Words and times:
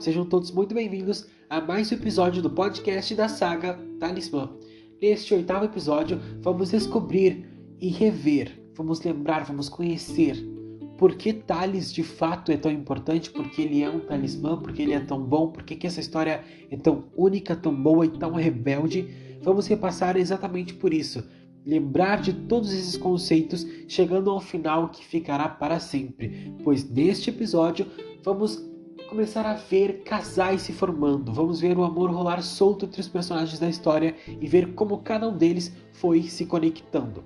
sejam 0.00 0.24
todos 0.24 0.50
muito 0.50 0.74
bem-vindos 0.74 1.26
a 1.50 1.60
mais 1.60 1.92
um 1.92 1.94
episódio 1.94 2.40
do 2.40 2.48
podcast 2.48 3.14
da 3.14 3.28
saga 3.28 3.78
Talismã. 3.98 4.50
Neste 5.00 5.34
oitavo 5.34 5.66
episódio, 5.66 6.18
vamos 6.40 6.70
descobrir 6.70 7.46
e 7.78 7.90
rever, 7.90 8.58
vamos 8.74 9.02
lembrar, 9.02 9.44
vamos 9.44 9.68
conhecer 9.68 10.42
por 10.96 11.16
que 11.16 11.34
Thales 11.34 11.92
de 11.92 12.02
fato 12.02 12.50
é 12.50 12.56
tão 12.56 12.72
importante, 12.72 13.30
porque 13.30 13.60
ele 13.60 13.82
é 13.82 13.90
um 13.90 14.00
talismã, 14.00 14.56
porque 14.56 14.80
ele 14.80 14.94
é 14.94 15.00
tão 15.00 15.22
bom, 15.22 15.48
porque 15.48 15.76
que 15.76 15.86
essa 15.86 16.00
história 16.00 16.42
é 16.70 16.76
tão 16.78 17.04
única, 17.14 17.54
tão 17.54 17.74
boa 17.74 18.06
e 18.06 18.08
tão 18.08 18.32
rebelde. 18.32 19.06
Vamos 19.42 19.66
repassar 19.66 20.16
exatamente 20.16 20.72
por 20.72 20.94
isso. 20.94 21.22
Lembrar 21.66 22.22
de 22.22 22.32
todos 22.32 22.72
esses 22.72 22.96
conceitos, 22.96 23.66
chegando 23.86 24.30
ao 24.30 24.40
final 24.40 24.88
que 24.88 25.04
ficará 25.04 25.46
para 25.46 25.78
sempre, 25.78 26.54
pois 26.64 26.88
neste 26.88 27.28
episódio 27.28 27.86
vamos 28.24 28.69
começar 29.10 29.44
a 29.44 29.54
ver 29.54 30.04
casais 30.04 30.62
se 30.62 30.72
formando, 30.72 31.32
vamos 31.32 31.60
ver 31.60 31.76
o 31.76 31.82
amor 31.82 32.12
rolar 32.12 32.40
solto 32.42 32.86
entre 32.86 33.00
os 33.00 33.08
personagens 33.08 33.58
da 33.58 33.68
história 33.68 34.14
e 34.40 34.46
ver 34.46 34.72
como 34.74 34.98
cada 34.98 35.28
um 35.28 35.36
deles 35.36 35.72
foi 35.92 36.22
se 36.22 36.46
conectando. 36.46 37.24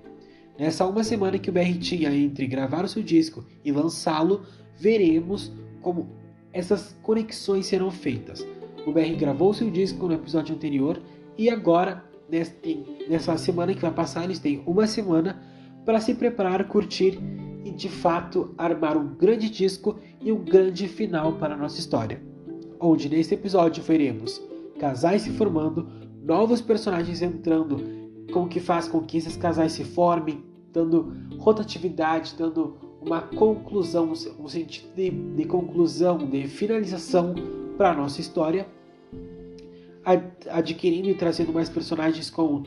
Nessa 0.59 0.87
uma 0.87 1.05
semana 1.05 1.39
que 1.39 1.51
o 1.51 1.53
BR 1.53 1.79
tinha 1.79 2.11
entre 2.15 2.47
gravar 2.47 2.87
o 2.87 2.89
seu 2.89 3.03
disco 3.03 3.45
e 3.63 3.71
lançá-lo, 3.71 4.47
veremos 4.79 5.53
como 5.83 6.09
essas 6.55 6.97
conexões 7.03 7.67
serão 7.67 7.91
feitas. 7.91 8.47
O 8.87 8.91
BR 8.91 9.15
gravou 9.19 9.53
seu 9.53 9.71
disco 9.71 10.07
no 10.07 10.15
episódio 10.15 10.55
anterior 10.55 10.99
e 11.37 11.51
agora, 11.51 12.03
nessa 13.11 13.37
semana 13.37 13.75
que 13.75 13.83
vai 13.83 13.93
passar, 13.93 14.25
eles 14.25 14.39
têm 14.39 14.63
uma 14.65 14.87
semana 14.87 15.39
para 15.85 16.01
se 16.01 16.15
preparar, 16.15 16.67
curtir 16.67 17.21
de 17.75 17.89
fato 17.89 18.55
armar 18.57 18.97
um 18.97 19.15
grande 19.15 19.51
disco 19.51 19.99
e 20.21 20.31
um 20.33 20.45
grande 20.45 20.89
final 20.89 21.33
para 21.35 21.55
a 21.55 21.57
nossa 21.57 21.79
história. 21.79 22.23
Onde 22.81 23.09
neste 23.09 23.35
episódio 23.35 23.83
veremos 23.83 24.41
casais 24.79 25.23
se 25.23 25.31
formando, 25.31 25.89
novos 26.23 26.61
personagens 26.61 27.23
entrando, 27.23 28.05
com 28.33 28.45
o 28.45 28.49
que 28.49 28.61
faz 28.61 28.89
com 28.89 29.01
que 29.01 29.19
esses 29.19 29.37
casais 29.37 29.73
se 29.73 29.85
formem, 29.85 30.45
dando 30.73 31.13
rotatividade, 31.39 32.35
dando 32.37 32.77
uma 33.01 33.21
conclusão, 33.21 34.13
um 34.39 34.49
sentido 34.49 34.95
de, 34.95 35.11
de 35.11 35.45
conclusão, 35.45 36.19
de 36.19 36.47
finalização 36.49 37.35
para 37.77 37.91
a 37.91 37.95
nossa 37.95 38.21
história, 38.21 38.67
adquirindo 40.51 41.09
e 41.09 41.15
trazendo 41.15 41.53
mais 41.53 41.69
personagens 41.69 42.31
com 42.31 42.65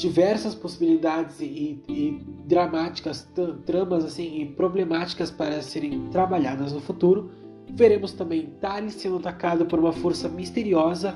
diversas 0.00 0.54
possibilidades 0.54 1.40
e, 1.40 1.78
e 1.86 2.24
dramáticas, 2.46 3.30
tramas 3.66 4.02
assim 4.02 4.40
e 4.40 4.46
problemáticas 4.46 5.30
para 5.30 5.60
serem 5.60 6.08
trabalhadas 6.08 6.72
no 6.72 6.80
futuro. 6.80 7.30
Veremos 7.68 8.12
também 8.12 8.46
Thales 8.62 8.94
sendo 8.94 9.18
atacado 9.18 9.66
por 9.66 9.78
uma 9.78 9.92
força 9.92 10.26
misteriosa 10.26 11.14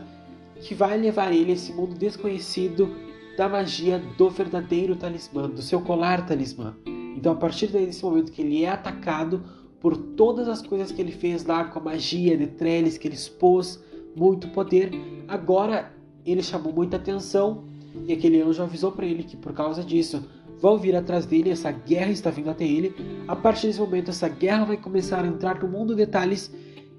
que 0.60 0.74
vai 0.74 0.98
levar 0.98 1.32
ele 1.32 1.50
a 1.50 1.54
esse 1.54 1.72
mundo 1.72 1.94
desconhecido 1.94 2.94
da 3.38 3.48
magia 3.48 3.98
do 4.18 4.28
verdadeiro 4.28 4.94
talismã, 4.94 5.48
do 5.48 5.62
seu 5.62 5.80
colar 5.80 6.26
talismã. 6.26 6.76
Então, 7.16 7.32
a 7.32 7.36
partir 7.36 7.68
desse 7.68 8.04
momento 8.04 8.30
que 8.30 8.42
ele 8.42 8.64
é 8.64 8.68
atacado 8.68 9.42
por 9.80 9.96
todas 9.96 10.46
as 10.46 10.60
coisas 10.60 10.92
que 10.92 11.00
ele 11.00 11.10
fez 11.10 11.46
lá 11.46 11.64
com 11.64 11.78
a 11.78 11.82
magia 11.82 12.36
de 12.36 12.48
Trellis, 12.48 12.98
que 12.98 13.08
ele 13.08 13.14
expôs 13.14 13.82
muito 14.14 14.48
poder, 14.48 14.90
agora 15.26 15.90
ele 16.24 16.42
chamou 16.42 16.72
muita 16.72 16.96
atenção 16.96 17.64
e 18.06 18.12
aquele 18.12 18.40
anjo 18.42 18.62
avisou 18.62 18.92
para 18.92 19.06
ele 19.06 19.22
que 19.22 19.36
por 19.36 19.52
causa 19.52 19.82
disso 19.82 20.24
vão 20.60 20.78
vir 20.78 20.96
atrás 20.96 21.26
dele, 21.26 21.50
essa 21.50 21.70
guerra 21.70 22.10
está 22.10 22.30
vindo 22.30 22.50
até 22.50 22.64
ele. 22.64 22.94
A 23.28 23.36
partir 23.36 23.66
desse 23.66 23.80
momento, 23.80 24.10
essa 24.10 24.28
guerra 24.28 24.64
vai 24.64 24.76
começar 24.76 25.24
a 25.24 25.26
entrar 25.26 25.62
no 25.62 25.68
mundo 25.68 25.94
de 25.94 26.04
detalhes 26.04 26.52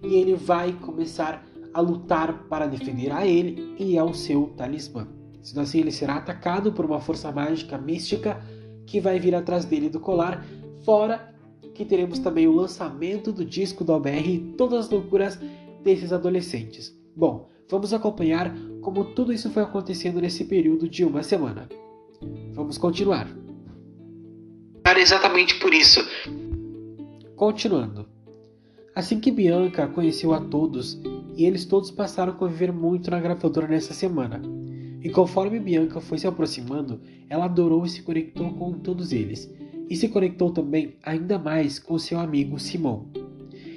e 0.04 0.16
ele 0.16 0.36
vai 0.36 0.74
começar 0.74 1.46
a 1.74 1.82
lutar 1.82 2.48
para 2.48 2.68
defender 2.68 3.12
a 3.12 3.26
ele 3.26 3.76
e 3.78 3.98
ao 3.98 4.14
seu 4.14 4.54
talismã. 4.56 5.08
Sendo 5.42 5.62
assim, 5.62 5.80
ele 5.80 5.92
será 5.92 6.16
atacado 6.16 6.72
por 6.72 6.86
uma 6.86 7.02
força 7.02 7.32
mágica 7.32 7.78
mística 7.78 8.42
que 8.86 9.00
vai 9.00 9.20
vir 9.20 9.36
atrás 9.36 9.66
dele 9.66 9.90
do 9.90 10.00
colar, 10.00 10.46
fora 10.84 11.34
que 11.74 11.84
teremos 11.84 12.20
também 12.20 12.48
o 12.48 12.54
lançamento 12.54 13.32
do 13.32 13.44
disco 13.44 13.84
do 13.84 13.94
OBR 13.94 14.28
e 14.28 14.40
todas 14.58 14.86
as 14.86 14.90
loucuras 14.90 15.40
desses 15.84 16.14
adolescentes. 16.14 16.98
Bom, 17.16 17.50
vamos 17.70 17.94
acompanhar 17.94 18.56
como 18.82 19.06
tudo 19.06 19.34
isso 19.34 19.50
foi 19.50 19.64
acontecendo 19.64 20.22
nesse 20.22 20.46
período 20.46 20.88
de 20.88 21.04
uma 21.04 21.24
semana. 21.24 21.68
Vamos 22.54 22.78
continuar. 22.78 23.28
Era 24.86 25.00
exatamente 25.00 25.60
por 25.60 25.74
isso. 25.74 26.00
Continuando. 27.36 28.08
Assim 28.96 29.20
que 29.20 29.32
Bianca 29.32 29.88
conheceu 29.88 30.34
a 30.34 30.40
todos, 30.40 31.02
e 31.36 31.46
eles 31.46 31.66
todos 31.66 31.92
passaram 31.92 32.32
a 32.32 32.36
conviver 32.36 32.72
muito 32.72 33.12
na 33.12 33.20
gravadora 33.20 33.68
nessa 33.68 33.94
semana. 33.94 34.42
E 35.04 35.10
conforme 35.10 35.60
Bianca 35.60 36.00
foi 36.00 36.18
se 36.18 36.28
aproximando, 36.28 37.02
ela 37.30 37.46
adorou 37.46 37.86
e 37.86 37.90
se 37.90 38.04
conectou 38.04 38.54
com 38.54 38.72
todos 38.74 39.12
eles, 39.12 39.52
e 39.90 39.96
se 39.96 40.08
conectou 40.08 40.52
também 40.52 40.96
ainda 41.04 41.38
mais 41.38 41.78
com 41.78 42.00
seu 42.00 42.20
amigo 42.20 42.58
Simon. 42.58 43.06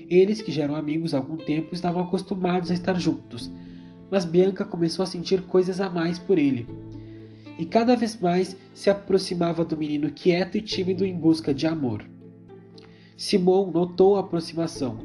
Eles, 0.08 0.40
que 0.40 0.52
já 0.52 0.62
eram 0.62 0.76
amigos 0.76 1.12
há 1.12 1.18
algum 1.18 1.36
tempo, 1.36 1.74
estavam 1.74 2.02
acostumados 2.02 2.70
a 2.70 2.74
estar 2.74 2.94
juntos, 2.94 3.50
mas 4.10 4.24
Bianca 4.24 4.64
começou 4.64 5.02
a 5.02 5.06
sentir 5.06 5.42
coisas 5.42 5.80
a 5.80 5.90
mais 5.90 6.18
por 6.18 6.38
ele. 6.38 6.66
E 7.58 7.66
cada 7.66 7.96
vez 7.96 8.18
mais 8.20 8.56
se 8.72 8.88
aproximava 8.88 9.64
do 9.64 9.76
menino 9.76 10.10
quieto 10.10 10.56
e 10.56 10.62
tímido 10.62 11.04
em 11.04 11.16
busca 11.16 11.52
de 11.52 11.66
amor. 11.66 12.04
Simon 13.16 13.70
notou 13.72 14.16
a 14.16 14.20
aproximação, 14.20 14.98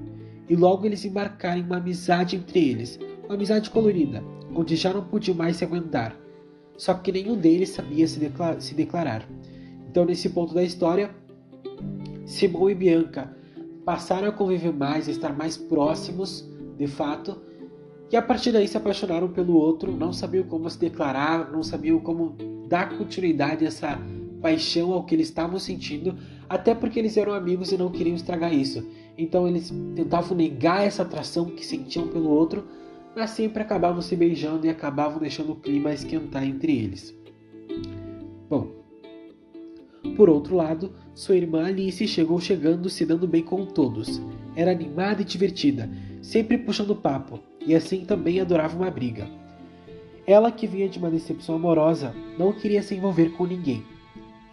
e 0.47 0.56
logo 0.56 0.86
eles 0.86 1.03
embarcaram 1.03 1.62
em 1.62 1.63
uma 1.63 1.78
amizade 1.78 2.36
entre 2.36 2.69
eles, 2.69 3.00
uma 3.25 3.34
amizade 3.34 3.69
colorida, 3.69 4.24
onde 4.53 4.75
já 4.75 4.94
não 4.94 5.03
podiam 5.03 5.36
mais 5.36 5.58
se 5.58 5.63
aguentar. 5.63 6.16
Só 6.78 6.94
que 6.94 7.12
nenhum 7.12 7.36
deles 7.36 7.69
sabia 7.69 8.08
se, 8.08 8.19
declar 8.19 8.62
se 8.62 8.75
declarar. 8.75 9.28
Então, 9.90 10.06
nesse 10.06 10.30
ponto 10.30 10.53
da 10.53 10.63
história, 10.63 11.09
Simon 12.25 12.69
e 12.69 12.75
Bianca 12.75 13.36
passaram 13.86 14.28
a 14.28 14.31
conviver 14.31 14.74
mais, 14.74 15.08
a 15.08 15.12
estar 15.12 15.36
mais 15.36 15.58
próximos, 15.58 16.47
de 16.78 16.88
fato, 16.88 17.42
e 18.13 18.16
a 18.16 18.22
partir 18.22 18.51
daí 18.51 18.68
se 18.68 18.78
apaixonaram 18.78 19.28
pelo 19.28 19.56
outro, 19.56 19.91
não 19.91 20.13
sabiam 20.13 20.44
como 20.44 20.69
se 20.69 20.78
declarar, 20.78 21.51
não 21.51 21.63
sabiam 21.63 22.00
como 22.00 22.38
dar 22.69 22.96
continuidade 22.96 23.66
a 23.66 23.68
essa 23.68 24.00
paixão 24.40 24.94
ao 24.94 25.03
que 25.03 25.16
eles 25.16 25.29
estavam 25.29 25.57
sentindo, 25.57 26.16
até 26.47 26.75
porque 26.75 27.00
eles 27.00 27.18
eram 27.18 27.34
amigos 27.34 27.72
e 27.72 27.78
não 27.78 27.90
queriam 27.90 28.16
estragar 28.16 28.53
isso. 28.53 28.88
Então 29.18 29.47
eles 29.47 29.74
tentavam 29.96 30.38
negar 30.38 30.85
essa 30.85 31.01
atração 31.01 31.46
que 31.46 31.66
sentiam 31.66 32.07
pelo 32.07 32.29
outro, 32.29 32.68
mas 33.16 33.31
sempre 33.31 33.63
acabavam 33.63 34.00
se 34.00 34.16
beijando 34.16 34.68
e 34.68 34.69
acabavam 34.69 35.19
deixando 35.19 35.53
o 35.53 35.56
clima 35.56 35.91
esquentar 35.91 36.44
entre 36.44 36.72
eles. 36.72 37.18
Bom, 38.47 38.84
por 40.16 40.30
outro 40.30 40.56
lado, 40.56 40.94
sua 41.16 41.35
irmã 41.35 41.66
Alice 41.66 42.07
chegou 42.07 42.40
chegando 42.40 42.91
se 42.91 43.07
dando 43.07 43.28
bem 43.28 43.41
com 43.41 43.66
todos. 43.66 44.22
Era 44.56 44.69
animada 44.69 45.24
e 45.24 45.25
divertida, 45.25 45.90
sempre 46.22 46.59
puxando 46.59 46.95
papo, 46.95 47.40
e 47.66 47.75
assim 47.75 48.06
também 48.06 48.40
adorava 48.40 48.75
uma 48.75 48.91
briga. 48.91 49.28
Ela, 50.25 50.51
que 50.51 50.68
vinha 50.68 50.88
de 50.88 51.00
uma 51.00 51.12
decepção 51.12 51.56
amorosa, 51.56 52.16
não 52.38 52.53
queria 52.53 52.81
se 52.81 52.96
envolver 52.96 53.29
com 53.31 53.46
ninguém, 53.46 53.84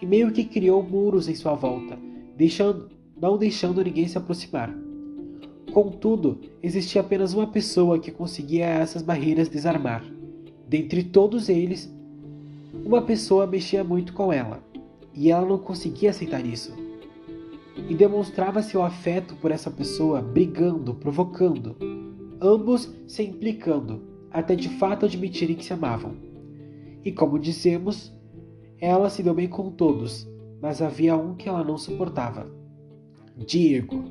e 0.03 0.07
meio 0.07 0.33
que 0.33 0.45
criou 0.45 0.83
muros 0.83 1.29
em 1.29 1.35
sua 1.35 1.55
volta, 1.55 1.99
deixando, 2.37 2.89
não 3.21 3.37
deixando 3.37 3.85
ninguém 3.85 4.09
se 4.09 4.19
aproximar. 4.19 4.75
Contudo, 5.73 6.41
existia 6.63 7.01
apenas 7.01 7.33
uma 7.35 7.47
pessoa 7.47 7.99
que 7.99 8.11
conseguia 8.11 8.67
essas 8.67 9.03
barreiras 9.03 9.49
desarmar. 9.49 10.05
Dentre 10.67 11.05
todos 11.05 11.49
eles, 11.49 11.93
uma 12.85 13.03
pessoa 13.03 13.47
mexia 13.47 13.85
muito 13.85 14.13
com 14.13 14.33
ela, 14.33 14.63
e 15.15 15.31
ela 15.31 15.47
não 15.47 15.59
conseguia 15.59 16.11
aceitar 16.11 16.45
isso. 16.45 16.75
E 17.89 17.95
demonstrava 17.95 18.63
seu 18.63 18.83
afeto 18.83 19.37
por 19.37 19.53
essa 19.53 19.71
pessoa 19.71 20.21
brigando, 20.21 20.95
provocando, 20.95 21.77
ambos 22.41 22.93
se 23.07 23.23
implicando, 23.23 24.03
até 24.31 24.55
de 24.55 24.69
fato 24.69 25.07
admitirem 25.07 25.57
que 25.57 25.65
se 25.65 25.73
amavam. 25.73 26.15
E 27.05 27.13
como 27.13 27.39
dissemos, 27.39 28.13
ela 28.81 29.11
se 29.11 29.23
deu 29.23 29.35
bem 29.35 29.49
com 29.49 29.71
todos, 29.71 30.29
mas 30.61 30.81
havia 30.81 31.17
um 31.17 31.35
que 31.35 31.49
ela 31.49 31.65
não 31.65 31.77
suportava: 31.77 32.51
Diego. 33.37 34.05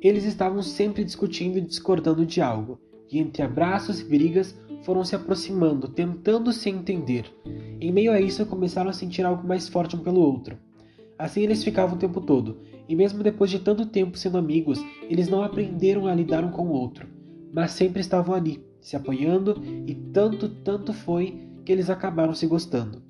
Eles 0.00 0.24
estavam 0.24 0.62
sempre 0.62 1.04
discutindo 1.04 1.58
e 1.58 1.62
discordando 1.62 2.24
de 2.24 2.40
algo, 2.40 2.78
e 3.10 3.18
entre 3.18 3.42
abraços 3.42 4.00
e 4.00 4.04
brigas 4.04 4.56
foram 4.82 5.04
se 5.04 5.16
aproximando, 5.16 5.88
tentando 5.88 6.52
se 6.52 6.70
entender. 6.70 7.24
Em 7.80 7.90
meio 7.92 8.12
a 8.12 8.20
isso, 8.20 8.46
começaram 8.46 8.90
a 8.90 8.92
sentir 8.92 9.22
algo 9.24 9.46
mais 9.46 9.68
forte 9.68 9.96
um 9.96 10.00
pelo 10.00 10.20
outro. 10.20 10.56
Assim 11.18 11.42
eles 11.42 11.64
ficavam 11.64 11.96
o 11.96 11.98
tempo 11.98 12.20
todo, 12.20 12.58
e 12.88 12.94
mesmo 12.94 13.22
depois 13.22 13.50
de 13.50 13.58
tanto 13.58 13.86
tempo 13.86 14.18
sendo 14.18 14.38
amigos, 14.38 14.78
eles 15.02 15.28
não 15.28 15.42
aprenderam 15.42 16.06
a 16.06 16.14
lidar 16.14 16.44
um 16.44 16.50
com 16.50 16.68
o 16.68 16.72
outro, 16.72 17.06
mas 17.52 17.72
sempre 17.72 18.00
estavam 18.00 18.34
ali, 18.34 18.64
se 18.80 18.96
apoiando, 18.96 19.60
e 19.86 19.94
tanto, 19.94 20.48
tanto 20.48 20.92
foi 20.92 21.48
que 21.64 21.72
eles 21.72 21.90
acabaram 21.90 22.34
se 22.34 22.46
gostando. 22.46 23.02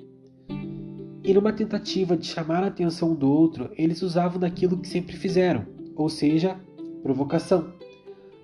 E 1.22 1.34
numa 1.34 1.52
tentativa 1.52 2.16
de 2.16 2.26
chamar 2.26 2.62
a 2.62 2.68
atenção 2.68 3.14
do 3.14 3.28
outro, 3.28 3.70
eles 3.76 4.00
usavam 4.00 4.38
daquilo 4.38 4.78
que 4.78 4.88
sempre 4.88 5.16
fizeram, 5.16 5.66
ou 5.94 6.08
seja, 6.08 6.56
provocação. 7.02 7.74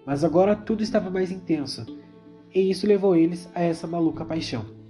mas 0.04 0.24
agora 0.24 0.56
tudo 0.56 0.82
estava 0.82 1.10
mais 1.10 1.30
intenso, 1.30 1.86
e 2.54 2.70
isso 2.70 2.86
levou 2.86 3.16
eles 3.16 3.48
a 3.54 3.62
essa 3.62 3.86
maluca 3.86 4.24
paixão. 4.24 4.81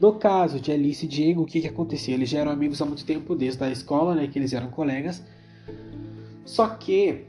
No 0.00 0.12
caso 0.12 0.60
de 0.60 0.70
Alice 0.70 1.04
e 1.04 1.08
Diego, 1.08 1.42
o 1.42 1.46
que, 1.46 1.60
que 1.60 1.66
acontecia? 1.66 2.14
Eles 2.14 2.28
já 2.28 2.38
eram 2.38 2.52
amigos 2.52 2.80
há 2.80 2.84
muito 2.84 3.04
tempo, 3.04 3.34
desde 3.34 3.62
a 3.64 3.70
escola, 3.70 4.14
né, 4.14 4.28
que 4.28 4.38
eles 4.38 4.52
eram 4.52 4.70
colegas. 4.70 5.24
Só 6.44 6.68
que, 6.68 7.24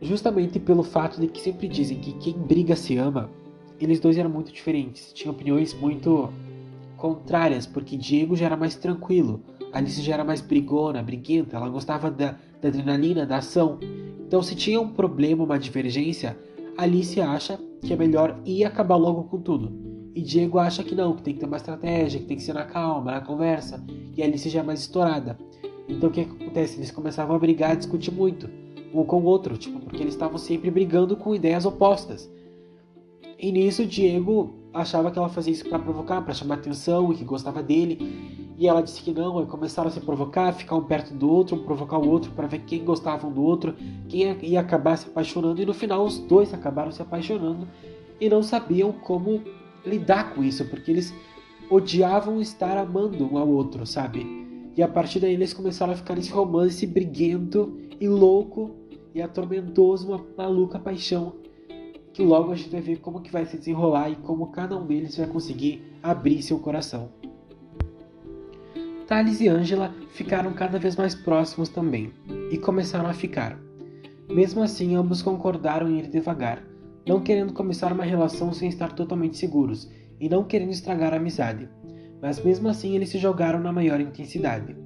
justamente 0.00 0.58
pelo 0.60 0.82
fato 0.82 1.18
de 1.18 1.26
que 1.26 1.40
sempre 1.40 1.66
dizem 1.66 1.98
que 1.98 2.12
quem 2.12 2.34
briga 2.34 2.76
se 2.76 2.98
ama, 2.98 3.30
eles 3.80 3.98
dois 3.98 4.18
eram 4.18 4.28
muito 4.28 4.52
diferentes, 4.52 5.12
tinham 5.14 5.34
opiniões 5.34 5.72
muito 5.72 6.30
contrárias, 6.98 7.66
porque 7.66 7.96
Diego 7.96 8.36
já 8.36 8.46
era 8.46 8.56
mais 8.56 8.74
tranquilo, 8.74 9.40
Alice 9.72 10.00
já 10.02 10.14
era 10.14 10.24
mais 10.24 10.40
brigona, 10.40 11.02
briguenta, 11.02 11.56
ela 11.56 11.68
gostava 11.68 12.10
da, 12.10 12.36
da 12.60 12.68
adrenalina, 12.68 13.26
da 13.26 13.38
ação. 13.38 13.78
Então, 14.26 14.42
se 14.42 14.54
tinha 14.54 14.80
um 14.80 14.88
problema, 14.88 15.44
uma 15.44 15.58
divergência, 15.58 16.38
Alice 16.76 17.20
acha 17.20 17.58
que 17.82 17.92
é 17.92 17.96
melhor 17.96 18.38
ir 18.44 18.64
acabar 18.64 18.96
logo 18.96 19.24
com 19.24 19.40
tudo. 19.40 19.85
E 20.16 20.22
Diego 20.22 20.58
acha 20.58 20.82
que 20.82 20.94
não, 20.94 21.14
que 21.14 21.20
tem 21.20 21.34
que 21.34 21.40
ter 21.40 21.46
uma 21.46 21.58
estratégia, 21.58 22.18
que 22.18 22.24
tem 22.24 22.38
que 22.38 22.42
ser 22.42 22.54
na 22.54 22.64
calma, 22.64 23.12
na 23.12 23.20
conversa. 23.20 23.84
E 24.16 24.22
Alice 24.22 24.48
já 24.48 24.60
é 24.60 24.62
mais 24.62 24.80
estourada. 24.80 25.36
Então 25.86 26.08
o 26.08 26.12
que, 26.12 26.24
que 26.24 26.42
acontece? 26.42 26.78
Eles 26.78 26.90
começavam 26.90 27.36
a 27.36 27.38
brigar, 27.38 27.72
a 27.72 27.74
discutir 27.74 28.10
muito, 28.10 28.48
um 28.94 29.04
com 29.04 29.20
o 29.20 29.24
outro, 29.24 29.58
tipo, 29.58 29.78
porque 29.78 30.02
eles 30.02 30.14
estavam 30.14 30.38
sempre 30.38 30.70
brigando 30.70 31.18
com 31.18 31.34
ideias 31.34 31.66
opostas. 31.66 32.32
E 33.38 33.52
nisso 33.52 33.84
Diego 33.84 34.54
achava 34.72 35.10
que 35.10 35.18
ela 35.18 35.28
fazia 35.28 35.52
isso 35.52 35.68
para 35.68 35.78
provocar, 35.78 36.22
para 36.22 36.32
chamar 36.32 36.54
atenção 36.54 37.12
e 37.12 37.16
que 37.16 37.24
gostava 37.24 37.62
dele. 37.62 38.46
E 38.56 38.66
ela 38.66 38.80
disse 38.80 39.02
que 39.02 39.12
não, 39.12 39.42
e 39.42 39.46
começaram 39.46 39.88
a 39.90 39.92
se 39.92 40.00
provocar, 40.00 40.50
ficar 40.54 40.76
um 40.76 40.84
perto 40.84 41.12
do 41.12 41.30
outro, 41.30 41.56
um 41.56 41.62
provocar 41.62 41.98
o 41.98 42.08
outro 42.08 42.30
para 42.30 42.46
ver 42.46 42.60
quem 42.60 42.82
gostava 42.82 43.26
um 43.26 43.32
do 43.32 43.42
outro, 43.42 43.74
quem 44.08 44.34
ia 44.44 44.60
acabar 44.60 44.96
se 44.96 45.08
apaixonando. 45.08 45.60
E 45.60 45.66
no 45.66 45.74
final 45.74 46.02
os 46.06 46.18
dois 46.20 46.54
acabaram 46.54 46.90
se 46.90 47.02
apaixonando 47.02 47.68
e 48.18 48.30
não 48.30 48.42
sabiam 48.42 48.92
como 48.92 49.42
lidar 49.86 50.34
com 50.34 50.42
isso, 50.42 50.64
porque 50.66 50.90
eles 50.90 51.14
odiavam 51.70 52.40
estar 52.40 52.76
amando 52.76 53.24
um 53.24 53.38
ao 53.38 53.48
outro, 53.48 53.86
sabe? 53.86 54.26
E 54.76 54.82
a 54.82 54.88
partir 54.88 55.20
daí 55.20 55.32
eles 55.32 55.54
começaram 55.54 55.92
a 55.92 55.96
ficar 55.96 56.14
nesse 56.14 56.30
romance 56.30 56.86
briguento 56.86 57.78
e 58.00 58.08
louco 58.08 58.76
e 59.14 59.22
atormentoso, 59.22 60.08
uma 60.08 60.26
maluca 60.36 60.78
paixão 60.78 61.46
que 62.16 62.22
logo 62.22 62.50
a 62.50 62.56
gente 62.56 62.70
vai 62.70 62.80
ver 62.80 62.96
como 63.00 63.20
que 63.20 63.30
vai 63.30 63.44
se 63.44 63.58
desenrolar 63.58 64.08
e 64.08 64.16
como 64.16 64.46
cada 64.46 64.74
um 64.74 64.86
deles 64.86 65.18
vai 65.18 65.26
conseguir 65.26 65.84
abrir 66.02 66.40
seu 66.40 66.58
coração. 66.58 67.10
Thales 69.06 69.38
e 69.42 69.48
Angela 69.48 69.94
ficaram 70.12 70.54
cada 70.54 70.78
vez 70.78 70.96
mais 70.96 71.14
próximos 71.14 71.68
também, 71.68 72.10
e 72.50 72.56
começaram 72.56 73.06
a 73.06 73.12
ficar. 73.12 73.60
Mesmo 74.30 74.62
assim, 74.62 74.96
ambos 74.96 75.20
concordaram 75.20 75.90
em 75.90 75.98
ir 75.98 76.08
devagar, 76.08 76.64
não 77.06 77.20
querendo 77.20 77.52
começar 77.52 77.92
uma 77.92 78.04
relação 78.04 78.52
sem 78.52 78.68
estar 78.68 78.92
totalmente 78.92 79.36
seguros 79.36 79.90
e 80.20 80.28
não 80.28 80.44
querendo 80.44 80.72
estragar 80.72 81.12
a 81.12 81.16
amizade. 81.16 81.68
Mas 82.20 82.42
mesmo 82.42 82.68
assim, 82.68 82.96
eles 82.96 83.10
se 83.10 83.18
jogaram 83.18 83.60
na 83.60 83.72
maior 83.72 84.00
intensidade. 84.00 84.76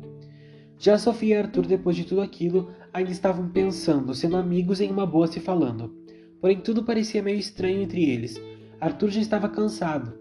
Já 0.78 0.98
Sofia 0.98 1.36
e 1.36 1.38
Arthur, 1.38 1.66
depois 1.66 1.96
de 1.96 2.04
tudo 2.04 2.20
aquilo, 2.20 2.70
ainda 2.92 3.10
estavam 3.10 3.48
pensando, 3.48 4.14
sendo 4.14 4.36
amigos 4.36 4.80
em 4.80 4.90
uma 4.90 5.06
boa 5.06 5.26
se 5.26 5.40
falando. 5.40 5.94
Porém, 6.40 6.60
tudo 6.60 6.84
parecia 6.84 7.22
meio 7.22 7.38
estranho 7.38 7.82
entre 7.82 8.08
eles. 8.08 8.40
Arthur 8.80 9.10
já 9.10 9.20
estava 9.20 9.48
cansado. 9.48 10.18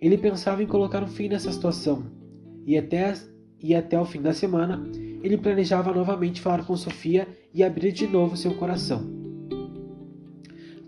Ele 0.00 0.18
pensava 0.18 0.62
em 0.62 0.66
colocar 0.66 1.02
um 1.02 1.08
fim 1.08 1.28
nessa 1.28 1.52
situação. 1.52 2.04
E 2.66 2.76
até, 2.76 3.14
e 3.60 3.74
até 3.74 3.98
o 3.98 4.04
fim 4.04 4.20
da 4.20 4.32
semana, 4.32 4.84
ele 5.22 5.38
planejava 5.38 5.94
novamente 5.94 6.40
falar 6.40 6.64
com 6.64 6.76
Sofia 6.76 7.26
e 7.54 7.62
abrir 7.62 7.92
de 7.92 8.06
novo 8.06 8.36
seu 8.36 8.54
coração. 8.54 9.15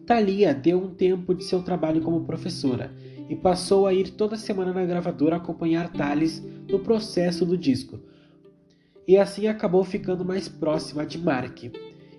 Thalia 0.09 0.55
deu 0.55 0.83
um 0.83 0.89
tempo 0.89 1.35
de 1.35 1.45
seu 1.45 1.63
trabalho 1.63 2.01
como 2.01 2.25
professora 2.25 2.91
e 3.29 3.37
passou 3.37 3.87
a 3.87 3.93
ir 3.93 4.13
toda 4.13 4.39
semana 4.39 4.73
na 4.73 4.87
gravadora 4.87 5.37
acompanhar 5.37 5.93
Thales 5.93 6.43
no 6.67 6.79
processo 6.79 7.45
do 7.45 7.59
disco. 7.59 8.01
E 9.07 9.19
assim 9.19 9.49
acabou 9.49 9.85
ficando 9.85 10.25
mais 10.25 10.49
próxima 10.49 11.05
de 11.05 11.19
Mark. 11.19 11.65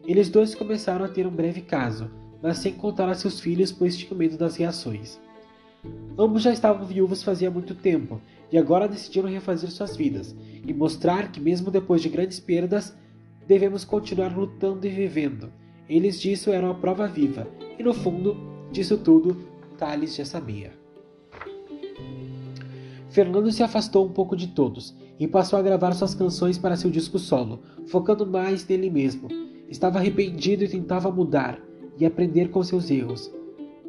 Eles 0.06 0.30
dois 0.30 0.53
começaram 0.53 1.03
a 1.03 1.07
ter 1.07 1.25
um 1.25 1.31
breve 1.31 1.62
caso, 1.62 2.12
mas 2.44 2.59
sem 2.59 2.74
contar 2.74 3.09
a 3.09 3.15
seus 3.15 3.39
filhos, 3.39 3.71
pois 3.71 3.97
tinham 3.97 4.15
medo 4.15 4.38
das 4.38 4.56
reações. 4.56 5.19
Ambos 6.15 6.44
já 6.44 6.53
estavam 6.53 6.85
viúvos 6.85 7.24
fazia 7.24 7.50
muito 7.50 7.74
tempo 7.74 8.21
e 8.51 8.57
agora 8.59 8.88
decidiram 8.88 9.27
refazer 9.30 9.71
suas 9.71 9.97
vidas 9.97 10.35
e 10.63 10.71
mostrar 10.75 11.31
que, 11.31 11.42
mesmo 11.42 11.71
depois 11.71 12.03
de 12.03 12.09
grandes 12.09 12.39
perdas, 12.39 12.95
devemos 13.47 13.83
continuar 13.83 14.38
lutando 14.38 14.85
e 14.85 14.92
vivendo. 14.92 15.51
Eles 15.89 16.21
disso 16.21 16.51
eram 16.51 16.69
a 16.69 16.75
prova 16.75 17.07
viva, 17.07 17.47
e 17.79 17.83
no 17.83 17.93
fundo, 17.93 18.35
disso 18.71 18.97
tudo, 18.97 19.37
Thales 19.77 20.15
já 20.15 20.25
sabia. 20.25 20.73
Fernando 23.09 23.51
se 23.51 23.63
afastou 23.63 24.05
um 24.05 24.11
pouco 24.11 24.35
de 24.35 24.47
todos 24.47 24.95
e 25.17 25.27
passou 25.27 25.57
a 25.57 25.61
gravar 25.61 25.93
suas 25.93 26.13
canções 26.13 26.57
para 26.57 26.75
seu 26.75 26.91
disco 26.91 27.17
solo, 27.17 27.61
focando 27.87 28.27
mais 28.27 28.67
nele 28.67 28.89
mesmo. 28.89 29.29
Estava 29.69 29.97
arrependido 29.97 30.63
e 30.63 30.69
tentava 30.69 31.09
mudar, 31.09 31.59
e 31.97 32.05
aprender 32.05 32.49
com 32.49 32.61
seus 32.63 32.91
erros. 32.91 33.31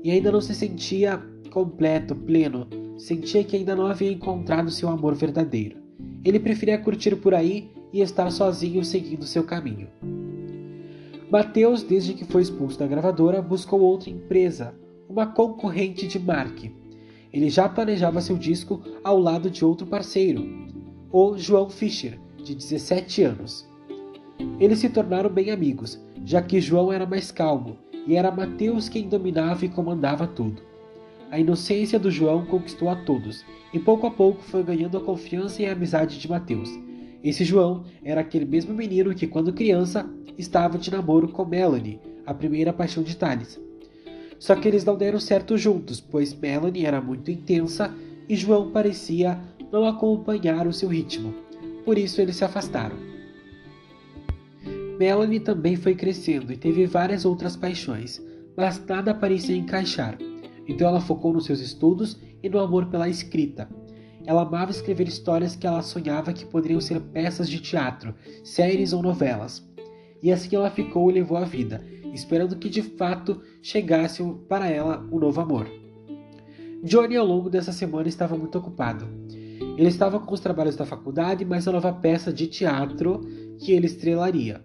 E 0.02 0.10
ainda 0.10 0.32
não 0.32 0.40
se 0.40 0.54
sentia 0.54 1.22
completo, 1.50 2.14
pleno, 2.14 2.66
sentia 2.96 3.44
que 3.44 3.56
ainda 3.56 3.76
não 3.76 3.86
havia 3.86 4.10
encontrado 4.10 4.70
seu 4.70 4.88
amor 4.88 5.14
verdadeiro. 5.14 5.78
Ele 6.24 6.38
preferia 6.38 6.78
curtir 6.78 7.16
por 7.16 7.34
aí 7.34 7.70
e 7.92 8.00
estar 8.00 8.30
sozinho 8.30 8.84
seguindo 8.84 9.24
seu 9.24 9.44
caminho. 9.44 9.88
Mateus, 11.30 11.84
desde 11.84 12.12
que 12.12 12.24
foi 12.24 12.42
expulso 12.42 12.76
da 12.76 12.88
gravadora, 12.88 13.40
buscou 13.40 13.80
outra 13.80 14.10
empresa, 14.10 14.74
uma 15.08 15.28
concorrente 15.28 16.08
de 16.08 16.18
Mark. 16.18 16.64
Ele 17.32 17.48
já 17.48 17.68
planejava 17.68 18.20
seu 18.20 18.36
disco 18.36 18.82
ao 19.04 19.16
lado 19.16 19.48
de 19.48 19.64
outro 19.64 19.86
parceiro, 19.86 20.44
o 21.12 21.38
João 21.38 21.70
Fischer, 21.70 22.18
de 22.42 22.52
17 22.52 23.22
anos. 23.22 23.68
Eles 24.58 24.80
se 24.80 24.88
tornaram 24.88 25.30
bem 25.30 25.52
amigos, 25.52 26.04
já 26.24 26.42
que 26.42 26.60
João 26.60 26.92
era 26.92 27.06
mais 27.06 27.30
calmo 27.30 27.78
e 28.08 28.16
era 28.16 28.32
Mateus 28.32 28.88
quem 28.88 29.08
dominava 29.08 29.64
e 29.64 29.68
comandava 29.68 30.26
tudo. 30.26 30.60
A 31.30 31.38
inocência 31.38 31.96
do 31.96 32.10
João 32.10 32.44
conquistou 32.44 32.88
a 32.88 32.96
todos, 32.96 33.44
e 33.72 33.78
pouco 33.78 34.04
a 34.04 34.10
pouco 34.10 34.42
foi 34.42 34.64
ganhando 34.64 34.98
a 34.98 35.00
confiança 35.00 35.62
e 35.62 35.66
a 35.66 35.72
amizade 35.72 36.18
de 36.18 36.28
Mateus. 36.28 36.68
Esse 37.22 37.44
João 37.44 37.84
era 38.02 38.20
aquele 38.20 38.46
mesmo 38.46 38.74
menino 38.74 39.14
que, 39.14 39.26
quando 39.26 39.52
criança, 39.52 40.08
estava 40.38 40.78
de 40.78 40.90
namoro 40.90 41.28
com 41.28 41.44
Melanie, 41.44 42.00
a 42.24 42.32
primeira 42.32 42.72
paixão 42.72 43.02
de 43.02 43.16
Thales. 43.16 43.60
Só 44.38 44.54
que 44.54 44.66
eles 44.66 44.84
não 44.84 44.96
deram 44.96 45.20
certo 45.20 45.58
juntos, 45.58 46.00
pois 46.00 46.32
Melanie 46.32 46.86
era 46.86 47.00
muito 47.00 47.30
intensa 47.30 47.94
e 48.28 48.34
João 48.34 48.70
parecia 48.70 49.38
não 49.70 49.84
acompanhar 49.84 50.66
o 50.66 50.72
seu 50.72 50.88
ritmo. 50.88 51.34
Por 51.84 51.98
isso 51.98 52.20
eles 52.20 52.36
se 52.36 52.44
afastaram. 52.44 52.96
Melanie 54.98 55.40
também 55.40 55.76
foi 55.76 55.94
crescendo 55.94 56.52
e 56.52 56.56
teve 56.56 56.86
várias 56.86 57.24
outras 57.24 57.56
paixões, 57.56 58.22
mas 58.56 58.82
nada 58.86 59.14
parecia 59.14 59.56
encaixar. 59.56 60.16
Então 60.66 60.88
ela 60.88 61.00
focou 61.00 61.32
nos 61.32 61.44
seus 61.44 61.60
estudos 61.60 62.18
e 62.42 62.48
no 62.48 62.60
amor 62.60 62.86
pela 62.86 63.08
escrita. 63.08 63.68
Ela 64.26 64.42
amava 64.42 64.70
escrever 64.70 65.08
histórias 65.08 65.56
que 65.56 65.66
ela 65.66 65.82
sonhava 65.82 66.32
que 66.32 66.44
poderiam 66.44 66.80
ser 66.80 67.00
peças 67.00 67.48
de 67.48 67.60
teatro, 67.60 68.14
séries 68.44 68.92
ou 68.92 69.02
novelas. 69.02 69.66
E 70.22 70.30
assim 70.30 70.54
ela 70.54 70.70
ficou 70.70 71.10
e 71.10 71.14
levou 71.14 71.36
a 71.36 71.44
vida, 71.44 71.84
esperando 72.12 72.56
que 72.56 72.68
de 72.68 72.82
fato 72.82 73.40
chegasse 73.62 74.22
para 74.48 74.68
ela 74.68 75.06
um 75.10 75.18
novo 75.18 75.40
amor. 75.40 75.66
Johnny, 76.82 77.16
ao 77.16 77.26
longo 77.26 77.50
dessa 77.50 77.72
semana, 77.72 78.08
estava 78.08 78.36
muito 78.36 78.58
ocupado. 78.58 79.06
Ele 79.76 79.88
estava 79.88 80.20
com 80.20 80.34
os 80.34 80.40
trabalhos 80.40 80.76
da 80.76 80.84
faculdade, 80.84 81.44
mais 81.44 81.66
a 81.66 81.72
nova 81.72 81.92
peça 81.92 82.32
de 82.32 82.46
teatro 82.46 83.20
que 83.58 83.72
ele 83.72 83.86
estrelaria 83.86 84.62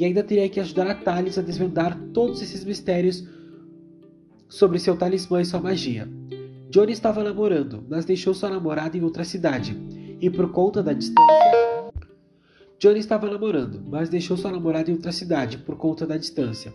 e 0.00 0.04
ainda 0.06 0.24
teria 0.24 0.48
que 0.48 0.58
ajudar 0.58 0.86
a 0.86 0.94
Thales 0.94 1.36
a 1.36 1.42
desvendar 1.42 1.94
todos 2.14 2.40
esses 2.40 2.64
mistérios 2.64 3.22
sobre 4.48 4.78
seu 4.78 4.96
talismã 4.96 5.42
e 5.42 5.44
sua 5.44 5.60
magia. 5.60 6.08
Johnny 6.70 6.92
estava 6.92 7.24
namorando, 7.24 7.84
mas 7.88 8.04
deixou 8.04 8.32
sua 8.32 8.48
namorada 8.48 8.96
em 8.96 9.02
outra 9.02 9.24
cidade, 9.24 9.76
e 10.20 10.30
por 10.30 10.52
conta 10.52 10.80
da 10.80 10.92
distância. 10.92 11.90
Johnny 12.78 13.00
estava 13.00 13.28
namorando, 13.28 13.82
mas 13.84 14.08
deixou 14.08 14.36
sua 14.36 14.52
namorada 14.52 14.88
em 14.88 14.94
outra 14.94 15.10
cidade 15.10 15.58
por 15.58 15.74
conta 15.74 16.06
da 16.06 16.16
distância. 16.16 16.72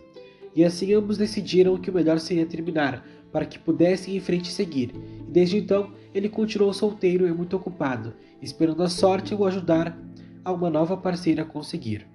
E 0.54 0.62
assim 0.62 0.92
ambos 0.92 1.16
decidiram 1.16 1.78
que 1.78 1.88
o 1.88 1.94
melhor 1.94 2.20
seria 2.20 2.44
terminar, 2.44 3.06
para 3.32 3.46
que 3.46 3.58
pudessem 3.58 4.14
em 4.14 4.20
frente 4.20 4.52
seguir. 4.52 4.92
E 5.26 5.30
desde 5.30 5.56
então, 5.56 5.90
ele 6.12 6.28
continuou 6.28 6.74
solteiro 6.74 7.26
e 7.26 7.32
muito 7.32 7.56
ocupado, 7.56 8.12
esperando 8.42 8.82
a 8.82 8.90
sorte 8.90 9.34
o 9.34 9.46
ajudar 9.46 9.98
a 10.44 10.52
uma 10.52 10.68
nova 10.68 10.98
parceira 10.98 11.42
conseguir. 11.42 12.06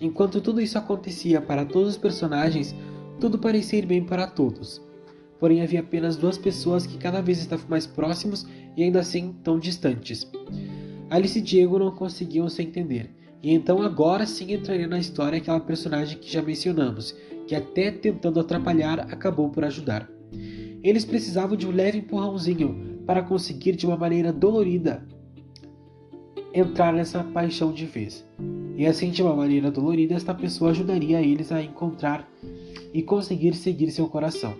Enquanto 0.00 0.40
tudo 0.40 0.60
isso 0.60 0.78
acontecia 0.78 1.40
para 1.40 1.64
todos 1.64 1.88
os 1.88 1.96
personagens, 1.96 2.72
tudo 3.18 3.36
parecia 3.36 3.80
ir 3.80 3.86
bem 3.86 4.04
para 4.04 4.28
todos. 4.28 4.83
Porém, 5.44 5.60
havia 5.60 5.80
apenas 5.80 6.16
duas 6.16 6.38
pessoas 6.38 6.86
que 6.86 6.96
cada 6.96 7.20
vez 7.20 7.38
estavam 7.38 7.66
mais 7.68 7.86
próximos 7.86 8.46
e 8.74 8.82
ainda 8.82 9.00
assim 9.00 9.34
tão 9.44 9.58
distantes. 9.58 10.26
Alice 11.10 11.38
e 11.38 11.42
Diego 11.42 11.78
não 11.78 11.90
conseguiam 11.90 12.48
se 12.48 12.62
entender, 12.62 13.10
E 13.42 13.52
então 13.52 13.82
agora 13.82 14.24
sim 14.24 14.54
entraria 14.54 14.86
na 14.86 14.98
história 14.98 15.36
aquela 15.36 15.60
personagem 15.60 16.16
que 16.16 16.32
já 16.32 16.40
mencionamos, 16.40 17.14
que 17.46 17.54
até 17.54 17.90
tentando 17.90 18.40
atrapalhar 18.40 19.00
acabou 19.00 19.50
por 19.50 19.66
ajudar. 19.66 20.10
Eles 20.82 21.04
precisavam 21.04 21.58
de 21.58 21.66
um 21.66 21.72
leve 21.72 21.98
empurrãozinho 21.98 23.02
para 23.04 23.22
conseguir 23.22 23.76
de 23.76 23.84
uma 23.84 23.98
maneira 23.98 24.32
dolorida 24.32 25.06
entrar 26.54 26.90
nessa 26.90 27.22
paixão 27.22 27.70
de 27.70 27.84
vez. 27.84 28.24
E 28.78 28.86
assim, 28.86 29.10
de 29.10 29.22
uma 29.22 29.36
maneira 29.36 29.70
dolorida, 29.70 30.14
esta 30.14 30.32
pessoa 30.32 30.70
ajudaria 30.70 31.20
eles 31.20 31.52
a 31.52 31.62
encontrar 31.62 32.26
e 32.94 33.02
conseguir 33.02 33.52
seguir 33.54 33.90
seu 33.90 34.08
coração. 34.08 34.54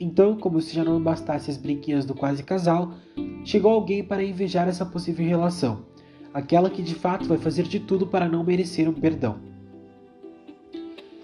Então, 0.00 0.36
como 0.36 0.60
se 0.60 0.74
já 0.74 0.84
não 0.84 1.02
bastasse 1.02 1.50
as 1.50 1.56
brinquinhas 1.56 2.04
do 2.04 2.14
quase 2.14 2.42
casal, 2.42 2.92
chegou 3.44 3.72
alguém 3.72 4.04
para 4.04 4.22
invejar 4.22 4.68
essa 4.68 4.86
possível 4.86 5.26
relação, 5.26 5.84
aquela 6.32 6.70
que 6.70 6.82
de 6.82 6.94
fato 6.94 7.26
vai 7.26 7.38
fazer 7.38 7.64
de 7.64 7.80
tudo 7.80 8.06
para 8.06 8.28
não 8.28 8.44
merecer 8.44 8.88
um 8.88 8.92
perdão. 8.92 9.40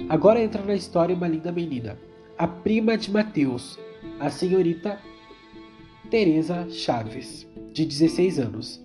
Agora 0.08 0.42
entra 0.42 0.62
na 0.64 0.74
história 0.74 1.14
uma 1.14 1.28
linda 1.28 1.52
menina, 1.52 1.96
a 2.36 2.48
prima 2.48 2.98
de 2.98 3.12
Mateus, 3.12 3.78
a 4.18 4.28
senhorita 4.28 4.98
Teresa 6.10 6.66
Chaves, 6.68 7.46
de 7.72 7.84
16 7.84 8.40
anos. 8.40 8.84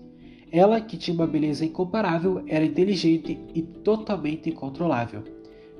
Ela, 0.51 0.79
que 0.81 0.98
tinha 0.98 1.15
uma 1.15 1.27
beleza 1.27 1.65
incomparável, 1.65 2.43
era 2.48 2.65
inteligente 2.65 3.39
e 3.53 3.62
totalmente 3.62 4.50
incontrolável. 4.50 5.24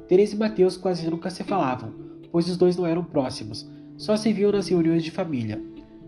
Teresa 0.08 0.36
e 0.36 0.40
Mateus 0.40 0.78
quase 0.78 1.10
nunca 1.10 1.30
se 1.30 1.44
falavam, 1.44 1.94
pois 2.32 2.50
os 2.50 2.58
dois 2.58 2.76
não 2.76 2.86
eram 2.86 3.04
próximos, 3.04 3.70
só 4.00 4.16
se 4.16 4.32
viam 4.32 4.52
nas 4.52 4.70
reuniões 4.70 5.04
de 5.04 5.12
família. 5.12 5.62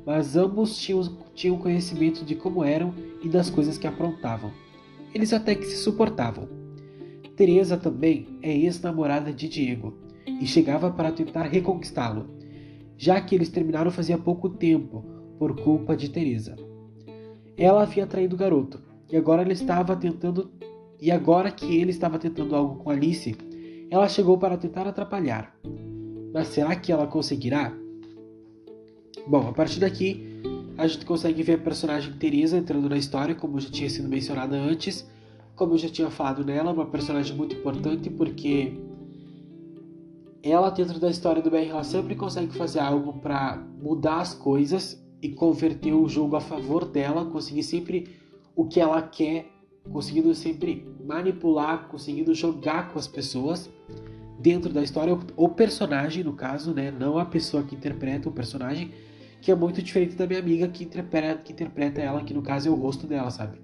Mas 0.06 0.36
ambos 0.36 0.78
tinham, 0.78 1.18
tinham 1.36 1.58
conhecimento 1.58 2.26
de 2.26 2.34
como 2.34 2.64
eram 2.64 2.94
e 3.22 3.28
das 3.28 3.50
coisas 3.50 3.78
que 3.78 3.86
aprontavam. 3.86 4.52
Eles 5.14 5.34
até 5.34 5.54
que 5.54 5.66
se 5.66 5.76
suportavam. 5.76 6.48
Teresa 7.36 7.78
também 7.78 8.40
é 8.42 8.56
ex-namorada 8.56 9.32
de 9.34 9.48
Diego 9.48 9.94
e 10.26 10.48
chegava 10.48 10.90
para 10.90 11.12
tentar 11.12 11.44
reconquistá-lo, 11.44 12.30
já 12.98 13.20
que 13.20 13.36
eles 13.36 13.50
terminaram 13.50 13.92
fazia 13.92 14.18
pouco 14.18 14.50
tempo 14.50 15.04
por 15.38 15.56
culpa 15.62 15.96
de 15.96 16.10
Teresa. 16.10 16.56
Ela 17.58 17.84
havia 17.84 18.08
traído 18.08 18.36
o 18.36 18.40
garoto, 18.40 18.82
e 19.12 19.18
agora 19.18 19.42
ele 19.42 19.54
estava 19.54 19.96
tentando 19.96 20.52
e 21.00 21.12
agora 21.12 21.52
que 21.52 21.76
ele 21.76 21.90
estava 21.90 22.20
tentando 22.20 22.56
algo 22.56 22.76
com 22.76 22.92
Alice, 22.92 23.36
ela 23.90 24.08
chegou 24.08 24.38
para 24.38 24.56
tentar 24.56 24.88
atrapalhar. 24.88 25.56
Mas 26.32 26.50
será 26.50 26.76
que 26.76 26.92
ela 26.92 27.08
conseguirá? 27.08 27.81
Bom, 29.28 29.48
a 29.48 29.54
partir 29.54 29.80
daqui 29.80 30.32
a 30.78 30.88
gente 30.88 31.06
consegue 31.06 31.44
ver 31.44 31.54
a 31.54 31.58
personagem 31.58 32.14
Teresa 32.14 32.58
entrando 32.58 32.90
na 32.90 32.98
história, 32.98 33.36
como 33.36 33.60
já 33.60 33.70
tinha 33.70 33.90
sido 33.90 34.10
mencionada 34.10 34.56
antes. 34.56 35.08
Como 35.56 35.74
eu 35.74 35.78
já 35.78 35.90
tinha 35.90 36.10
falado 36.10 36.44
nela, 36.44 36.72
uma 36.72 36.86
personagem 36.86 37.36
muito 37.36 37.56
importante 37.56 38.10
porque 38.10 38.74
ela 40.42 40.72
dentro 40.72 41.00
da 41.00 41.10
história 41.10 41.42
do 41.42 41.52
BR 41.52 41.70
ela 41.70 41.84
sempre 41.84 42.16
consegue 42.16 42.56
fazer 42.56 42.80
algo 42.80 43.14
para 43.14 43.64
mudar 43.80 44.22
as 44.22 44.34
coisas 44.34 45.00
e 45.22 45.30
converter 45.30 45.94
o 45.94 46.10
jogo 46.10 46.36
a 46.36 46.42
favor 46.42 46.86
dela, 46.86 47.26
conseguir 47.26 47.62
sempre 47.62 48.10
o 48.56 48.66
que 48.66 48.80
ela 48.80 49.02
quer, 49.04 49.46
conseguindo 49.92 50.34
sempre 50.34 50.88
manipular, 51.06 51.88
conseguindo 51.90 52.34
jogar 52.34 52.92
com 52.92 52.98
as 52.98 53.08
pessoas 53.08 53.70
dentro 54.40 54.74
da 54.74 54.82
história, 54.82 55.16
o 55.36 55.50
personagem, 55.50 56.24
no 56.24 56.34
caso, 56.34 56.74
né, 56.74 56.90
não 56.90 57.20
a 57.20 57.26
pessoa 57.26 57.62
que 57.62 57.76
interpreta 57.76 58.28
o 58.28 58.32
personagem, 58.32 58.92
que 59.42 59.52
é 59.52 59.56
muito 59.56 59.82
diferente 59.82 60.16
da 60.16 60.28
minha 60.28 60.40
amiga 60.40 60.68
que 60.68 60.84
interpreta, 60.84 61.42
que 61.42 61.52
interpreta 61.52 62.00
ela, 62.00 62.24
que 62.24 62.34
no 62.34 62.44
caso 62.44 62.70
é 62.70 62.72
o 62.72 62.76
rosto 62.76 63.08
dela, 63.08 63.32
sabe? 63.32 63.60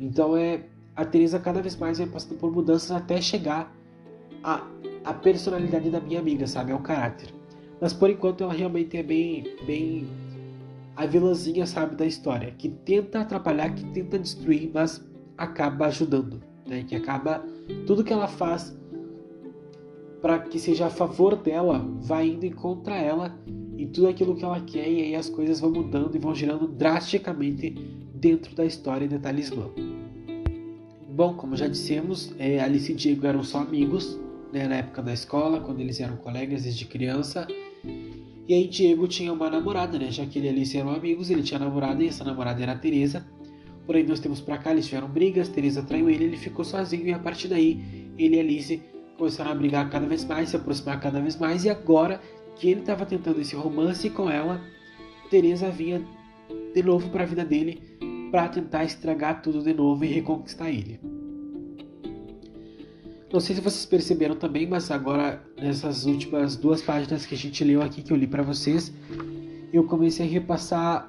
Então 0.00 0.36
é 0.36 0.64
a 0.94 1.04
Teresa 1.04 1.38
cada 1.38 1.60
vez 1.60 1.76
mais 1.76 1.98
vai 1.98 2.06
passando 2.06 2.38
por 2.38 2.50
mudanças 2.50 2.90
até 2.90 3.20
chegar 3.20 3.76
a, 4.42 4.66
a 5.04 5.12
personalidade 5.12 5.90
da 5.90 6.00
minha 6.00 6.18
amiga, 6.18 6.46
sabe? 6.46 6.72
É 6.72 6.74
o 6.74 6.80
caráter. 6.80 7.28
Mas 7.78 7.92
por 7.92 8.08
enquanto 8.08 8.42
ela 8.42 8.54
realmente 8.54 8.96
é 8.96 9.02
bem, 9.02 9.44
bem 9.66 10.08
a 10.96 11.04
vilãzinha, 11.04 11.66
sabe, 11.66 11.94
da 11.94 12.06
história, 12.06 12.50
que 12.52 12.70
tenta 12.70 13.20
atrapalhar, 13.20 13.74
que 13.74 13.84
tenta 13.90 14.18
destruir, 14.18 14.70
mas 14.72 15.06
acaba 15.36 15.86
ajudando, 15.86 16.42
né? 16.66 16.84
Que 16.84 16.96
acaba 16.96 17.44
tudo 17.86 18.02
que 18.02 18.14
ela 18.14 18.26
faz 18.26 18.74
para 20.20 20.38
que 20.38 20.58
seja 20.58 20.86
a 20.86 20.90
favor 20.90 21.36
dela, 21.36 21.78
vai 22.00 22.28
indo 22.28 22.50
contra 22.54 22.96
ela 22.96 23.36
e 23.76 23.86
tudo 23.86 24.08
aquilo 24.08 24.34
que 24.34 24.44
ela 24.44 24.60
quer 24.60 24.88
e 24.88 25.02
aí 25.02 25.14
as 25.14 25.28
coisas 25.28 25.60
vão 25.60 25.70
mudando 25.70 26.14
e 26.14 26.18
vão 26.18 26.34
girando 26.34 26.66
drasticamente 26.66 27.70
dentro 28.14 28.54
da 28.54 28.64
história 28.64 29.06
de 29.06 29.18
Talismã. 29.18 29.70
Bom, 31.08 31.34
como 31.34 31.56
já 31.56 31.66
dissemos, 31.66 32.34
é, 32.38 32.60
Alice 32.60 32.90
e 32.90 32.94
Diego 32.94 33.26
eram 33.26 33.42
só 33.42 33.58
amigos 33.58 34.18
né, 34.52 34.66
na 34.66 34.76
época 34.76 35.02
da 35.02 35.12
escola, 35.12 35.60
quando 35.60 35.80
eles 35.80 36.00
eram 36.00 36.16
colegas 36.16 36.64
desde 36.64 36.84
criança. 36.84 37.46
E 38.48 38.54
aí 38.54 38.66
Diego 38.68 39.08
tinha 39.08 39.32
uma 39.32 39.50
namorada, 39.50 39.98
né? 39.98 40.10
Já 40.10 40.24
que 40.26 40.38
ele 40.38 40.48
e 40.48 40.50
Alice 40.50 40.76
eram 40.76 40.90
amigos, 40.90 41.30
ele 41.30 41.42
tinha 41.42 41.58
namorada 41.58 42.02
e 42.02 42.08
essa 42.08 42.22
namorada 42.22 42.62
era 42.62 42.72
a 42.72 42.78
Teresa. 42.78 43.26
Porém, 43.86 44.04
nós 44.04 44.20
temos 44.20 44.40
pra 44.40 44.58
cá, 44.58 44.72
eles 44.72 44.86
tiveram 44.86 45.08
brigas, 45.08 45.48
Teresa 45.48 45.82
traiu 45.82 46.10
ele, 46.10 46.24
ele 46.24 46.36
ficou 46.36 46.64
sozinho 46.64 47.06
e 47.06 47.12
a 47.12 47.18
partir 47.18 47.48
daí 47.48 47.80
ele 48.18 48.36
e 48.36 48.40
Alice 48.40 48.82
começaram 49.16 49.50
a 49.50 49.54
brigar 49.54 49.88
cada 49.90 50.06
vez 50.06 50.24
mais, 50.24 50.50
se 50.50 50.56
aproximar 50.56 51.00
cada 51.00 51.20
vez 51.20 51.36
mais 51.36 51.64
e 51.64 51.70
agora 51.70 52.20
que 52.56 52.68
ele 52.68 52.80
estava 52.80 53.04
tentando 53.04 53.40
esse 53.40 53.54
romance 53.54 54.08
com 54.10 54.30
ela, 54.30 54.60
Teresa 55.30 55.70
vinha 55.70 56.02
de 56.74 56.82
novo 56.82 57.08
para 57.10 57.22
a 57.22 57.26
vida 57.26 57.44
dele 57.44 57.82
para 58.30 58.48
tentar 58.48 58.84
estragar 58.84 59.42
tudo 59.42 59.62
de 59.62 59.72
novo 59.72 60.04
e 60.04 60.08
reconquistar 60.08 60.70
ele. 60.70 61.00
Não 63.32 63.40
sei 63.40 63.56
se 63.56 63.60
vocês 63.60 63.84
perceberam 63.84 64.36
também, 64.36 64.66
mas 64.66 64.90
agora 64.90 65.42
nessas 65.60 66.06
últimas 66.06 66.56
duas 66.56 66.80
páginas 66.80 67.26
que 67.26 67.34
a 67.34 67.38
gente 67.38 67.62
leu 67.64 67.82
aqui, 67.82 68.02
que 68.02 68.12
eu 68.12 68.16
li 68.16 68.26
para 68.26 68.42
vocês, 68.42 68.92
eu 69.72 69.84
comecei 69.84 70.26
a 70.26 70.28
repassar 70.28 71.08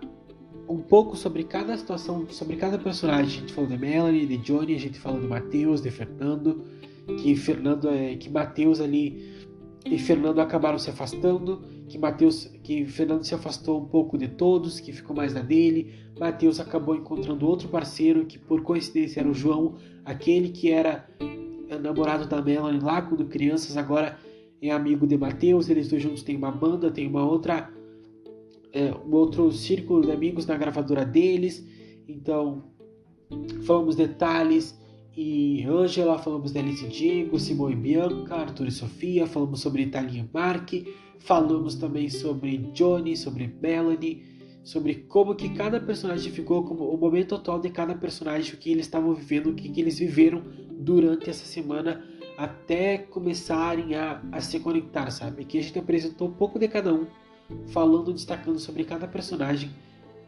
um 0.68 0.80
pouco 0.80 1.16
sobre 1.16 1.44
cada 1.44 1.78
situação, 1.78 2.28
sobre 2.30 2.58
cada 2.58 2.78
personagem. 2.78 3.38
A 3.38 3.42
gente 3.42 3.54
falou 3.54 3.70
de 3.70 3.78
Melanie, 3.78 4.26
de 4.26 4.38
Johnny, 4.38 4.76
a 4.76 4.80
gente 4.80 5.00
falou 5.00 5.22
de 5.22 5.28
Mateus, 5.28 5.82
de 5.82 5.92
Fernando, 5.92 6.66
que 7.16 7.36
Fernando 7.36 7.90
é 7.90 8.16
que 8.16 8.30
Mateus 8.30 8.82
ali 8.82 9.38
e 9.86 9.98
Fernando 9.98 10.40
acabaram 10.40 10.78
se 10.78 10.90
afastando, 10.90 11.62
que 11.88 11.98
Mateus, 11.98 12.46
que 12.64 12.86
Fernando 12.86 13.24
se 13.24 13.34
afastou 13.34 13.82
um 13.82 13.86
pouco 13.86 14.18
de 14.18 14.28
todos, 14.28 14.80
que 14.80 14.92
ficou 14.92 15.16
mais 15.16 15.34
na 15.34 15.42
dele. 15.42 15.94
Mateus 16.20 16.60
acabou 16.60 16.96
encontrando 16.96 17.48
outro 17.48 17.70
parceiro 17.70 18.26
que 18.26 18.38
por 18.38 18.62
coincidência 18.62 19.22
era 19.22 19.30
o 19.30 19.34
João, 19.34 19.76
aquele 20.04 20.50
que 20.50 20.72
era 20.72 21.08
namorado 21.82 22.28
da 22.28 22.42
Melanie 22.42 22.82
lá 22.82 23.02
quando 23.02 23.26
crianças, 23.26 23.78
agora 23.78 24.18
é 24.62 24.72
amigo 24.72 25.08
de 25.08 25.18
Mateus. 25.18 25.70
Eles 25.70 25.88
dois 25.88 26.02
juntos 26.02 26.24
têm 26.24 26.36
uma 26.36 26.52
banda, 26.52 26.92
tem 26.92 27.08
uma 27.08 27.26
outra, 27.26 27.72
é, 28.74 28.92
um 28.92 29.14
outro 29.14 29.52
círculo 29.52 30.02
de 30.02 30.12
amigos 30.12 30.46
na 30.46 30.58
gravadora 30.58 31.06
deles. 31.06 31.66
Então, 32.08 32.66
falamos 33.64 33.96
detalhes 33.96 34.78
e 35.18 35.66
Angela, 35.66 36.20
falamos 36.20 36.52
de 36.52 36.60
Alice 36.60 36.86
Diego, 36.86 37.40
Simone 37.40 37.74
e 37.74 37.76
Bianca, 37.76 38.36
Arthur 38.36 38.68
e 38.68 38.72
Sofia, 38.72 39.26
falamos 39.26 39.60
sobre 39.62 39.82
Italia 39.82 40.22
e 40.22 40.30
Mark, 40.32 40.72
falamos 41.18 41.74
também 41.74 42.08
sobre 42.08 42.58
Johnny, 42.76 43.18
sobre 43.18 43.52
Melanie, 43.60 44.24
sobre 44.64 44.94
como 44.94 45.34
que 45.34 45.50
cada 45.50 45.80
personagem 45.80 46.32
ficou, 46.32 46.64
como 46.64 46.88
o 46.88 46.98
momento 47.00 47.34
atual 47.34 47.60
de 47.60 47.72
cada 47.72 47.96
personagem, 47.96 48.54
o 48.54 48.58
que 48.58 48.72
eles 48.72 48.86
estavam 48.86 49.12
vivendo, 49.16 49.50
o 49.50 49.56
que, 49.56 49.70
que 49.70 49.82
eles 49.82 49.98
viveram 49.98 50.44
durante 50.78 51.32
essa 51.32 51.48
semana 51.48 52.06
até 52.38 53.00
começarem 53.00 53.96
a, 53.96 54.22
a 54.32 54.40
se 54.40 54.60
conectar, 54.60 55.10
sabe? 55.10 55.42
Aqui 55.42 55.58
a 55.58 55.64
gente 55.64 55.80
apresentou 55.80 56.28
um 56.28 56.34
pouco 56.34 56.60
de 56.60 56.68
cada 56.68 56.94
um, 56.94 57.08
falando, 57.70 58.14
destacando 58.14 58.60
sobre 58.60 58.84
cada 58.84 59.08
personagem, 59.08 59.72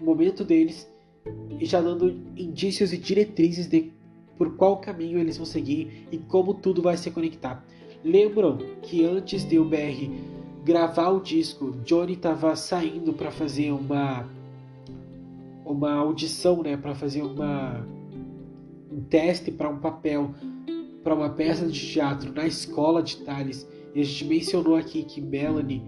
o 0.01 0.03
momento 0.03 0.43
deles 0.43 0.91
e 1.59 1.65
já 1.65 1.79
dando 1.79 2.09
indícios 2.35 2.91
e 2.91 2.97
diretrizes 2.97 3.67
de 3.67 3.98
por 4.39 4.55
qual 4.55 4.77
caminho 4.77 5.19
eles 5.19 5.35
vão 5.35 5.45
seguir 5.45 6.07
e 6.09 6.17
como 6.17 6.53
tudo 6.53 6.81
vai 6.81 6.95
se 6.95 7.11
conectar. 7.11 7.61
Lembram 8.03 8.57
que 8.81 9.03
antes 9.03 9.43
de 9.43 9.59
o 9.59 9.65
BR 9.65 10.09
gravar 10.63 11.09
o 11.09 11.19
disco, 11.19 11.71
Johnny 11.83 12.13
estava 12.13 12.55
saindo 12.55 13.11
para 13.11 13.29
fazer 13.29 13.71
uma 13.71 14.25
uma 15.65 15.93
audição, 15.93 16.63
né, 16.63 16.77
para 16.77 16.95
fazer 16.95 17.21
uma 17.21 17.85
um 18.89 19.01
teste 19.01 19.51
para 19.51 19.69
um 19.69 19.77
papel 19.77 20.33
para 21.03 21.13
uma 21.13 21.29
peça 21.29 21.67
de 21.67 21.79
teatro 21.91 22.33
na 22.33 22.47
escola 22.47 23.03
de 23.03 23.17
Thales. 23.17 23.67
E 23.93 23.99
a 23.99 24.03
gente 24.03 24.25
mencionou 24.25 24.75
aqui 24.75 25.03
que 25.03 25.19
Melanie 25.19 25.81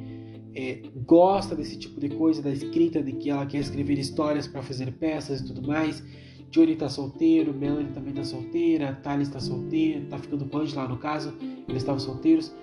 é, 0.54 0.82
gosta 1.06 1.56
desse 1.56 1.78
tipo 1.78 2.00
de 2.00 2.10
coisa, 2.10 2.42
da 2.42 2.52
escrita, 2.52 3.02
de 3.02 3.14
que 3.14 3.30
ela 3.30 3.46
quer 3.46 3.60
escrever 3.60 3.98
histórias 3.98 4.48
para 4.48 4.62
fazer 4.62 4.92
peças 4.94 5.40
e 5.40 5.46
tudo 5.46 5.66
mais. 5.66 6.04
Johnny 6.52 6.76
tá 6.76 6.90
solteiro, 6.90 7.54
Melanie 7.54 7.94
também 7.94 8.14
tá 8.14 8.24
solteira, 8.24 9.00
Thales 9.02 9.30
tá 9.30 9.40
solteiro, 9.40 10.06
tá 10.08 10.18
ficando 10.18 10.46
com 10.46 10.58
lá 10.76 10.88
no 10.88 10.98
caso, 10.98 11.34
eles 11.68 11.82
estavam 11.82 12.00
solteiros. 12.00 12.54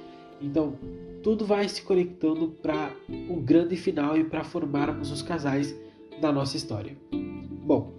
Então, 0.40 0.74
tudo 1.22 1.44
vai 1.46 1.68
se 1.68 1.82
conectando 1.82 2.48
para 2.62 2.92
um 3.08 3.40
grande 3.40 3.76
final 3.76 4.16
e 4.16 4.24
para 4.24 4.44
formarmos 4.44 5.10
os 5.10 5.22
casais 5.22 5.74
da 6.20 6.30
nossa 6.30 6.56
história. 6.56 6.96
Bom, 7.64 7.98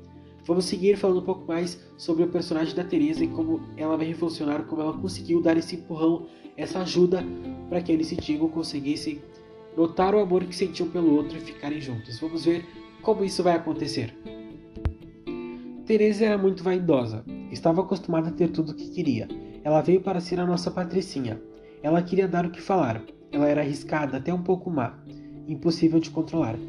Vamos 0.50 0.66
seguir 0.66 0.98
falando 0.98 1.20
um 1.20 1.26
pouco 1.26 1.46
mais 1.48 1.80
sobre 1.96 2.24
o 2.24 2.28
personagem 2.28 2.74
da 2.74 2.84
Teresa 2.84 3.24
e 3.24 3.28
como 3.28 3.62
ela 3.78 3.96
vai 3.96 4.08
revolucionar, 4.08 4.64
como 4.64 4.82
ela 4.82 4.94
conseguiu 4.94 5.40
dar 5.44 5.56
esse 5.56 5.76
empurrão, 5.76 6.26
essa 6.58 6.80
ajuda 6.80 7.24
para 7.70 7.80
que 7.82 7.92
eles 7.92 8.12
e 8.12 8.16
Diego 8.16 8.50
conseguissem 8.50 9.22
notar 9.78 10.16
o 10.16 10.20
amor 10.20 10.44
que 10.46 10.56
sentiam 10.56 10.90
pelo 10.90 11.14
outro 11.16 11.38
e 11.38 11.42
ficarem 11.42 11.80
juntos. 11.80 12.20
Vamos 12.20 12.46
ver 12.46 12.66
como 13.04 13.24
isso 13.24 13.44
vai 13.44 13.56
acontecer. 13.56 14.12
Teresa 15.90 16.24
era 16.24 16.38
muito 16.38 16.64
vaidosa, 16.64 17.26
estava 17.52 17.82
acostumada 17.82 18.30
a 18.30 18.32
ter 18.32 18.50
tudo 18.50 18.74
o 18.74 18.76
que 18.76 18.92
queria. 18.92 19.28
Ela 19.64 19.82
veio 19.82 20.02
para 20.02 20.22
ser 20.22 20.40
a 20.40 20.46
nossa 20.46 20.70
patricinha. 20.70 21.42
Ela 21.82 22.04
queria 22.04 22.28
dar 22.28 22.46
o 22.46 22.52
que 22.52 22.62
falar. 22.62 23.02
Ela 23.32 23.48
era 23.48 23.62
arriscada, 23.62 24.18
até 24.18 24.32
um 24.32 24.44
pouco 24.44 24.70
má, 24.70 25.00
impossível 25.48 26.00
de 26.00 26.12
controlar. 26.12 26.60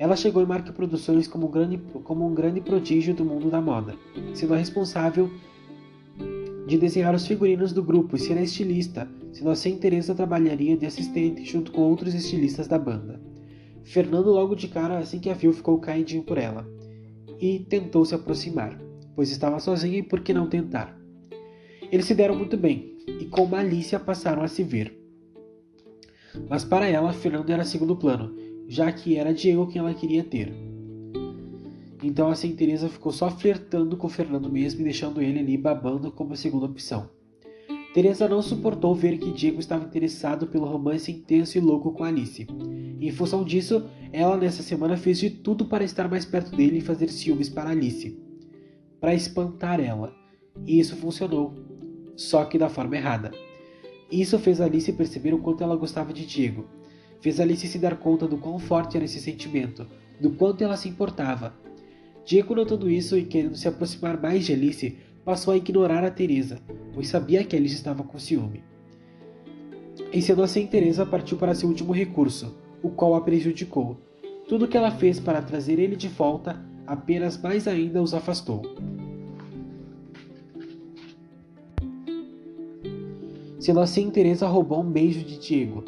Ela 0.00 0.16
chegou 0.16 0.42
em 0.42 0.46
Marca 0.46 0.72
Produções 0.72 1.28
como 1.28 1.46
um, 1.46 1.50
grande, 1.52 1.78
como 2.02 2.26
um 2.26 2.34
grande 2.34 2.60
prodígio 2.60 3.14
do 3.14 3.24
mundo 3.24 3.48
da 3.48 3.60
moda, 3.60 3.94
sendo 4.34 4.54
a 4.54 4.56
responsável 4.56 5.30
de 6.66 6.76
desenhar 6.76 7.14
os 7.14 7.24
figurinos 7.24 7.72
do 7.72 7.84
grupo 7.84 8.16
e 8.16 8.18
ser 8.18 8.36
a 8.36 8.42
estilista, 8.42 9.08
sendo 9.32 9.50
assim 9.50 9.78
Teresa 9.78 10.12
trabalharia 10.12 10.76
de 10.76 10.86
assistente 10.86 11.44
junto 11.44 11.70
com 11.70 11.82
outros 11.82 12.14
estilistas 12.14 12.66
da 12.66 12.80
banda. 12.80 13.20
Fernando 13.84 14.32
logo 14.32 14.56
de 14.56 14.66
cara, 14.66 14.98
assim 14.98 15.20
que 15.20 15.30
a 15.30 15.34
viu, 15.34 15.52
ficou 15.52 15.78
caidinho 15.78 16.24
por 16.24 16.36
ela 16.36 16.74
e 17.40 17.60
tentou 17.60 18.04
se 18.04 18.14
aproximar, 18.14 18.78
pois 19.14 19.30
estava 19.30 19.58
sozinha 19.58 19.98
e 19.98 20.02
por 20.02 20.20
que 20.20 20.32
não 20.32 20.48
tentar? 20.48 20.98
Eles 21.90 22.06
se 22.06 22.14
deram 22.14 22.36
muito 22.36 22.56
bem 22.56 22.96
e 23.06 23.24
com 23.26 23.46
malícia 23.46 24.00
passaram 24.00 24.42
a 24.42 24.48
se 24.48 24.62
ver. 24.62 24.98
Mas 26.48 26.64
para 26.64 26.86
ela, 26.86 27.12
Fernando 27.12 27.50
era 27.50 27.64
segundo 27.64 27.96
plano 27.96 28.46
já 28.68 28.90
que 28.90 29.16
era 29.16 29.32
Diego 29.32 29.66
quem 29.66 29.80
ela 29.80 29.94
queria 29.94 30.24
ter. 30.24 30.52
Então 32.02 32.28
assim 32.28 32.54
Teresa 32.54 32.88
ficou 32.88 33.12
só 33.12 33.30
flertando 33.30 33.96
com 33.96 34.08
Fernando 34.08 34.50
mesmo 34.50 34.80
e 34.80 34.84
deixando 34.84 35.22
ele 35.22 35.38
ali 35.38 35.56
babando 35.56 36.10
como 36.10 36.36
segunda 36.36 36.66
opção. 36.66 37.08
Teresa 37.96 38.28
não 38.28 38.42
suportou 38.42 38.94
ver 38.94 39.16
que 39.16 39.32
Diego 39.32 39.58
estava 39.58 39.86
interessado 39.86 40.46
pelo 40.46 40.66
romance 40.66 41.10
intenso 41.10 41.56
e 41.56 41.62
louco 41.62 41.92
com 41.92 42.04
Alice. 42.04 42.46
Em 43.00 43.10
função 43.10 43.42
disso, 43.42 43.88
ela 44.12 44.36
nessa 44.36 44.62
semana 44.62 44.98
fez 44.98 45.18
de 45.18 45.30
tudo 45.30 45.64
para 45.64 45.82
estar 45.82 46.06
mais 46.06 46.26
perto 46.26 46.54
dele 46.54 46.76
e 46.76 46.82
fazer 46.82 47.08
ciúmes 47.08 47.48
para 47.48 47.70
Alice, 47.70 48.14
para 49.00 49.14
espantar 49.14 49.80
ela. 49.80 50.14
E 50.66 50.78
isso 50.78 50.94
funcionou, 50.94 51.54
só 52.14 52.44
que 52.44 52.58
da 52.58 52.68
forma 52.68 52.98
errada. 52.98 53.30
Isso 54.12 54.38
fez 54.38 54.60
Alice 54.60 54.92
perceber 54.92 55.32
o 55.32 55.38
quanto 55.38 55.64
ela 55.64 55.74
gostava 55.74 56.12
de 56.12 56.26
Diego 56.26 56.66
fez 57.18 57.40
Alice 57.40 57.66
se 57.66 57.78
dar 57.78 57.96
conta 57.96 58.28
do 58.28 58.36
quão 58.36 58.58
forte 58.58 58.94
era 58.94 59.06
esse 59.06 59.18
sentimento, 59.18 59.86
do 60.20 60.32
quanto 60.32 60.62
ela 60.62 60.76
se 60.76 60.86
importava. 60.86 61.54
Diego, 62.26 62.54
notando 62.54 62.90
isso 62.90 63.16
e 63.16 63.24
querendo 63.24 63.56
se 63.56 63.66
aproximar 63.66 64.20
mais 64.20 64.44
de 64.44 64.52
Alice, 64.52 64.98
passou 65.26 65.52
a 65.52 65.56
ignorar 65.56 66.04
a 66.04 66.10
Teresa, 66.10 66.60
pois 66.94 67.08
sabia 67.08 67.42
que 67.42 67.56
Alice 67.56 67.74
estava 67.74 68.04
com 68.04 68.16
ciúme. 68.16 68.62
E 70.12 70.22
sendo 70.22 70.40
assim, 70.40 70.68
Teresa 70.68 71.04
partiu 71.04 71.36
para 71.36 71.52
seu 71.52 71.68
último 71.68 71.92
recurso, 71.92 72.56
o 72.80 72.90
qual 72.90 73.16
a 73.16 73.20
prejudicou. 73.20 73.96
Tudo 74.48 74.66
o 74.66 74.68
que 74.68 74.76
ela 74.76 74.92
fez 74.92 75.18
para 75.18 75.42
trazer 75.42 75.80
ele 75.80 75.96
de 75.96 76.06
volta 76.06 76.64
apenas 76.86 77.36
mais 77.42 77.66
ainda 77.66 78.00
os 78.00 78.14
afastou. 78.14 78.62
Sendo 83.58 83.80
assim, 83.80 84.08
Teresa 84.10 84.46
roubou 84.46 84.80
um 84.80 84.88
beijo 84.88 85.24
de 85.24 85.40
Diego, 85.40 85.82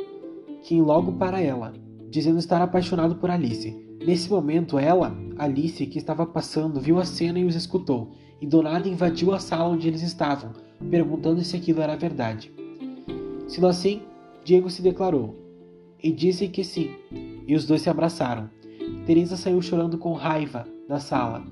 que 0.65 0.81
logo 0.81 1.13
para 1.13 1.41
ela, 1.41 1.73
dizendo 2.11 2.41
estar 2.41 2.61
apaixonado 2.61 3.15
por 3.15 3.31
Alice. 3.31 3.87
Nesse 4.05 4.29
momento, 4.29 4.81
ela, 4.81 5.17
Alice, 5.37 5.87
que 5.87 5.99
estava 5.99 6.27
passando, 6.27 6.81
viu 6.81 6.99
a 6.99 7.05
cena 7.05 7.39
e 7.39 7.45
os 7.45 7.55
escutou, 7.55 8.11
e 8.41 8.47
do 8.47 8.63
nada 8.63 8.89
invadiu 8.89 9.33
a 9.33 9.39
sala 9.39 9.69
onde 9.69 9.89
eles 9.89 10.03
estavam, 10.03 10.53
perguntando 10.91 11.43
se 11.43 11.57
aquilo 11.57 11.81
era 11.81 11.97
verdade. 11.97 12.53
Sendo 13.47 13.67
assim, 13.67 14.03
Diego 14.45 14.71
se 14.71 14.83
declarou, 14.83 15.37
e 16.03 16.13
disse 16.13 16.49
que 16.49 16.63
sim, 16.63 16.91
e 17.47 17.55
os 17.55 17.67
dois 17.67 17.83
se 17.83 17.91
abraçaram. 17.91 18.49
Teresa 19.05 19.37
saiu 19.37 19.61
chorando 19.61 19.99
com 19.99 20.13
raiva 20.13 20.67
da 20.89 21.01
sala. 21.01 21.45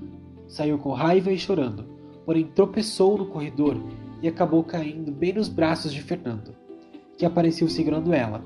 Saiu 0.46 0.78
com 0.78 0.92
raiva 0.92 1.32
e 1.32 1.38
chorando, 1.38 1.84
porém 2.24 2.44
tropeçou 2.44 3.18
no 3.18 3.26
corredor 3.26 3.76
e 4.22 4.28
acabou 4.28 4.62
caindo 4.62 5.10
bem 5.10 5.32
nos 5.32 5.48
braços 5.48 5.92
de 5.92 6.00
Fernando, 6.00 6.54
que 7.18 7.26
apareceu 7.26 7.68
segurando 7.68 8.12
ela 8.12 8.44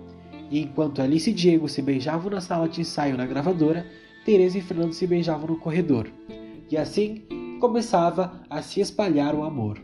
e 0.50 0.60
enquanto 0.60 1.00
Alice 1.00 1.30
e 1.30 1.32
Diego 1.32 1.68
se 1.68 1.80
beijavam 1.80 2.30
na 2.30 2.40
sala 2.40 2.68
de 2.68 2.80
ensaio 2.80 3.16
na 3.16 3.24
gravadora, 3.24 3.86
Teresa 4.24 4.58
e 4.58 4.60
Fernando 4.60 4.92
se 4.92 5.06
beijavam 5.06 5.46
no 5.46 5.56
corredor. 5.56 6.10
E 6.68 6.76
assim 6.76 7.22
começava 7.60 8.40
a 8.48 8.62
se 8.62 8.80
espalhar 8.80 9.34
o 9.34 9.44
amor. 9.44 9.78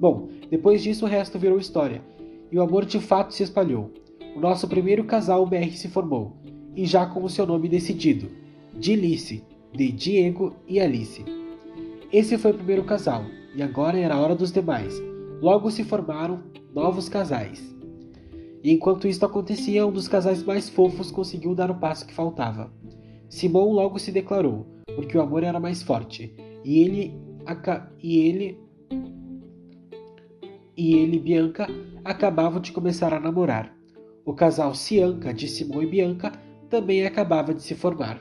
Bom, 0.00 0.28
depois 0.48 0.82
disso 0.82 1.04
o 1.04 1.08
resto 1.08 1.38
virou 1.38 1.58
história, 1.58 2.02
e 2.50 2.56
o 2.58 2.62
amor 2.62 2.86
de 2.86 3.00
fato 3.00 3.34
se 3.34 3.42
espalhou. 3.42 3.90
O 4.34 4.40
nosso 4.40 4.68
primeiro 4.68 5.04
casal 5.04 5.44
BR 5.44 5.72
se 5.72 5.88
formou, 5.88 6.36
e 6.74 6.86
já 6.86 7.04
com 7.04 7.22
o 7.22 7.28
seu 7.28 7.46
nome 7.46 7.68
decidido, 7.68 8.28
Dilice, 8.72 9.44
de 9.72 9.90
Diego 9.90 10.54
e 10.66 10.80
Alice. 10.80 11.24
Esse 12.12 12.38
foi 12.38 12.52
o 12.52 12.56
primeiro 12.56 12.84
casal, 12.84 13.24
e 13.54 13.62
agora 13.62 13.98
era 13.98 14.14
a 14.14 14.20
hora 14.20 14.34
dos 14.34 14.52
demais. 14.52 14.94
Logo 15.42 15.70
se 15.70 15.84
formaram 15.84 16.44
novos 16.72 17.08
casais. 17.08 17.74
E 18.62 18.72
enquanto 18.72 19.08
isso 19.08 19.24
acontecia, 19.24 19.86
um 19.86 19.92
dos 19.92 20.08
casais 20.08 20.42
mais 20.42 20.68
fofos 20.68 21.10
conseguiu 21.10 21.54
dar 21.54 21.70
o 21.70 21.74
passo 21.74 22.06
que 22.06 22.14
faltava. 22.14 22.72
Simão 23.28 23.72
logo 23.72 23.98
se 23.98 24.12
declarou, 24.12 24.66
porque 24.94 25.18
o 25.18 25.20
amor 25.20 25.42
era 25.42 25.60
mais 25.60 25.82
forte, 25.82 26.34
e 26.64 26.82
ele 26.82 27.14
e 28.02 28.18
ele 28.18 28.58
e 30.76 30.94
ele 30.94 31.18
Bianca 31.18 31.68
acabavam 32.04 32.60
de 32.60 32.72
começar 32.72 33.12
a 33.12 33.20
namorar. 33.20 33.76
O 34.24 34.32
casal 34.32 34.74
Cianca 34.74 35.32
de 35.32 35.46
Simão 35.46 35.82
e 35.82 35.86
Bianca 35.86 36.32
também 36.70 37.06
acabava 37.06 37.54
de 37.54 37.62
se 37.62 37.74
formar. 37.74 38.20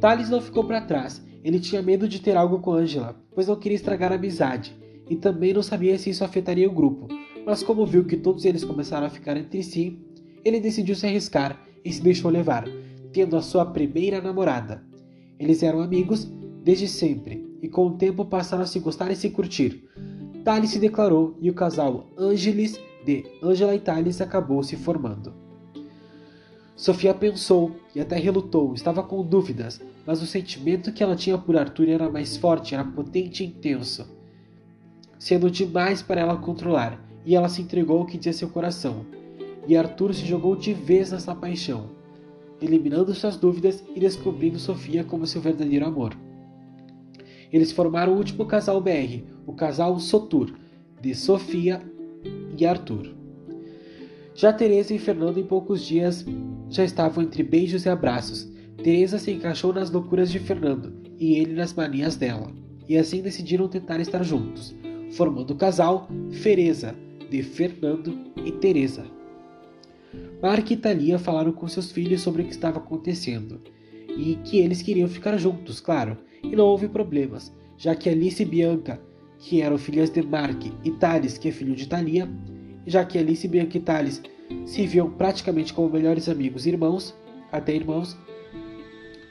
Thales 0.00 0.30
não 0.30 0.40
ficou 0.40 0.64
para 0.64 0.80
trás. 0.80 1.24
Ele 1.44 1.60
tinha 1.60 1.82
medo 1.82 2.08
de 2.08 2.20
ter 2.20 2.36
algo 2.36 2.58
com 2.60 2.72
Angela, 2.72 3.20
pois 3.34 3.46
não 3.46 3.56
queria 3.56 3.76
estragar 3.76 4.10
a 4.10 4.14
amizade, 4.14 4.74
e 5.10 5.14
também 5.14 5.52
não 5.52 5.62
sabia 5.62 5.98
se 5.98 6.08
isso 6.08 6.24
afetaria 6.24 6.66
o 6.66 6.72
grupo, 6.72 7.06
mas 7.44 7.62
como 7.62 7.84
viu 7.84 8.06
que 8.06 8.16
todos 8.16 8.46
eles 8.46 8.64
começaram 8.64 9.06
a 9.06 9.10
ficar 9.10 9.36
entre 9.36 9.62
si, 9.62 9.98
ele 10.42 10.58
decidiu 10.58 10.94
se 10.94 11.06
arriscar 11.06 11.60
e 11.84 11.92
se 11.92 12.02
deixou 12.02 12.30
levar, 12.30 12.64
tendo 13.12 13.36
a 13.36 13.42
sua 13.42 13.66
primeira 13.66 14.22
namorada. 14.22 14.82
Eles 15.38 15.62
eram 15.62 15.82
amigos 15.82 16.32
desde 16.64 16.88
sempre 16.88 17.46
e 17.62 17.68
com 17.68 17.86
o 17.86 17.92
tempo 17.92 18.24
passaram 18.24 18.62
a 18.62 18.66
se 18.66 18.80
gostar 18.80 19.10
e 19.10 19.16
se 19.16 19.28
curtir. 19.28 19.84
Thales 20.42 20.70
se 20.70 20.78
declarou 20.78 21.36
e 21.40 21.50
o 21.50 21.54
casal 21.54 22.06
Angelis 22.18 22.80
de 23.04 23.24
Angela 23.42 23.74
e 23.74 23.78
Thales 23.78 24.20
acabou 24.22 24.62
se 24.62 24.74
formando. 24.74 25.34
Sofia 26.74 27.14
pensou 27.14 27.76
e 27.94 28.00
até 28.00 28.16
relutou, 28.16 28.74
estava 28.74 29.02
com 29.02 29.22
dúvidas, 29.22 29.80
mas 30.06 30.22
o 30.22 30.26
sentimento 30.26 30.92
que 30.92 31.02
ela 31.02 31.14
tinha 31.14 31.38
por 31.38 31.56
Arthur 31.56 31.88
era 31.88 32.10
mais 32.10 32.36
forte, 32.36 32.74
era 32.74 32.82
potente 32.82 33.44
e 33.44 33.46
intenso, 33.46 34.06
sendo 35.18 35.50
demais 35.50 36.02
para 36.02 36.20
ela 36.20 36.36
controlar 36.36 37.00
e 37.24 37.36
ela 37.36 37.48
se 37.48 37.62
entregou 37.62 37.98
ao 37.98 38.06
que 38.06 38.18
dizia 38.18 38.32
seu 38.32 38.48
coração. 38.48 39.06
E 39.66 39.76
Arthur 39.76 40.12
se 40.14 40.26
jogou 40.26 40.56
de 40.56 40.74
vez 40.74 41.12
nessa 41.12 41.34
paixão, 41.34 41.90
eliminando 42.60 43.14
suas 43.14 43.36
dúvidas 43.36 43.82
e 43.94 44.00
descobrindo 44.00 44.58
Sofia 44.58 45.04
como 45.04 45.26
seu 45.26 45.40
verdadeiro 45.40 45.86
amor. 45.86 46.14
Eles 47.52 47.72
formaram 47.72 48.14
o 48.14 48.16
último 48.16 48.46
casal 48.46 48.80
BR, 48.80 49.22
o 49.46 49.52
casal 49.52 49.98
Sotur, 49.98 50.52
de 51.00 51.14
Sofia 51.14 51.80
e 52.58 52.64
Arthur. 52.64 53.14
Já 54.34 54.52
Teresa 54.52 54.92
e 54.92 54.98
Fernando 54.98 55.38
em 55.38 55.44
poucos 55.44 55.84
dias 55.84 56.24
já 56.68 56.84
estavam 56.84 57.22
entre 57.22 57.42
beijos 57.42 57.84
e 57.84 57.88
abraços. 57.88 58.50
Teresa 58.82 59.18
se 59.18 59.30
encaixou 59.30 59.72
nas 59.72 59.90
loucuras 59.90 60.30
de 60.30 60.38
Fernando 60.38 60.92
e 61.18 61.36
ele 61.36 61.54
nas 61.54 61.72
manias 61.72 62.16
dela, 62.16 62.52
e 62.88 62.96
assim 62.96 63.22
decidiram 63.22 63.68
tentar 63.68 64.00
estar 64.00 64.22
juntos, 64.22 64.74
formando 65.12 65.52
o 65.52 65.56
casal 65.56 66.08
Fereza, 66.30 66.94
de 67.30 67.42
Fernando 67.42 68.18
e 68.44 68.52
Teresa. 68.52 69.04
Mark 70.42 70.70
e 70.70 70.76
Thalia 70.76 71.18
falaram 71.18 71.52
com 71.52 71.66
seus 71.68 71.90
filhos 71.90 72.20
sobre 72.20 72.42
o 72.42 72.44
que 72.44 72.50
estava 72.50 72.78
acontecendo 72.78 73.62
e 74.16 74.36
que 74.44 74.58
eles 74.58 74.82
queriam 74.82 75.08
ficar 75.08 75.36
juntos, 75.36 75.80
claro, 75.80 76.18
e 76.44 76.56
não 76.56 76.66
houve 76.66 76.88
problemas, 76.88 77.52
já 77.76 77.94
que 77.94 78.08
Alice 78.08 78.42
e 78.42 78.46
Bianca, 78.46 79.00
que 79.38 79.60
eram 79.60 79.78
filhas 79.78 80.10
de 80.10 80.22
Mark, 80.22 80.64
e 80.84 80.90
Thales, 80.92 81.38
que 81.38 81.48
é 81.48 81.52
filho 81.52 81.74
de 81.74 81.88
Thalia, 81.88 82.28
já 82.86 83.04
que 83.04 83.18
Alice, 83.18 83.46
Bianca 83.48 83.76
e 83.76 83.80
Thales 83.80 84.22
se 84.64 84.86
viam 84.86 85.10
praticamente 85.10 85.72
como 85.72 85.88
melhores 85.88 86.28
amigos 86.28 86.66
e 86.66 86.70
irmãos, 86.70 87.14
até 87.50 87.74
irmãos, 87.74 88.16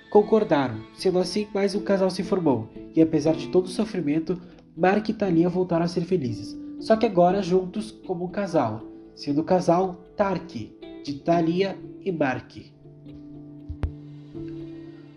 concordaram. 0.09 0.81
Sendo 0.95 1.19
assim, 1.19 1.47
mais 1.53 1.75
um 1.75 1.81
casal 1.81 2.09
se 2.09 2.23
formou, 2.23 2.69
e 2.95 3.01
apesar 3.01 3.35
de 3.35 3.47
todo 3.49 3.65
o 3.65 3.69
sofrimento, 3.69 4.41
Mark 4.75 5.07
e 5.09 5.13
Thalia 5.13 5.49
voltaram 5.49 5.85
a 5.85 5.87
ser 5.87 6.01
felizes 6.01 6.63
só 6.83 6.97
que 6.97 7.05
agora 7.05 7.41
juntos 7.41 7.91
como 7.91 8.27
casal, 8.27 8.83
sendo 9.15 9.39
o 9.39 9.43
casal 9.45 10.03
Tark, 10.17 10.51
de 11.01 11.13
Thalia 11.13 11.77
e 12.01 12.11
Mark. 12.11 12.57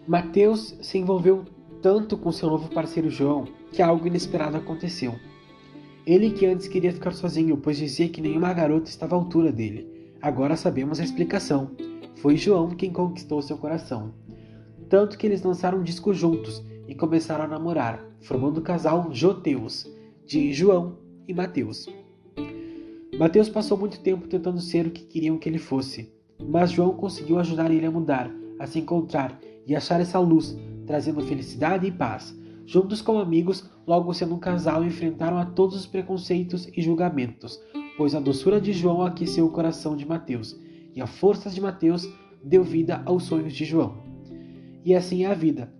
Mateus 0.06 0.76
se 0.80 0.96
envolveu 0.96 1.44
tanto 1.86 2.18
com 2.18 2.32
seu 2.32 2.50
novo 2.50 2.68
parceiro 2.68 3.08
João 3.08 3.46
que 3.70 3.80
algo 3.80 4.08
inesperado 4.08 4.56
aconteceu. 4.56 5.14
Ele 6.04 6.32
que 6.32 6.44
antes 6.44 6.66
queria 6.66 6.92
ficar 6.92 7.12
sozinho, 7.12 7.56
pois 7.56 7.76
dizia 7.76 8.08
que 8.08 8.20
nenhuma 8.20 8.52
garota 8.52 8.90
estava 8.90 9.14
à 9.14 9.18
altura 9.18 9.52
dele. 9.52 10.12
Agora 10.20 10.56
sabemos 10.56 10.98
a 10.98 11.04
explicação. 11.04 11.70
Foi 12.16 12.36
João 12.36 12.70
quem 12.70 12.92
conquistou 12.92 13.40
seu 13.40 13.56
coração. 13.56 14.12
Tanto 14.88 15.16
que 15.16 15.28
eles 15.28 15.44
lançaram 15.44 15.78
um 15.78 15.84
disco 15.84 16.12
juntos 16.12 16.60
e 16.88 16.94
começaram 16.96 17.44
a 17.44 17.46
namorar, 17.46 18.04
formando 18.20 18.58
o 18.58 18.62
casal 18.62 19.08
Joteus, 19.12 19.88
de 20.26 20.52
João 20.52 20.98
e 21.28 21.32
Mateus. 21.32 21.86
Mateus 23.16 23.48
passou 23.48 23.78
muito 23.78 24.00
tempo 24.00 24.26
tentando 24.26 24.60
ser 24.60 24.88
o 24.88 24.90
que 24.90 25.04
queriam 25.04 25.38
que 25.38 25.48
ele 25.48 25.58
fosse, 25.58 26.12
mas 26.48 26.72
João 26.72 26.96
conseguiu 26.96 27.38
ajudar 27.38 27.70
ele 27.70 27.86
a 27.86 27.92
mudar, 27.92 28.28
a 28.58 28.66
se 28.66 28.80
encontrar 28.80 29.38
e 29.64 29.76
achar 29.76 30.00
essa 30.00 30.18
luz, 30.18 30.58
trazendo 30.86 31.20
felicidade 31.22 31.86
e 31.86 31.92
paz. 31.92 32.36
Juntos 32.64 33.00
como 33.00 33.18
amigos, 33.18 33.68
logo 33.86 34.12
sendo 34.12 34.34
um 34.34 34.38
casal, 34.38 34.84
enfrentaram 34.84 35.38
a 35.38 35.44
todos 35.44 35.76
os 35.76 35.86
preconceitos 35.86 36.68
e 36.76 36.82
julgamentos, 36.82 37.60
pois 37.96 38.14
a 38.14 38.20
doçura 38.20 38.60
de 38.60 38.72
João 38.72 39.02
aqueceu 39.02 39.46
o 39.46 39.52
coração 39.52 39.96
de 39.96 40.06
Mateus, 40.06 40.58
e 40.94 41.00
a 41.00 41.06
força 41.06 41.48
de 41.50 41.60
Mateus 41.60 42.08
deu 42.42 42.64
vida 42.64 43.02
aos 43.04 43.24
sonhos 43.24 43.52
de 43.52 43.64
João. 43.64 43.96
E 44.84 44.94
assim 44.94 45.24
é 45.24 45.26
a 45.26 45.34
vida. 45.34 45.72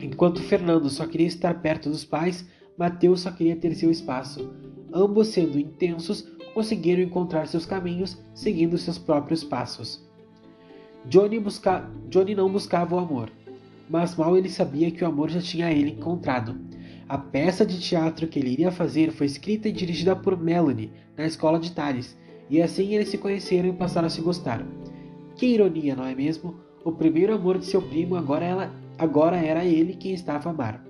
Enquanto 0.00 0.42
Fernando 0.42 0.88
só 0.88 1.06
queria 1.06 1.26
estar 1.26 1.60
perto 1.60 1.90
dos 1.90 2.04
pais, 2.04 2.46
Mateus 2.76 3.20
só 3.20 3.30
queria 3.30 3.56
ter 3.56 3.74
seu 3.74 3.90
espaço. 3.90 4.52
Ambos, 4.92 5.28
sendo 5.28 5.58
intensos, 5.58 6.28
conseguiram 6.54 7.02
encontrar 7.02 7.46
seus 7.46 7.66
caminhos 7.66 8.16
seguindo 8.34 8.78
seus 8.78 8.98
próprios 8.98 9.42
passos. 9.42 10.06
Johnny, 11.06 11.38
busca... 11.38 11.90
Johnny 12.08 12.34
não 12.34 12.50
buscava 12.50 12.94
o 12.94 12.98
amor, 12.98 13.30
mas 13.88 14.14
mal 14.16 14.36
ele 14.36 14.48
sabia 14.48 14.90
que 14.90 15.02
o 15.02 15.06
amor 15.06 15.30
já 15.30 15.40
tinha 15.40 15.70
ele 15.70 15.90
encontrado. 15.90 16.56
A 17.08 17.16
peça 17.16 17.64
de 17.64 17.80
teatro 17.80 18.26
que 18.26 18.38
ele 18.38 18.50
iria 18.50 18.70
fazer 18.70 19.12
foi 19.12 19.26
escrita 19.26 19.68
e 19.68 19.72
dirigida 19.72 20.14
por 20.14 20.36
Melanie 20.36 20.92
na 21.16 21.26
escola 21.26 21.58
de 21.58 21.72
Tales, 21.72 22.18
e 22.50 22.60
assim 22.60 22.94
eles 22.94 23.08
se 23.08 23.18
conheceram 23.18 23.70
e 23.70 23.72
passaram 23.72 24.06
a 24.06 24.10
se 24.10 24.20
gostar. 24.20 24.66
Que 25.34 25.46
ironia, 25.46 25.96
não 25.96 26.04
é 26.04 26.14
mesmo? 26.14 26.56
O 26.84 26.92
primeiro 26.92 27.34
amor 27.34 27.58
de 27.58 27.66
seu 27.66 27.80
primo 27.80 28.16
agora, 28.16 28.44
ela... 28.44 28.74
agora 28.98 29.36
era 29.36 29.64
ele 29.64 29.94
quem 29.94 30.12
estava 30.12 30.48
a 30.48 30.52
amar, 30.52 30.84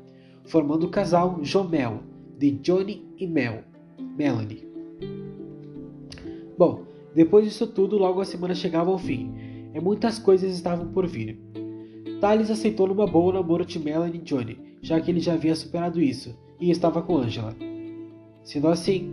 formando 0.46 0.86
o 0.86 0.90
casal 0.90 1.38
Jomel, 1.42 2.02
de 2.36 2.52
Johnny 2.52 3.06
e 3.16 3.26
Mel, 3.26 3.62
Melanie. 4.16 4.68
Bom, 6.56 6.84
depois 7.14 7.44
disso 7.44 7.66
tudo, 7.66 7.96
logo 7.96 8.20
a 8.20 8.24
semana 8.24 8.54
chegava 8.54 8.90
ao 8.90 8.98
fim, 8.98 9.32
e 9.72 9.80
muitas 9.80 10.18
coisas 10.18 10.52
estavam 10.52 10.88
por 10.88 11.06
vir. 11.06 11.40
Thales 12.20 12.50
aceitou 12.50 12.88
numa 12.88 13.06
boa 13.06 13.30
o 13.30 13.32
namoro 13.32 13.64
de 13.64 13.78
Melanie 13.78 14.18
e 14.18 14.24
Johnny, 14.24 14.58
já 14.82 15.00
que 15.00 15.10
ele 15.10 15.20
já 15.20 15.34
havia 15.34 15.54
superado 15.54 16.00
isso 16.00 16.36
e 16.60 16.70
estava 16.70 17.00
com 17.00 17.16
Angela. 17.16 17.54
Sendo 18.42 18.68
assim, 18.68 19.08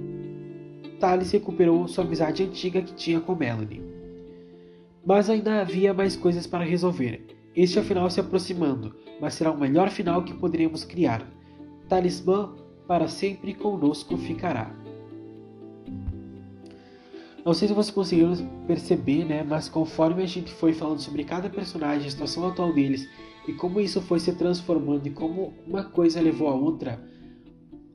Thales 1.00 1.32
recuperou 1.32 1.88
sua 1.88 2.04
amizade 2.04 2.44
antiga 2.44 2.82
que 2.82 2.96
tinha 2.96 3.20
com 3.20 3.36
Melanie. 3.36 3.84
Mas 5.06 5.30
ainda 5.30 5.62
havia 5.62 5.94
mais 5.94 6.16
coisas 6.16 6.48
para 6.48 6.64
resolver. 6.64 7.28
Este 7.56 7.78
é 7.78 7.82
o 7.82 7.86
final 7.86 8.10
se 8.10 8.20
aproximando, 8.20 8.96
mas 9.22 9.36
será 9.36 9.52
o 9.52 9.60
melhor 9.60 9.90
final 9.90 10.24
que 10.24 10.34
poderíamos 10.34 10.84
criar. 10.84 11.24
Talismã 11.88 12.56
para 12.88 13.08
sempre 13.08 13.54
conosco 13.54 14.18
ficará. 14.18 14.85
Não 17.46 17.54
sei 17.54 17.68
se 17.68 17.76
vocês 17.76 17.94
conseguiram 17.94 18.34
perceber, 18.66 19.24
né? 19.24 19.44
Mas 19.44 19.70
conforme 19.70 20.24
a 20.24 20.26
gente 20.26 20.52
foi 20.52 20.74
falando 20.74 21.00
sobre 21.00 21.24
cada 21.24 21.48
personagem, 21.48 22.08
a 22.08 22.10
situação 22.10 22.48
atual 22.48 22.74
deles 22.74 23.08
e 23.48 23.54
como 23.54 23.80
isso 23.80 24.02
foi 24.02 24.20
se 24.20 24.34
transformando 24.34 25.06
e 25.06 25.12
como 25.12 25.54
uma 25.68 25.84
coisa 25.84 26.20
levou 26.20 26.48
a 26.48 26.56
outra, 26.56 27.00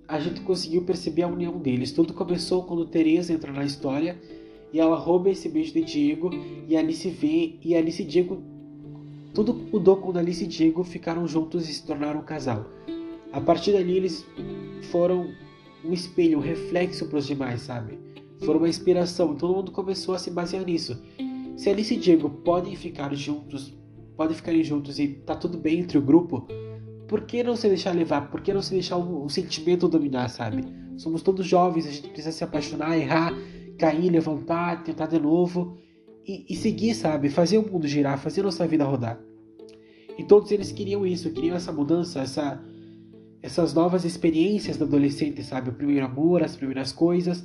a 0.06 0.20
gente 0.20 0.40
conseguiu 0.42 0.84
perceber 0.84 1.22
a 1.22 1.28
união 1.28 1.58
deles. 1.58 1.90
Tudo 1.90 2.14
começou 2.14 2.62
quando 2.62 2.86
Teresa 2.86 3.32
entra 3.32 3.52
na 3.52 3.64
história 3.64 4.16
e 4.72 4.78
ela 4.78 4.96
rouba 4.96 5.30
esse 5.30 5.48
beijo 5.48 5.72
de 5.72 5.82
Diego 5.82 6.30
e 6.68 6.76
Alice 6.76 7.10
vê 7.10 7.56
e 7.60 7.74
Alice 7.74 8.00
e 8.00 8.06
Diego 8.06 8.40
tudo 9.34 9.52
mudou 9.52 9.96
quando 9.96 10.18
Alice 10.18 10.44
e 10.44 10.46
Diego 10.46 10.84
ficaram 10.84 11.26
juntos 11.26 11.68
e 11.68 11.74
se 11.74 11.84
tornaram 11.84 12.20
um 12.20 12.24
casal. 12.24 12.66
A 13.32 13.40
partir 13.40 13.72
dali 13.72 13.96
eles 13.96 14.24
foram 14.92 15.28
um 15.84 15.92
espelho, 15.92 16.38
um 16.38 16.40
reflexo 16.40 17.06
para 17.06 17.18
os 17.18 17.26
demais, 17.26 17.62
sabe? 17.62 18.09
Foram 18.44 18.60
uma 18.60 18.68
inspiração 18.68 19.34
todo 19.34 19.54
mundo 19.54 19.72
começou 19.72 20.14
a 20.14 20.18
se 20.18 20.30
basear 20.30 20.64
nisso. 20.64 21.00
Se 21.56 21.68
Alice 21.68 21.94
e 21.94 21.98
Diego 21.98 22.30
podem 22.30 22.74
ficar 22.74 23.14
juntos, 23.14 23.72
podem 24.16 24.36
ficarem 24.36 24.64
juntos 24.64 24.98
e 24.98 25.08
tá 25.08 25.34
tudo 25.34 25.58
bem 25.58 25.80
entre 25.80 25.98
o 25.98 26.02
grupo, 26.02 26.46
por 27.06 27.22
que 27.22 27.42
não 27.42 27.56
se 27.56 27.68
deixar 27.68 27.94
levar? 27.94 28.30
Por 28.30 28.40
que 28.40 28.52
não 28.54 28.62
se 28.62 28.72
deixar 28.72 28.96
o, 28.96 29.24
o 29.24 29.28
sentimento 29.28 29.88
dominar, 29.88 30.28
sabe? 30.28 30.64
Somos 30.96 31.22
todos 31.22 31.46
jovens, 31.46 31.86
a 31.86 31.90
gente 31.90 32.08
precisa 32.08 32.30
se 32.30 32.44
apaixonar, 32.44 32.96
errar, 32.96 33.34
cair, 33.78 34.10
levantar, 34.10 34.84
tentar 34.84 35.06
de 35.06 35.18
novo 35.18 35.76
e, 36.26 36.46
e 36.48 36.54
seguir, 36.54 36.94
sabe? 36.94 37.28
Fazer 37.28 37.58
o 37.58 37.68
mundo 37.68 37.88
girar, 37.88 38.18
fazer 38.18 38.42
nossa 38.42 38.66
vida 38.66 38.84
rodar. 38.84 39.18
E 40.18 40.24
todos 40.24 40.52
eles 40.52 40.70
queriam 40.70 41.06
isso, 41.06 41.30
queriam 41.30 41.56
essa 41.56 41.72
mudança, 41.72 42.20
essa, 42.20 42.62
essas 43.42 43.74
novas 43.74 44.04
experiências 44.04 44.76
do 44.76 44.84
adolescente, 44.84 45.42
sabe? 45.42 45.70
O 45.70 45.72
primeiro 45.72 46.04
amor, 46.06 46.42
as 46.42 46.54
primeiras 46.54 46.92
coisas. 46.92 47.44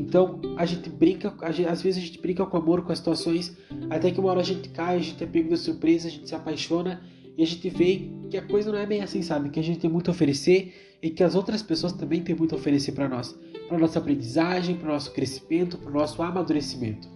Então 0.00 0.40
a 0.56 0.64
gente 0.64 0.88
brinca, 0.88 1.34
a 1.42 1.52
gente, 1.52 1.68
às 1.68 1.82
vezes 1.82 2.02
a 2.02 2.06
gente 2.06 2.18
brinca 2.18 2.44
com 2.46 2.56
amor, 2.56 2.82
com 2.82 2.90
as 2.90 2.98
situações, 2.98 3.54
até 3.90 4.10
que 4.10 4.18
uma 4.18 4.30
hora 4.30 4.40
a 4.40 4.44
gente 4.44 4.70
cai, 4.70 4.96
a 4.96 4.98
gente 4.98 5.22
é 5.22 5.26
pego 5.26 5.50
de 5.50 5.58
surpresa, 5.58 6.08
a 6.08 6.10
gente 6.10 6.26
se 6.26 6.34
apaixona 6.34 7.02
e 7.36 7.42
a 7.42 7.46
gente 7.46 7.68
vê 7.68 8.08
que 8.30 8.36
a 8.38 8.42
coisa 8.42 8.72
não 8.72 8.78
é 8.78 8.86
bem 8.86 9.02
assim, 9.02 9.20
sabe? 9.20 9.50
Que 9.50 9.60
a 9.60 9.62
gente 9.62 9.78
tem 9.78 9.90
muito 9.90 10.10
a 10.10 10.12
oferecer 10.12 10.96
e 11.02 11.10
que 11.10 11.22
as 11.22 11.34
outras 11.34 11.62
pessoas 11.62 11.92
também 11.92 12.22
têm 12.22 12.34
muito 12.34 12.54
a 12.54 12.58
oferecer 12.58 12.92
para 12.92 13.08
nós, 13.08 13.38
para 13.68 13.78
nossa 13.78 13.98
aprendizagem, 13.98 14.76
para 14.76 14.88
nosso 14.88 15.12
crescimento, 15.12 15.76
para 15.76 15.90
o 15.90 15.94
nosso 15.94 16.22
amadurecimento. 16.22 17.06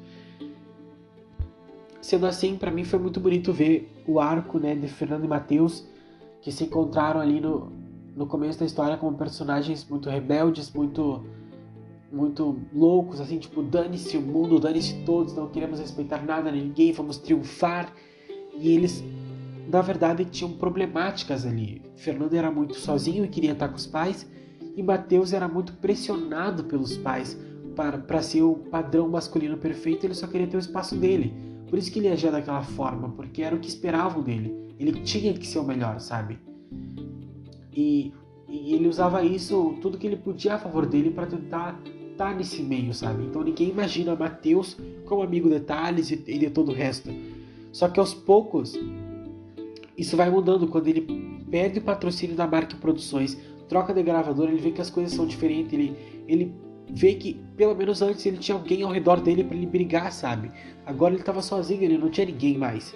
Sendo 2.02 2.26
assim, 2.26 2.56
para 2.56 2.70
mim 2.70 2.84
foi 2.84 2.98
muito 2.98 3.18
bonito 3.18 3.50
ver 3.50 3.90
o 4.06 4.20
arco 4.20 4.58
né, 4.58 4.74
de 4.74 4.88
Fernando 4.88 5.24
e 5.24 5.28
Mateus 5.28 5.86
que 6.42 6.52
se 6.52 6.64
encontraram 6.64 7.18
ali 7.18 7.40
no, 7.40 7.72
no 8.14 8.26
começo 8.26 8.58
da 8.58 8.66
história 8.66 8.98
como 8.98 9.16
personagens 9.16 9.88
muito 9.88 10.10
rebeldes, 10.10 10.70
muito 10.70 11.24
muito 12.14 12.60
loucos, 12.72 13.20
assim, 13.20 13.38
tipo, 13.38 13.62
dane-se 13.62 14.16
o 14.16 14.22
mundo, 14.22 14.60
dane-se 14.60 15.02
todos, 15.04 15.34
não 15.34 15.48
queremos 15.48 15.80
respeitar 15.80 16.24
nada, 16.24 16.50
ninguém, 16.50 16.92
vamos 16.92 17.18
triunfar. 17.18 17.92
E 18.56 18.70
eles, 18.70 19.04
na 19.70 19.82
verdade, 19.82 20.24
tinham 20.24 20.52
problemáticas 20.52 21.44
ali. 21.44 21.82
Fernando 21.96 22.34
era 22.34 22.50
muito 22.50 22.76
sozinho 22.76 23.24
e 23.24 23.28
queria 23.28 23.52
estar 23.52 23.68
com 23.68 23.76
os 23.76 23.86
pais, 23.86 24.30
e 24.76 24.82
Mateus 24.82 25.32
era 25.32 25.48
muito 25.48 25.74
pressionado 25.74 26.64
pelos 26.64 26.96
pais 26.96 27.38
para, 27.74 27.98
para 27.98 28.22
ser 28.22 28.42
o 28.42 28.54
padrão 28.54 29.08
masculino 29.08 29.56
perfeito, 29.56 30.06
ele 30.06 30.14
só 30.14 30.26
queria 30.26 30.46
ter 30.46 30.56
o 30.56 30.60
espaço 30.60 30.96
dele. 30.96 31.34
Por 31.68 31.78
isso 31.78 31.90
que 31.90 31.98
ele 31.98 32.08
agia 32.08 32.30
daquela 32.30 32.62
forma, 32.62 33.10
porque 33.10 33.42
era 33.42 33.54
o 33.54 33.58
que 33.58 33.68
esperavam 33.68 34.22
dele. 34.22 34.54
Ele 34.78 34.92
tinha 35.00 35.34
que 35.34 35.46
ser 35.46 35.58
o 35.58 35.64
melhor, 35.64 35.98
sabe? 36.00 36.38
E, 37.72 38.12
e 38.48 38.74
ele 38.74 38.86
usava 38.86 39.24
isso, 39.24 39.76
tudo 39.80 39.98
que 39.98 40.06
ele 40.06 40.16
podia 40.16 40.54
a 40.54 40.58
favor 40.58 40.86
dele, 40.86 41.10
para 41.10 41.26
tentar 41.26 41.80
tá 42.16 42.32
nesse 42.32 42.62
meio, 42.62 42.92
sabe? 42.94 43.24
Então 43.24 43.42
ninguém 43.42 43.70
imagina 43.70 44.14
Mateus 44.14 44.76
como 45.04 45.22
amigo 45.22 45.48
de 45.48 45.60
Thales 45.60 46.10
e, 46.10 46.16
de 46.16 46.50
todo 46.50 46.70
o 46.70 46.74
resto. 46.74 47.10
Só 47.72 47.88
que 47.88 48.00
aos 48.00 48.14
poucos 48.14 48.78
isso 49.96 50.16
vai 50.16 50.30
mudando 50.30 50.66
quando 50.66 50.88
ele 50.88 51.02
perde 51.50 51.78
o 51.78 51.82
patrocínio 51.82 52.34
da 52.36 52.46
marca 52.46 52.76
Produções, 52.76 53.38
troca 53.68 53.94
de 53.94 54.02
gravador, 54.02 54.48
ele 54.48 54.58
vê 54.58 54.70
que 54.70 54.80
as 54.80 54.90
coisas 54.90 55.12
são 55.12 55.26
diferentes, 55.26 55.72
ele, 55.72 55.96
ele 56.26 56.54
vê 56.90 57.14
que 57.14 57.40
pelo 57.56 57.74
menos 57.74 58.02
antes 58.02 58.24
ele 58.26 58.36
tinha 58.36 58.56
alguém 58.56 58.82
ao 58.82 58.90
redor 58.90 59.20
dele 59.20 59.44
para 59.44 59.56
ele 59.56 59.66
brigar, 59.66 60.12
sabe? 60.12 60.50
Agora 60.84 61.14
ele 61.14 61.22
estava 61.22 61.42
sozinho, 61.42 61.82
ele 61.82 61.98
não 61.98 62.10
tinha 62.10 62.26
ninguém 62.26 62.58
mais. 62.58 62.94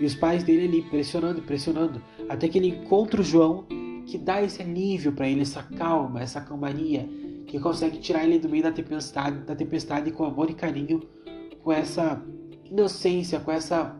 E 0.00 0.04
os 0.04 0.14
pais 0.14 0.42
dele 0.42 0.66
ali 0.66 0.82
pressionando, 0.82 1.42
pressionando, 1.42 2.02
até 2.28 2.48
que 2.48 2.58
ele 2.58 2.68
encontra 2.68 3.20
o 3.20 3.24
João, 3.24 3.64
que 4.06 4.18
dá 4.18 4.42
esse 4.42 4.60
alívio 4.60 5.12
para 5.12 5.28
ele, 5.28 5.42
essa 5.42 5.62
calma, 5.62 6.20
essa 6.20 6.40
calmaria, 6.40 7.08
que 7.52 7.60
consegue 7.60 7.98
tirar 7.98 8.24
ele 8.24 8.38
do 8.38 8.48
meio 8.48 8.62
da 8.62 8.72
tempestade, 8.72 9.40
da 9.40 9.54
tempestade 9.54 10.10
com 10.10 10.24
amor 10.24 10.48
e 10.48 10.54
carinho, 10.54 11.02
com 11.62 11.70
essa 11.70 12.24
inocência, 12.64 13.38
com 13.40 13.52
essa 13.52 13.94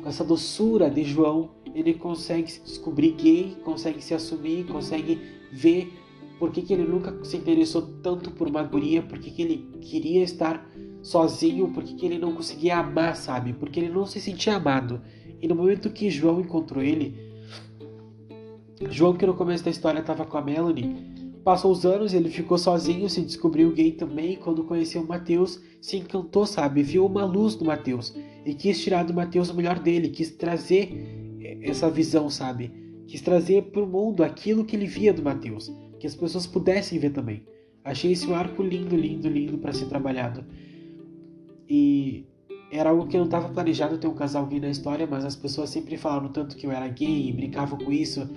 com 0.00 0.08
essa 0.08 0.22
doçura 0.22 0.88
de 0.88 1.02
João, 1.02 1.50
ele 1.74 1.94
consegue 1.94 2.48
se 2.48 2.62
descobrir 2.62 3.10
gay, 3.14 3.56
consegue 3.64 4.00
se 4.00 4.14
assumir, 4.14 4.68
consegue 4.68 5.20
ver 5.50 5.92
por 6.38 6.52
que, 6.52 6.62
que 6.62 6.72
ele 6.72 6.84
nunca 6.84 7.24
se 7.24 7.36
interessou 7.36 7.82
tanto 8.04 8.30
por 8.30 8.46
uma 8.46 8.62
guria, 8.62 9.02
por 9.02 9.18
que, 9.18 9.32
que 9.32 9.42
ele 9.42 9.68
queria 9.80 10.22
estar 10.22 10.64
sozinho, 11.02 11.72
por 11.72 11.82
que, 11.82 11.96
que 11.96 12.06
ele 12.06 12.18
não 12.18 12.32
conseguia 12.32 12.78
amar, 12.78 13.16
sabe? 13.16 13.52
Porque 13.52 13.80
ele 13.80 13.88
não 13.88 14.06
se 14.06 14.20
sentia 14.20 14.54
amado. 14.54 15.02
E 15.42 15.48
no 15.48 15.56
momento 15.56 15.90
que 15.90 16.08
João 16.08 16.40
encontrou 16.40 16.84
ele, 16.84 17.16
João 18.88 19.16
que 19.16 19.26
no 19.26 19.34
começo 19.34 19.64
da 19.64 19.72
história 19.72 19.98
estava 19.98 20.24
com 20.24 20.38
a 20.38 20.42
Melanie, 20.42 21.17
Passou 21.44 21.72
os 21.72 21.84
anos, 21.86 22.12
ele 22.12 22.28
ficou 22.28 22.58
sozinho, 22.58 23.08
se 23.08 23.22
descobriu 23.22 23.72
gay 23.72 23.92
também. 23.92 24.36
Quando 24.36 24.64
conheceu 24.64 25.04
Mateus, 25.04 25.60
se 25.80 25.96
encantou, 25.96 26.46
sabe? 26.46 26.82
Viu 26.82 27.06
uma 27.06 27.24
luz 27.24 27.56
no 27.56 27.66
Mateus 27.66 28.14
e 28.44 28.54
quis 28.54 28.82
tirar 28.82 29.04
do 29.04 29.14
Mateus 29.14 29.50
o 29.50 29.54
melhor 29.54 29.78
dele, 29.78 30.08
quis 30.08 30.30
trazer 30.30 31.36
é, 31.40 31.58
essa 31.62 31.90
visão, 31.90 32.28
sabe? 32.28 32.70
Quis 33.06 33.20
trazer 33.20 33.62
para 33.64 33.82
o 33.82 33.86
mundo 33.86 34.22
aquilo 34.22 34.64
que 34.64 34.76
ele 34.76 34.86
via 34.86 35.12
do 35.12 35.22
Mateus, 35.22 35.72
que 35.98 36.06
as 36.06 36.14
pessoas 36.14 36.46
pudessem 36.46 36.98
ver 36.98 37.10
também. 37.10 37.42
Achei 37.84 38.12
esse 38.12 38.26
um 38.26 38.34
arco 38.34 38.62
lindo, 38.62 38.96
lindo, 38.96 39.28
lindo 39.28 39.58
para 39.58 39.72
ser 39.72 39.86
trabalhado. 39.86 40.44
E 41.68 42.26
era 42.70 42.90
algo 42.90 43.06
que 43.06 43.16
não 43.16 43.24
estava 43.24 43.48
planejado 43.48 43.96
ter 43.96 44.06
um 44.06 44.14
casal 44.14 44.46
gay 44.46 44.60
na 44.60 44.68
história, 44.68 45.06
mas 45.06 45.24
as 45.24 45.36
pessoas 45.36 45.70
sempre 45.70 45.96
falaram 45.96 46.28
tanto 46.28 46.56
que 46.56 46.66
eu 46.66 46.70
era 46.70 46.86
gay 46.88 47.28
e 47.28 47.32
brincavam 47.32 47.78
com 47.78 47.90
isso 47.90 48.28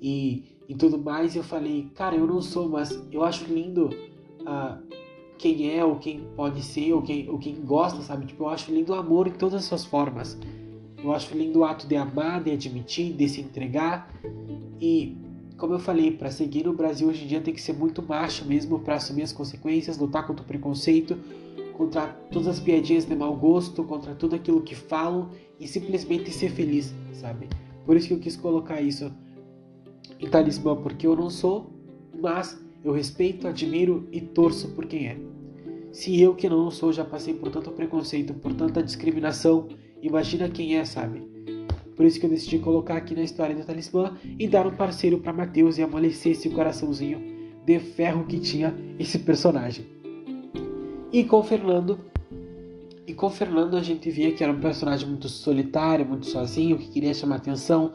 e, 0.00 0.53
e 0.68 0.74
tudo 0.74 0.98
mais. 0.98 1.34
E 1.34 1.38
eu 1.38 1.44
falei, 1.44 1.90
cara, 1.94 2.16
eu 2.16 2.26
não 2.26 2.40
sou, 2.40 2.68
mas 2.68 3.02
eu 3.10 3.22
acho 3.22 3.44
lindo 3.44 3.90
uh, 4.40 4.82
quem 5.38 5.70
é, 5.70 5.84
ou 5.84 5.96
quem 5.96 6.20
pode 6.36 6.62
ser, 6.62 6.92
ou 6.92 7.02
quem, 7.02 7.28
ou 7.28 7.38
quem 7.38 7.54
gosta, 7.56 8.00
sabe? 8.02 8.26
Tipo, 8.26 8.44
eu 8.44 8.48
acho 8.48 8.72
lindo 8.72 8.92
o 8.92 8.94
amor 8.94 9.26
em 9.26 9.32
todas 9.32 9.54
as 9.54 9.64
suas 9.64 9.84
formas. 9.84 10.38
Eu 11.02 11.12
acho 11.12 11.36
lindo 11.36 11.58
o 11.58 11.64
ato 11.64 11.86
de 11.86 11.96
amar, 11.96 12.42
de 12.42 12.50
admitir, 12.50 13.12
de 13.12 13.28
se 13.28 13.40
entregar. 13.40 14.10
E, 14.80 15.16
como 15.58 15.74
eu 15.74 15.78
falei, 15.78 16.10
para 16.10 16.30
seguir 16.30 16.64
no 16.64 16.72
Brasil 16.72 17.08
hoje 17.08 17.24
em 17.24 17.26
dia 17.26 17.40
tem 17.40 17.52
que 17.52 17.60
ser 17.60 17.74
muito 17.74 18.02
macho 18.02 18.44
mesmo 18.46 18.78
para 18.78 18.94
assumir 18.94 19.22
as 19.22 19.32
consequências, 19.32 19.98
lutar 19.98 20.26
contra 20.26 20.42
o 20.42 20.46
preconceito, 20.46 21.18
contra 21.76 22.06
todas 22.30 22.48
as 22.48 22.60
piadinhas 22.60 23.04
de 23.04 23.14
mau 23.14 23.36
gosto, 23.36 23.84
contra 23.84 24.14
tudo 24.14 24.34
aquilo 24.34 24.62
que 24.62 24.74
falam 24.74 25.28
e 25.60 25.68
simplesmente 25.68 26.30
ser 26.30 26.50
feliz, 26.50 26.94
sabe? 27.12 27.48
Por 27.84 27.96
isso 27.96 28.08
que 28.08 28.14
eu 28.14 28.18
quis 28.18 28.36
colocar 28.36 28.80
isso 28.80 29.12
em 30.20 30.28
talismã, 30.28 30.76
porque 30.76 31.06
eu 31.06 31.16
não 31.16 31.30
sou, 31.30 31.70
mas 32.20 32.62
eu 32.84 32.92
respeito, 32.92 33.48
admiro 33.48 34.08
e 34.12 34.20
torço 34.20 34.68
por 34.68 34.86
quem 34.86 35.06
é. 35.06 35.16
Se 35.92 36.20
eu 36.20 36.34
que 36.34 36.48
não 36.48 36.70
sou 36.70 36.92
já 36.92 37.04
passei 37.04 37.34
por 37.34 37.50
tanto 37.50 37.70
preconceito, 37.70 38.34
por 38.34 38.52
tanta 38.52 38.82
discriminação 38.82 39.68
Imagina 40.04 40.50
quem 40.50 40.76
é, 40.76 40.84
sabe? 40.84 41.22
Por 41.96 42.04
isso 42.04 42.20
que 42.20 42.26
eu 42.26 42.30
decidi 42.30 42.58
colocar 42.58 42.94
aqui 42.94 43.14
na 43.14 43.22
história 43.22 43.56
do 43.56 43.64
talismã 43.64 44.18
e 44.38 44.46
dar 44.46 44.66
um 44.66 44.76
parceiro 44.76 45.18
para 45.18 45.32
Mateus 45.32 45.78
e 45.78 45.82
amolecer 45.82 46.32
esse 46.32 46.50
coraçãozinho 46.50 47.22
de 47.64 47.78
ferro 47.78 48.26
que 48.26 48.38
tinha 48.38 48.74
esse 48.98 49.18
personagem. 49.18 49.86
E 51.10 51.24
com 51.24 51.38
o 51.38 51.42
Fernando, 51.42 51.98
e 53.06 53.14
com 53.14 53.30
Fernando 53.30 53.78
a 53.78 53.82
gente 53.82 54.10
via 54.10 54.30
que 54.32 54.44
era 54.44 54.52
um 54.52 54.60
personagem 54.60 55.08
muito 55.08 55.26
solitário, 55.26 56.04
muito 56.04 56.26
sozinho, 56.26 56.76
que 56.76 56.90
queria 56.90 57.14
chamar 57.14 57.36
atenção, 57.36 57.94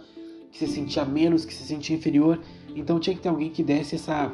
que 0.51 0.59
se 0.59 0.67
sentia 0.67 1.05
menos, 1.05 1.45
que 1.45 1.53
se 1.53 1.63
sentia 1.63 1.95
inferior. 1.95 2.39
Então 2.75 2.99
tinha 2.99 3.15
que 3.15 3.21
ter 3.21 3.29
alguém 3.29 3.49
que 3.49 3.63
desse 3.63 3.95
essa 3.95 4.31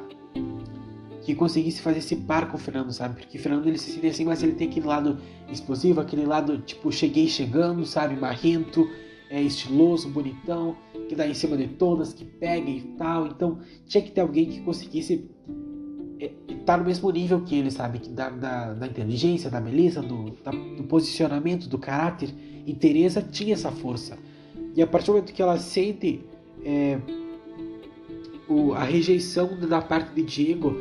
que 1.21 1.33
conseguisse 1.33 1.81
fazer 1.81 1.97
esse 1.99 2.15
par 2.15 2.51
com 2.51 2.55
o 2.55 2.59
Fernando, 2.59 2.91
sabe? 2.91 3.15
Porque 3.15 3.37
o 3.39 3.41
Fernando 3.41 3.65
ele 3.65 3.79
se 3.79 3.89
sente 3.89 4.05
assim, 4.05 4.25
mas 4.25 4.43
ele 4.43 4.51
tem 4.51 4.69
aquele 4.69 4.85
lado 4.85 5.17
explosivo, 5.51 5.99
aquele 5.99 6.23
lado 6.23 6.59
tipo 6.59 6.91
cheguei 6.91 7.27
chegando, 7.27 7.83
sabe? 7.83 8.15
Marrento, 8.15 8.87
é, 9.27 9.41
estiloso, 9.41 10.07
bonitão, 10.07 10.77
que 11.09 11.15
dá 11.15 11.27
em 11.27 11.33
cima 11.33 11.57
de 11.57 11.67
todas, 11.67 12.13
que 12.13 12.23
pega 12.23 12.69
e 12.69 12.81
tal. 12.95 13.25
Então 13.25 13.57
tinha 13.87 14.03
que 14.03 14.11
ter 14.11 14.21
alguém 14.21 14.45
que 14.45 14.61
conseguisse 14.61 15.27
tá 16.65 16.77
no 16.77 16.83
mesmo 16.83 17.09
nível 17.11 17.41
que 17.41 17.55
ele, 17.55 17.69
sabe? 17.69 17.99
Da, 18.09 18.29
da, 18.29 18.73
da 18.73 18.87
inteligência, 18.87 19.49
da 19.49 19.61
beleza, 19.61 20.01
do, 20.01 20.31
da, 20.43 20.51
do 20.51 20.83
posicionamento, 20.83 21.69
do 21.69 21.77
caráter. 21.77 22.29
E 22.65 22.73
Teresa 22.73 23.21
tinha 23.21 23.53
essa 23.53 23.71
força. 23.71 24.17
E 24.75 24.81
a 24.81 24.87
partir 24.87 25.07
do 25.07 25.13
momento 25.13 25.33
que 25.33 25.41
ela 25.41 25.57
sente 25.57 26.21
é, 26.63 26.99
o, 28.47 28.73
a 28.73 28.83
rejeição 28.83 29.57
da 29.59 29.81
parte 29.81 30.13
de 30.13 30.23
Diego 30.23 30.75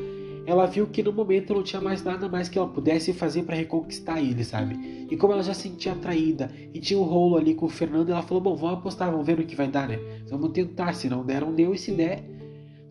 ela 0.46 0.66
viu 0.66 0.86
que 0.86 1.02
no 1.02 1.12
momento 1.12 1.54
não 1.54 1.62
tinha 1.62 1.80
mais 1.80 2.02
nada 2.02 2.28
mais 2.28 2.48
que 2.48 2.58
ela 2.58 2.68
pudesse 2.68 3.12
fazer 3.12 3.44
para 3.44 3.56
reconquistar 3.56 4.22
ele, 4.22 4.44
sabe? 4.44 5.06
E 5.10 5.16
como 5.16 5.32
ela 5.32 5.42
já 5.42 5.54
se 5.54 5.62
sentia 5.62 5.92
atraída 5.92 6.50
e 6.72 6.80
tinha 6.80 6.98
um 6.98 7.02
rolo 7.02 7.36
ali 7.36 7.54
com 7.54 7.66
o 7.66 7.68
Fernando, 7.68 8.10
ela 8.10 8.22
falou: 8.22 8.42
Bom, 8.42 8.54
vamos 8.54 8.78
apostar, 8.78 9.10
vamos 9.10 9.26
ver 9.26 9.38
o 9.40 9.46
que 9.46 9.56
vai 9.56 9.68
dar, 9.68 9.88
né? 9.88 9.98
Vamos 10.28 10.50
tentar, 10.50 10.92
se 10.94 11.08
não 11.08 11.24
der, 11.24 11.40
não 11.40 11.54
deu, 11.54 11.72
e 11.72 11.78
se 11.78 11.92
der, 11.92 12.22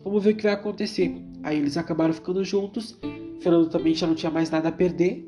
vamos 0.02 0.22
ver 0.24 0.32
o 0.32 0.36
que 0.36 0.42
vai 0.42 0.52
acontecer. 0.52 1.14
Aí 1.42 1.58
eles 1.58 1.76
acabaram 1.76 2.12
ficando 2.12 2.44
juntos, 2.44 2.98
Fernando 3.40 3.68
também 3.68 3.94
já 3.94 4.06
não 4.06 4.14
tinha 4.14 4.32
mais 4.32 4.50
nada 4.50 4.68
a 4.68 4.72
perder, 4.72 5.24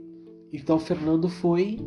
então 0.52 0.78
Fernando 0.78 1.28
foi. 1.28 1.78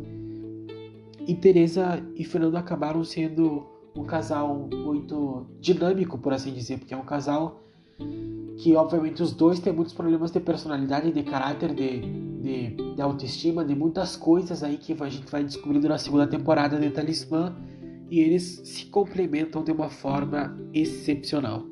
E 1.26 1.34
Teresa 1.34 2.02
e 2.16 2.24
Fernando 2.24 2.56
acabaram 2.56 3.04
sendo 3.04 3.66
um 4.00 4.04
casal 4.04 4.68
muito 4.72 5.46
dinâmico, 5.60 6.18
por 6.18 6.32
assim 6.32 6.52
dizer, 6.52 6.78
porque 6.78 6.94
é 6.94 6.96
um 6.96 7.04
casal 7.04 7.62
que 8.58 8.74
obviamente 8.74 9.22
os 9.22 9.32
dois 9.32 9.58
têm 9.60 9.72
muitos 9.72 9.94
problemas 9.94 10.30
de 10.30 10.40
personalidade, 10.40 11.12
de 11.12 11.22
caráter, 11.22 11.74
de, 11.74 12.00
de, 12.40 12.94
de, 12.94 13.02
autoestima, 13.02 13.64
de 13.64 13.74
muitas 13.74 14.16
coisas 14.16 14.62
aí 14.62 14.76
que 14.76 14.96
a 15.00 15.08
gente 15.08 15.30
vai 15.30 15.44
descobrindo 15.44 15.88
na 15.88 15.98
segunda 15.98 16.26
temporada 16.26 16.78
de 16.78 16.90
Talismã 16.90 17.54
e 18.10 18.20
eles 18.20 18.62
se 18.64 18.86
complementam 18.86 19.62
de 19.62 19.72
uma 19.72 19.88
forma 19.88 20.58
excepcional. 20.74 21.64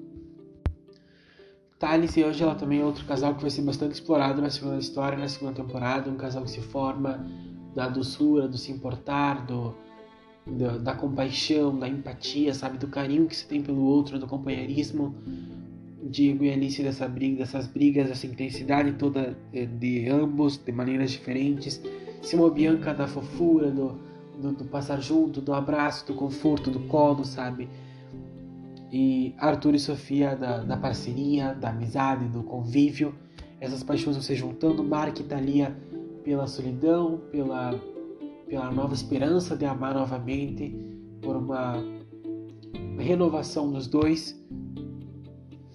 Thales 1.79 2.17
e 2.17 2.25
Angela 2.25 2.55
também 2.55 2.81
é 2.81 2.85
outro 2.85 3.05
casal 3.05 3.35
que 3.35 3.43
vai 3.43 3.51
ser 3.51 3.63
bastante 3.63 3.93
explorado 3.93 4.43
na 4.43 4.51
segunda 4.51 4.79
história, 4.79 5.17
na 5.17 5.29
segunda 5.29 5.53
temporada, 5.53 6.11
um 6.11 6.17
casal 6.17 6.43
que 6.43 6.51
se 6.51 6.61
forma 6.61 7.25
da 7.75 7.89
doçura, 7.89 8.49
do 8.49 8.59
se 8.59 8.73
importar, 8.73 9.47
do, 9.47 9.75
do 10.51 10.79
da 10.79 10.95
compaixão, 10.95 11.79
da 11.79 11.89
empatia, 11.89 12.55
sabe, 12.55 12.79
do 12.79 12.89
carinho 12.89 13.27
que 13.27 13.37
se 13.37 13.47
tem 13.47 13.63
pelo 13.63 13.83
outro, 13.83 14.19
do 14.19 14.27
companheirismo 14.27 15.15
Diego 16.03 16.45
e 16.45 16.51
Alice 16.51 16.83
dessa 16.83 17.09
briga, 17.09 17.39
dessas 17.39 17.67
brigas, 17.67 18.11
essa 18.11 18.27
intensidade 18.27 18.93
toda 18.93 19.37
eh, 19.53 19.67
de 19.67 20.09
ambos, 20.09 20.57
de 20.57 20.73
maneiras 20.73 21.11
diferentes. 21.11 21.81
Simão 22.23 22.51
Bianca 22.51 22.95
da 22.95 23.07
fofura, 23.07 23.71
do, 23.71 23.99
do, 24.41 24.53
do, 24.53 24.65
passar 24.65 25.01
junto, 25.01 25.41
do 25.41 25.53
abraço, 25.53 26.07
do 26.07 26.15
conforto, 26.15 26.71
do 26.71 26.81
colo, 26.81 27.25
sabe? 27.25 27.69
E 28.91 29.35
Arthur 29.39 29.75
e 29.75 29.79
Sofia 29.79 30.35
da, 30.35 30.59
da 30.59 30.77
parceria, 30.77 31.53
da 31.53 31.71
amizade, 31.71 32.25
do 32.27 32.43
convívio. 32.43 33.15
Essas 33.61 33.83
paixões 33.83 34.17
vão 34.17 34.23
se 34.23 34.35
juntando. 34.35 34.83
Mark 34.83 35.19
e 35.21 35.25
Thalia 35.25 35.77
pela 36.25 36.47
solidão, 36.47 37.21
pela, 37.31 37.79
pela 38.49 38.71
nova 38.71 38.95
esperança 38.95 39.57
de 39.57 39.65
amar 39.65 39.95
novamente, 39.95 40.75
por 41.21 41.37
uma 41.37 41.83
renovação 42.99 43.71
dos 43.71 43.87
dois 43.87 44.39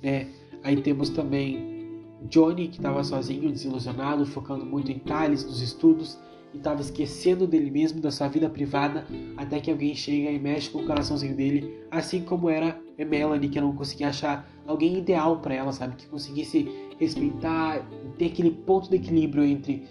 né? 0.04 0.28
Aí 0.62 0.82
temos 0.82 1.10
também 1.10 2.04
Johnny, 2.30 2.68
que 2.68 2.78
estava 2.78 3.04
sozinho, 3.04 3.50
desilusionado, 3.50 4.26
focando 4.26 4.66
muito 4.66 4.92
em 4.92 5.00
Thales, 5.00 5.46
nos 5.46 5.62
estudos, 5.62 6.20
e 6.54 6.58
estava 6.58 6.82
esquecendo 6.82 7.48
dele 7.48 7.72
mesmo, 7.72 8.00
da 8.00 8.12
sua 8.12 8.28
vida 8.28 8.50
privada, 8.50 9.08
até 9.38 9.60
que 9.60 9.72
alguém 9.72 9.96
chega 9.96 10.30
e 10.30 10.40
mexe 10.40 10.70
com 10.70 10.80
o 10.80 10.86
coraçãozinho 10.86 11.36
dele, 11.36 11.84
assim 11.90 12.22
como 12.22 12.50
era 12.50 12.80
Melanie, 12.98 13.50
que 13.50 13.60
não 13.60 13.74
conseguia 13.74 14.10
achar 14.10 14.48
alguém 14.68 14.98
ideal 14.98 15.40
para 15.40 15.56
ela, 15.56 15.72
sabe? 15.72 15.96
Que 15.96 16.08
conseguisse 16.08 16.70
respeitar, 17.00 17.86
ter 18.18 18.28
aquele 18.28 18.52
ponto 18.52 18.90
de 18.90 18.98
equilíbrio 18.98 19.44
entre 19.44 19.84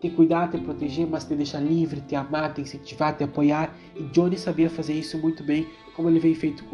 te 0.00 0.08
cuidar, 0.10 0.50
te 0.50 0.58
proteger, 0.58 1.06
mas 1.06 1.24
te 1.24 1.34
deixar 1.34 1.60
livre, 1.60 2.00
te 2.00 2.14
amar, 2.14 2.54
te 2.54 2.62
incentivar, 2.62 3.16
te 3.16 3.24
apoiar. 3.24 3.76
E 3.94 4.02
Johnny 4.04 4.38
sabia 4.38 4.70
fazer 4.70 4.94
isso 4.94 5.18
muito 5.18 5.44
bem, 5.44 5.66
como 5.94 6.08
ele 6.08 6.18
vem, 6.18 6.34
feito, 6.34 6.64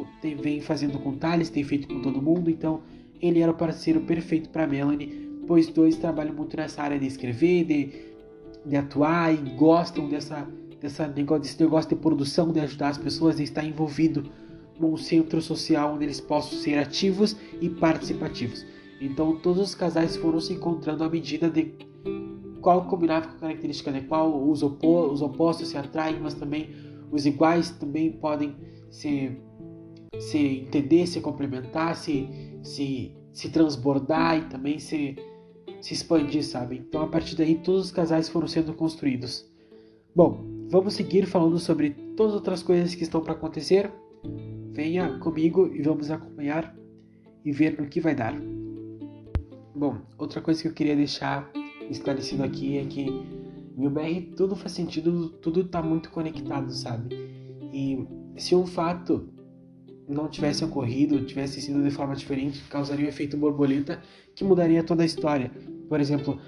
vem 0.40 0.60
fazendo 0.60 0.98
com 0.98 1.14
Thales, 1.16 1.50
tem 1.50 1.64
feito 1.64 1.88
com 1.88 2.00
todo 2.00 2.22
mundo. 2.22 2.48
Então, 2.48 2.82
ele 3.20 3.40
era 3.40 3.50
o 3.50 3.54
parceiro 3.54 4.00
perfeito 4.02 4.48
para 4.50 4.66
Melanie, 4.66 5.40
pois 5.46 5.66
dois 5.66 5.96
trabalham 5.96 6.34
muito 6.34 6.56
nessa 6.56 6.82
área 6.82 6.98
de 6.98 7.06
escrever, 7.06 7.64
de, 7.64 7.90
de 8.64 8.76
atuar 8.76 9.32
e 9.34 9.38
gostam 9.56 10.08
dessa, 10.08 10.46
dessa 10.80 11.08
negócio, 11.08 11.42
desse 11.42 11.60
negócio 11.60 11.90
de 11.90 11.96
produção, 11.96 12.52
de 12.52 12.60
ajudar 12.60 12.88
as 12.88 12.98
pessoas, 12.98 13.36
de 13.36 13.42
estar 13.42 13.64
envolvido 13.64 14.30
num 14.78 14.96
centro 14.96 15.40
social 15.40 15.94
onde 15.94 16.04
eles 16.04 16.20
possam 16.20 16.58
ser 16.58 16.78
ativos 16.78 17.36
e 17.60 17.68
participativos. 17.68 18.64
Então, 19.00 19.36
todos 19.36 19.60
os 19.60 19.74
casais 19.74 20.16
foram 20.16 20.40
se 20.40 20.52
encontrando 20.52 21.02
à 21.02 21.08
medida 21.08 21.50
de 21.50 21.74
qual 22.66 22.85
combinava 22.87 23.29
com 23.29 23.37
a 23.37 23.38
característica 23.38 23.92
de 23.92 24.00
qual 24.00 24.50
os, 24.50 24.61
os 24.61 25.22
opostos 25.22 25.68
se 25.68 25.79
atraem, 25.79 26.18
mas 26.20 26.35
também 26.35 26.70
os 27.12 27.24
iguais 27.24 27.70
também 27.70 28.11
podem 28.11 28.57
se, 28.90 29.38
se 30.18 30.38
entender, 30.62 31.07
se 31.07 31.20
complementar, 31.20 31.94
se, 31.94 32.29
se, 32.64 33.16
se 33.33 33.50
transbordar 33.50 34.38
e 34.38 34.48
também 34.48 34.81
se, 34.81 35.14
se 35.81 35.94
expandir, 35.94 36.42
sabe? 36.44 36.85
Então 36.88 37.02
a 37.02 37.07
partir 37.07 37.37
daí 37.37 37.55
todos 37.55 37.85
os 37.85 37.90
casais 37.92 38.29
foram 38.29 38.48
sendo 38.48 38.74
construídos. 38.74 39.48
Bom, 40.12 40.44
vamos 40.68 40.94
seguir 40.94 41.24
falando 41.24 41.61
sobre 41.61 41.90
todas 42.16 42.33
as 42.33 42.38
outras 42.40 42.62
coisas 42.64 42.96
que 42.96 43.05
estão 43.05 43.20
para 43.20 43.35
acontecer. 43.35 43.92
Venha 44.72 45.20
comigo 45.20 45.72
e 45.72 45.83
vamos 45.83 46.11
acompanhar 46.11 46.76
e 47.44 47.52
ver 47.52 47.81
no 47.81 47.87
que 47.87 48.00
vai 48.00 48.16
dar. 48.16 48.35
Bom, 49.72 49.98
outra 50.18 50.40
coisa 50.40 50.61
que 50.61 50.66
eu 50.66 50.74
queria 50.74 50.96
deixar 50.96 51.48
esclarecido 51.90 52.42
aqui 52.42 52.79
é 52.79 52.85
que 52.85 53.07
em 53.77 53.87
UBR 53.87 54.35
tudo 54.37 54.57
faz 54.57 54.72
sentido, 54.72 55.29
tudo 55.40 55.61
está 55.61 55.83
muito 55.83 56.11
conectado, 56.11 56.72
sabe? 56.72 57.14
E 57.72 58.07
se 58.37 58.55
um 58.55 58.66
fato 58.66 59.29
não 60.09 60.29
tivesse 60.29 60.64
ocorrido, 60.64 61.25
tivesse 61.25 61.61
sido 61.61 61.83
de 61.83 61.90
forma 61.90 62.14
diferente, 62.14 62.62
causaria 62.70 63.07
um 63.07 63.09
efeito 63.09 63.37
borboleta 63.37 64.01
que 64.35 64.44
mudaria 64.44 64.83
toda 64.83 65.03
a 65.03 65.07
história. 65.07 65.51
Por 65.88 66.01
exemplo, 66.01 66.38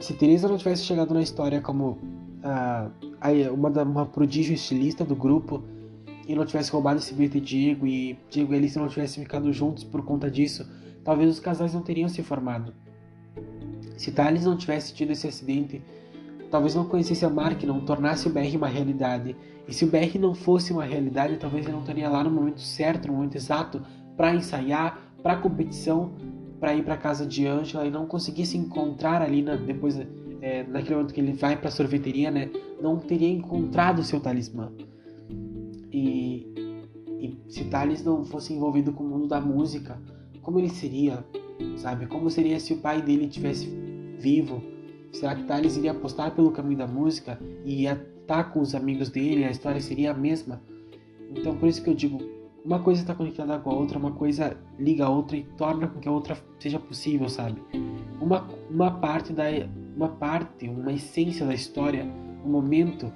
se 0.00 0.14
Teresa 0.14 0.48
não 0.48 0.56
tivesse 0.56 0.84
chegado 0.84 1.12
na 1.12 1.22
história 1.22 1.60
como 1.60 1.98
uh, 2.42 3.54
uma, 3.54 3.82
uma 3.82 4.06
prodígio 4.06 4.54
estilista 4.54 5.04
do 5.04 5.14
grupo 5.14 5.62
e 6.26 6.34
não 6.34 6.44
tivesse 6.44 6.70
roubado 6.70 6.98
esse 6.98 7.14
bilhete 7.14 7.40
de 7.40 7.46
Diego 7.46 7.86
e 7.86 8.18
Diego 8.30 8.52
e 8.52 8.56
Alice 8.56 8.78
não 8.78 8.88
tivessem 8.88 9.22
ficado 9.22 9.52
juntos 9.52 9.84
por 9.84 10.04
conta 10.04 10.30
disso, 10.30 10.66
talvez 11.04 11.30
os 11.30 11.40
casais 11.40 11.74
não 11.74 11.82
teriam 11.82 12.08
se 12.08 12.22
formado. 12.22 12.72
Se 13.98 14.12
Thales 14.12 14.44
não 14.44 14.56
tivesse 14.56 14.94
tido 14.94 15.10
esse 15.10 15.26
acidente, 15.26 15.82
talvez 16.50 16.74
não 16.74 16.84
conhecesse 16.84 17.24
a 17.24 17.28
Mark, 17.28 17.62
não 17.64 17.80
tornasse 17.80 18.28
o 18.28 18.30
BR 18.30 18.56
uma 18.56 18.68
realidade. 18.68 19.36
E 19.66 19.74
se 19.74 19.84
o 19.84 19.88
BR 19.88 20.18
não 20.20 20.34
fosse 20.34 20.72
uma 20.72 20.84
realidade, 20.84 21.36
talvez 21.36 21.64
ele 21.64 21.72
não 21.72 21.80
estaria 21.80 22.08
lá 22.08 22.22
no 22.22 22.30
momento 22.30 22.60
certo, 22.60 23.08
no 23.08 23.14
momento 23.14 23.34
exato, 23.34 23.82
para 24.16 24.34
ensaiar, 24.34 25.02
para 25.20 25.36
competição, 25.36 26.12
para 26.60 26.74
ir 26.74 26.84
para 26.84 26.96
casa 26.96 27.26
de 27.26 27.46
Angela 27.46 27.86
e 27.86 27.90
não 27.90 28.06
conseguisse 28.06 28.56
encontrar 28.56 29.20
ali 29.20 29.42
na, 29.42 29.56
depois 29.56 29.98
é, 30.40 30.62
naquele 30.62 30.94
momento 30.94 31.12
que 31.12 31.20
ele 31.20 31.32
vai 31.32 31.56
para 31.56 31.68
a 31.68 31.72
sorveteria, 31.72 32.30
né, 32.30 32.50
não 32.80 32.98
teria 32.98 33.28
encontrado 33.28 33.98
o 33.98 34.04
seu 34.04 34.20
talismã. 34.20 34.72
E, 35.92 36.46
e 37.20 37.36
se 37.48 37.64
Thales 37.64 38.04
não 38.04 38.24
fosse 38.24 38.52
envolvido 38.52 38.92
com 38.92 39.02
o 39.02 39.08
mundo 39.08 39.26
da 39.26 39.40
música, 39.40 40.00
como 40.40 40.58
ele 40.58 40.70
seria, 40.70 41.24
sabe? 41.76 42.06
Como 42.06 42.30
seria 42.30 42.58
se 42.58 42.72
o 42.72 42.78
pai 42.78 43.02
dele 43.02 43.26
tivesse 43.26 43.87
vivo? 44.18 44.62
Será 45.12 45.34
que 45.34 45.44
Thales 45.44 45.76
iria 45.76 45.92
apostar 45.92 46.34
pelo 46.34 46.50
caminho 46.50 46.78
da 46.78 46.86
música 46.86 47.38
e 47.64 47.82
ia 47.82 48.04
estar 48.20 48.44
com 48.52 48.60
os 48.60 48.74
amigos 48.74 49.08
dele? 49.08 49.44
A 49.44 49.50
história 49.50 49.80
seria 49.80 50.10
a 50.10 50.14
mesma? 50.14 50.60
Então, 51.30 51.56
por 51.56 51.68
isso 51.68 51.82
que 51.82 51.90
eu 51.90 51.94
digo, 51.94 52.18
uma 52.64 52.80
coisa 52.80 53.00
está 53.00 53.14
conectada 53.14 53.58
com 53.58 53.70
a 53.70 53.74
outra, 53.74 53.98
uma 53.98 54.12
coisa 54.12 54.56
liga 54.78 55.06
a 55.06 55.08
outra 55.08 55.36
e 55.36 55.44
torna 55.56 55.86
com 55.86 56.00
que 56.00 56.08
a 56.08 56.12
outra 56.12 56.36
seja 56.58 56.78
possível, 56.78 57.28
sabe? 57.28 57.62
Uma, 58.20 58.46
uma 58.70 58.90
parte 58.90 59.32
da 59.32 59.44
uma 59.96 60.08
parte, 60.08 60.68
uma 60.68 60.92
essência 60.92 61.44
da 61.44 61.54
história, 61.54 62.06
um 62.44 62.50
momento 62.50 63.12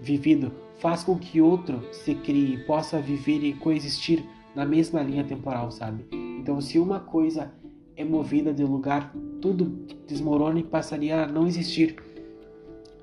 vivido 0.00 0.50
faz 0.78 1.04
com 1.04 1.16
que 1.16 1.40
outro 1.40 1.82
se 1.92 2.14
crie, 2.14 2.58
possa 2.64 3.00
viver 3.00 3.44
e 3.44 3.52
coexistir 3.52 4.24
na 4.54 4.64
mesma 4.64 5.02
linha 5.02 5.22
temporal, 5.22 5.70
sabe? 5.70 6.04
Então, 6.12 6.60
se 6.60 6.78
uma 6.78 6.98
coisa 6.98 7.52
é 7.96 8.04
movida 8.04 8.52
de 8.52 8.62
lugar, 8.62 9.14
tudo 9.40 9.64
desmorona 10.06 10.60
e 10.60 10.62
passaria 10.62 11.24
a 11.24 11.26
não 11.26 11.46
existir. 11.46 11.96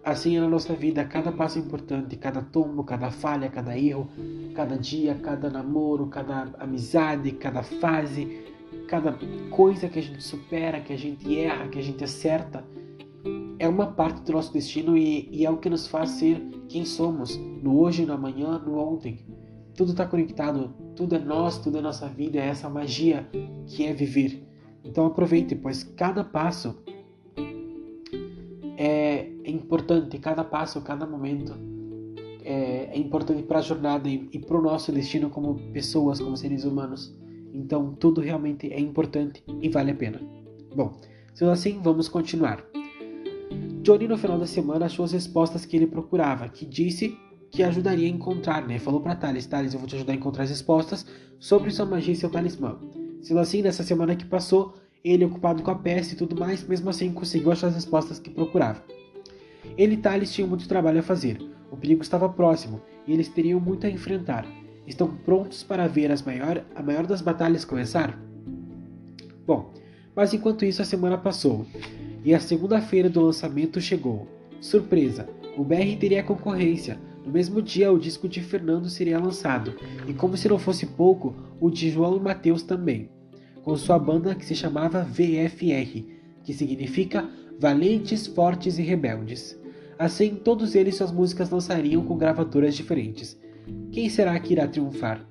Assim 0.04 0.38
é 0.38 0.42
na 0.42 0.50
nossa 0.50 0.74
vida, 0.74 1.04
cada 1.06 1.32
passo 1.32 1.58
importante, 1.58 2.18
cada 2.18 2.42
tombo, 2.42 2.84
cada 2.84 3.10
falha, 3.10 3.50
cada 3.50 3.78
erro, 3.78 4.08
cada 4.54 4.78
dia, 4.78 5.16
cada 5.16 5.50
namoro, 5.50 6.08
cada 6.08 6.54
amizade, 6.60 7.32
cada 7.32 7.64
fase, 7.64 8.44
cada 8.88 9.18
coisa 9.50 9.88
que 9.88 10.00
a 10.00 10.02
gente 10.02 10.22
supera, 10.22 10.82
que 10.82 10.92
a 10.92 10.98
gente 10.98 11.40
erra, 11.40 11.70
que 11.70 11.80
a 11.80 11.82
gente 11.82 12.04
acerta, 12.04 12.66
é 13.58 13.68
uma 13.68 13.88
parte 13.88 14.22
do 14.24 14.34
nosso 14.34 14.52
destino 14.52 14.98
e, 14.98 15.30
e 15.32 15.46
é 15.46 15.50
o 15.50 15.58
que 15.58 15.70
nos 15.70 15.88
faz 15.88 16.10
ser 16.10 16.38
quem 16.68 16.84
somos, 16.84 17.38
no 17.38 17.80
hoje, 17.80 18.06
no 18.06 18.12
amanhã, 18.12 18.60
no 18.60 18.78
ontem. 18.78 19.26
Tudo 19.74 19.92
está 19.92 20.06
conectado, 20.06 20.74
tudo 20.98 21.16
é 21.16 21.20
nós, 21.20 21.58
tudo 21.60 21.78
é 21.78 21.82
nossa 21.82 22.08
vida, 22.10 22.40
é 22.40 22.48
essa 22.48 22.70
magia 22.70 23.26
que 23.68 23.86
é 23.86 23.94
viver. 23.94 24.53
Então 24.84 25.06
aproveite, 25.06 25.56
pois 25.56 25.84
cada 25.84 26.24
passo 26.24 26.76
é, 28.78 29.30
importante, 29.46 30.18
cada 30.18 30.44
passo, 30.44 30.82
cada 30.82 31.06
momento 31.06 31.54
é, 32.44 32.90
é 32.92 32.98
importante 32.98 33.44
para 33.44 33.60
a 33.60 33.62
jornada 33.62 34.10
e, 34.10 34.28
e 34.32 34.40
para 34.40 34.58
o 34.58 34.62
nosso 34.62 34.92
destino 34.92 35.30
como 35.30 35.56
pessoas, 35.72 36.20
como 36.20 36.36
seres 36.36 36.66
humanos. 36.66 37.16
Então 37.54 37.94
tudo 37.94 38.20
realmente 38.20 38.72
é 38.72 38.80
importante 38.80 39.44
e 39.62 39.70
vale 39.70 39.92
a 39.92 39.96
pena. 39.96 40.20
Bom, 40.76 40.94
sendo 41.34 41.52
assim, 41.52 41.80
vamos 41.82 42.10
continuar. 42.10 42.66
Johnny 43.84 44.08
no 44.08 44.18
final 44.18 44.40
da 44.40 44.48
semana 44.48 44.86
achou 44.86 45.06
as 45.06 45.12
respostas 45.12 45.66
que 45.66 45.76
ele 45.76 45.88
procurava, 45.88 46.48
que 46.48 46.66
disse 46.66 47.18
que 47.52 47.62
ajudaria 47.62 48.08
a 48.08 48.10
encontrar, 48.10 48.66
né? 48.66 48.80
Falou 48.80 49.00
para 49.00 49.16
Thales, 49.16 49.46
Thales, 49.46 49.74
eu 49.74 49.80
vou 49.80 49.88
te 49.88 49.96
ajudar 49.96 50.14
a 50.14 50.16
encontrar 50.16 50.44
as 50.44 50.50
respostas 50.50 51.06
sobre 51.40 51.70
sua 51.70 51.86
magia 51.86 52.14
e 52.14 52.16
seu 52.16 52.30
talismã. 52.30 52.80
Sendo 53.24 53.40
assim, 53.40 53.62
nessa 53.62 53.84
semana 53.84 54.18
que 54.18 54.26
passou, 54.26 54.76
ele 55.04 55.24
ocupado 55.24 55.64
com 55.64 55.72
a 55.72 55.76
peste 55.76 56.14
e 56.14 56.18
tudo 56.18 56.36
mais, 56.36 56.68
mesmo 56.68 56.90
assim 56.90 57.12
conseguiu 57.12 57.52
achar 57.54 57.68
as 57.68 57.76
respostas 57.76 58.20
que 58.20 58.30
procurava. 58.30 58.84
Ele 59.78 59.96
e 59.96 59.98
Thales 59.98 60.34
tinham 60.34 60.48
muito 60.48 60.68
trabalho 60.68 61.00
a 61.00 61.04
fazer. 61.04 61.42
O 61.72 61.78
perigo 61.78 62.02
estava 62.02 62.28
próximo 62.28 62.82
e 63.08 63.14
eles 63.14 63.30
teriam 63.30 63.62
muito 63.62 63.88
a 63.88 63.90
enfrentar. 63.90 64.46
Estão 64.86 65.08
prontos 65.08 65.64
para 65.64 65.88
ver 65.88 66.12
as 66.12 66.22
maior, 66.22 66.66
a 66.76 66.84
maior 66.84 67.08
das 67.08 67.22
batalhas 67.22 67.64
começar? 67.64 68.20
Bom, 69.48 69.74
mas 70.14 70.34
enquanto 70.34 70.66
isso 70.66 70.82
a 70.82 70.86
semana 70.86 71.18
passou 71.18 71.66
e 72.26 72.34
a 72.34 72.40
segunda-feira 72.42 73.10
do 73.10 73.22
lançamento 73.22 73.80
chegou. 73.80 74.28
Surpresa! 74.60 75.30
O 75.58 75.64
BR 75.64 75.96
teria 75.98 76.24
concorrência. 76.24 77.00
No 77.26 77.32
mesmo 77.32 77.62
dia, 77.62 77.92
o 77.92 78.00
disco 78.00 78.28
de 78.28 78.42
Fernando 78.42 78.90
seria 78.90 79.20
lançado, 79.20 79.74
e 80.08 80.14
como 80.14 80.36
se 80.36 80.50
não 80.50 80.60
fosse 80.60 80.86
pouco, 80.86 81.34
o 81.60 81.70
de 81.70 81.90
João 81.90 82.18
e 82.18 82.20
Mateus 82.20 82.64
também, 82.64 83.10
com 83.64 83.76
sua 83.78 83.98
banda 83.98 84.36
que 84.36 84.46
se 84.46 84.56
chamava 84.56 85.04
VFR, 85.04 86.04
que 86.44 86.54
significa 86.54 87.30
Valentes, 87.60 88.28
Fortes 88.28 88.78
e 88.78 88.82
Rebeldes. 88.82 89.58
Assim, 89.98 90.36
todos 90.36 90.76
eles 90.76 90.96
suas 90.96 91.12
músicas 91.12 91.50
lançariam 91.50 92.04
com 92.04 92.18
gravaturas 92.18 92.76
diferentes. 92.76 93.40
Quem 93.92 94.10
será 94.10 94.38
que 94.40 94.52
irá 94.52 94.68
triunfar? 94.68 95.26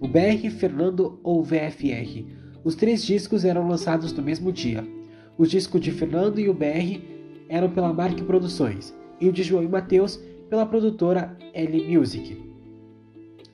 O 0.00 0.06
BR, 0.06 0.50
Fernando 0.50 1.18
ou 1.22 1.42
VFR? 1.42 2.26
Os 2.62 2.74
três 2.74 3.04
discos 3.04 3.44
eram 3.44 3.66
lançados 3.66 4.12
no 4.12 4.22
mesmo 4.22 4.52
dia. 4.52 4.86
Os 5.38 5.50
discos 5.50 5.80
de 5.80 5.90
Fernando 5.90 6.38
e 6.38 6.48
o 6.48 6.54
BR 6.54 7.00
eram 7.48 7.70
pela 7.70 7.92
Mark 7.92 8.20
Produções 8.22 8.94
e 9.20 9.28
o 9.28 9.32
de 9.32 9.42
João 9.42 9.62
e 9.62 9.68
Mateus 9.68 10.20
pela 10.52 10.66
produtora 10.66 11.34
L 11.54 11.96
Music. 11.96 12.38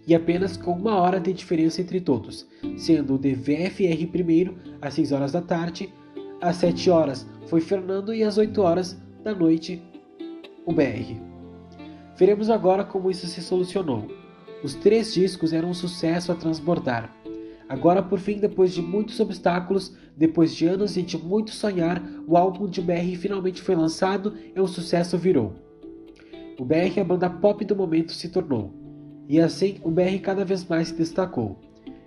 E 0.04 0.16
apenas 0.16 0.56
com 0.56 0.72
uma 0.72 0.96
hora 0.96 1.20
de 1.20 1.32
diferença 1.32 1.80
entre 1.80 2.00
todos, 2.00 2.44
sendo 2.76 3.14
o 3.14 3.18
de 3.18 3.34
VFR 3.34 4.04
primeiro 4.10 4.56
às 4.82 4.94
6 4.94 5.12
horas 5.12 5.30
da 5.30 5.40
tarde, 5.40 5.94
às 6.40 6.56
7 6.56 6.90
horas 6.90 7.24
foi 7.46 7.60
Fernando 7.60 8.12
e 8.12 8.24
às 8.24 8.36
8 8.36 8.60
horas 8.60 9.00
da 9.22 9.32
noite 9.32 9.80
o 10.66 10.72
BR. 10.72 11.14
Veremos 12.16 12.50
agora 12.50 12.82
como 12.82 13.12
isso 13.12 13.28
se 13.28 13.40
solucionou. 13.42 14.08
Os 14.64 14.74
três 14.74 15.14
discos 15.14 15.52
eram 15.52 15.70
um 15.70 15.74
sucesso 15.74 16.32
a 16.32 16.34
transbordar. 16.34 17.14
Agora, 17.68 18.02
por 18.02 18.18
fim, 18.18 18.40
depois 18.40 18.74
de 18.74 18.82
muitos 18.82 19.20
obstáculos, 19.20 19.94
depois 20.16 20.52
de 20.52 20.66
anos 20.66 20.96
e 20.96 21.02
de 21.02 21.16
muito 21.16 21.52
sonhar, 21.52 22.02
o 22.26 22.36
álbum 22.36 22.66
de 22.66 22.82
BR 22.82 23.14
finalmente 23.16 23.62
foi 23.62 23.76
lançado 23.76 24.34
e 24.52 24.60
o 24.60 24.66
sucesso 24.66 25.16
virou. 25.16 25.67
O 26.58 26.64
BR, 26.64 27.00
a 27.00 27.04
banda 27.04 27.30
pop 27.30 27.64
do 27.64 27.76
momento, 27.76 28.12
se 28.12 28.28
tornou. 28.28 28.74
E 29.28 29.38
assim, 29.40 29.76
o 29.84 29.90
BR 29.90 30.18
cada 30.20 30.44
vez 30.44 30.64
mais 30.66 30.88
se 30.88 30.94
destacou. 30.94 31.56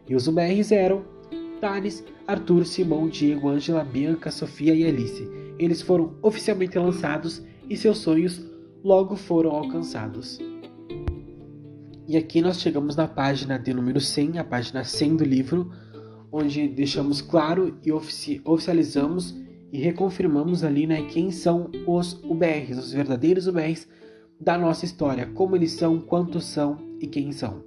E 0.10 0.14
os 0.14 0.28
BRs 0.28 0.74
eram 0.74 1.06
Thales, 1.62 2.04
Arthur, 2.28 2.66
Simão, 2.66 3.08
Diego, 3.08 3.48
Ângela, 3.48 3.84
Bianca, 3.84 4.30
Sofia 4.30 4.76
e 4.76 4.84
Alice. 4.84 5.26
Eles 5.58 5.82
foram 5.82 6.16
oficialmente 6.22 6.78
lançados 6.78 7.42
e 7.70 7.78
seus 7.78 8.00
sonhos 8.00 8.46
logo 8.84 9.16
foram 9.16 9.52
alcançados. 9.52 10.40
E 12.06 12.18
aqui 12.18 12.42
nós 12.42 12.60
chegamos 12.60 12.98
na 12.98 13.08
página 13.08 13.58
de 13.58 13.74
número 13.74 14.02
100, 14.02 14.40
a 14.40 14.44
página 14.44 14.84
100 14.84 15.16
do 15.16 15.24
livro, 15.24 15.72
onde 16.30 16.68
deixamos 16.68 17.22
claro 17.22 17.78
e 17.86 17.92
ofici 17.92 18.42
oficializamos 18.44 19.34
e 19.72 19.80
reconfirmamos 19.80 20.64
ali 20.64 20.86
né, 20.86 21.04
quem 21.04 21.32
são 21.32 21.72
os 21.88 22.22
UBRs, 22.24 22.78
os 22.78 22.92
verdadeiros 22.92 23.48
UBRs 23.48 23.88
da 24.42 24.58
nossa 24.58 24.86
história, 24.86 25.28
como 25.28 25.56
eles 25.56 25.74
são, 25.74 26.00
quantos 26.00 26.46
são 26.46 26.78
e 27.00 27.06
quem 27.06 27.32
são. 27.32 27.64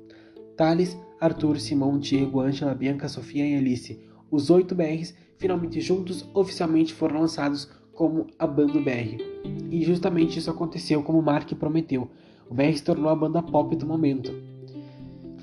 Thales, 0.57 0.99
Arthur, 1.21 1.61
Simão, 1.61 1.97
Diego, 1.97 2.41
Ângela, 2.41 2.75
Bianca, 2.75 3.09
Sofia 3.09 3.47
e 3.47 3.55
Alice, 3.55 4.01
os 4.29 4.51
oito 4.51 4.75
BRs 4.75 5.15
finalmente 5.39 5.81
juntos 5.81 6.29
oficialmente 6.35 6.93
foram 6.93 7.21
lançados 7.21 7.71
como 7.93 8.27
a 8.37 8.47
banda 8.47 8.81
BR. 8.81 9.23
E 9.71 9.85
justamente 9.85 10.41
isso 10.41 10.51
aconteceu 10.51 11.01
como 11.05 11.23
Mark 11.23 11.49
prometeu. 11.55 12.11
O 12.51 12.55
BR 12.55 12.73
se 12.75 12.83
tornou 12.83 13.09
a 13.09 13.15
banda 13.15 13.41
pop 13.41 13.77
do 13.77 13.87
momento. 13.87 14.33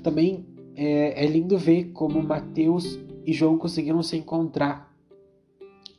Também 0.02 0.46
é, 0.76 1.24
é 1.24 1.26
lindo 1.26 1.56
ver 1.56 1.92
como 1.92 2.22
Mateus 2.22 2.98
e 3.24 3.32
João 3.32 3.56
conseguiram 3.56 4.02
se 4.02 4.18
encontrar 4.18 4.92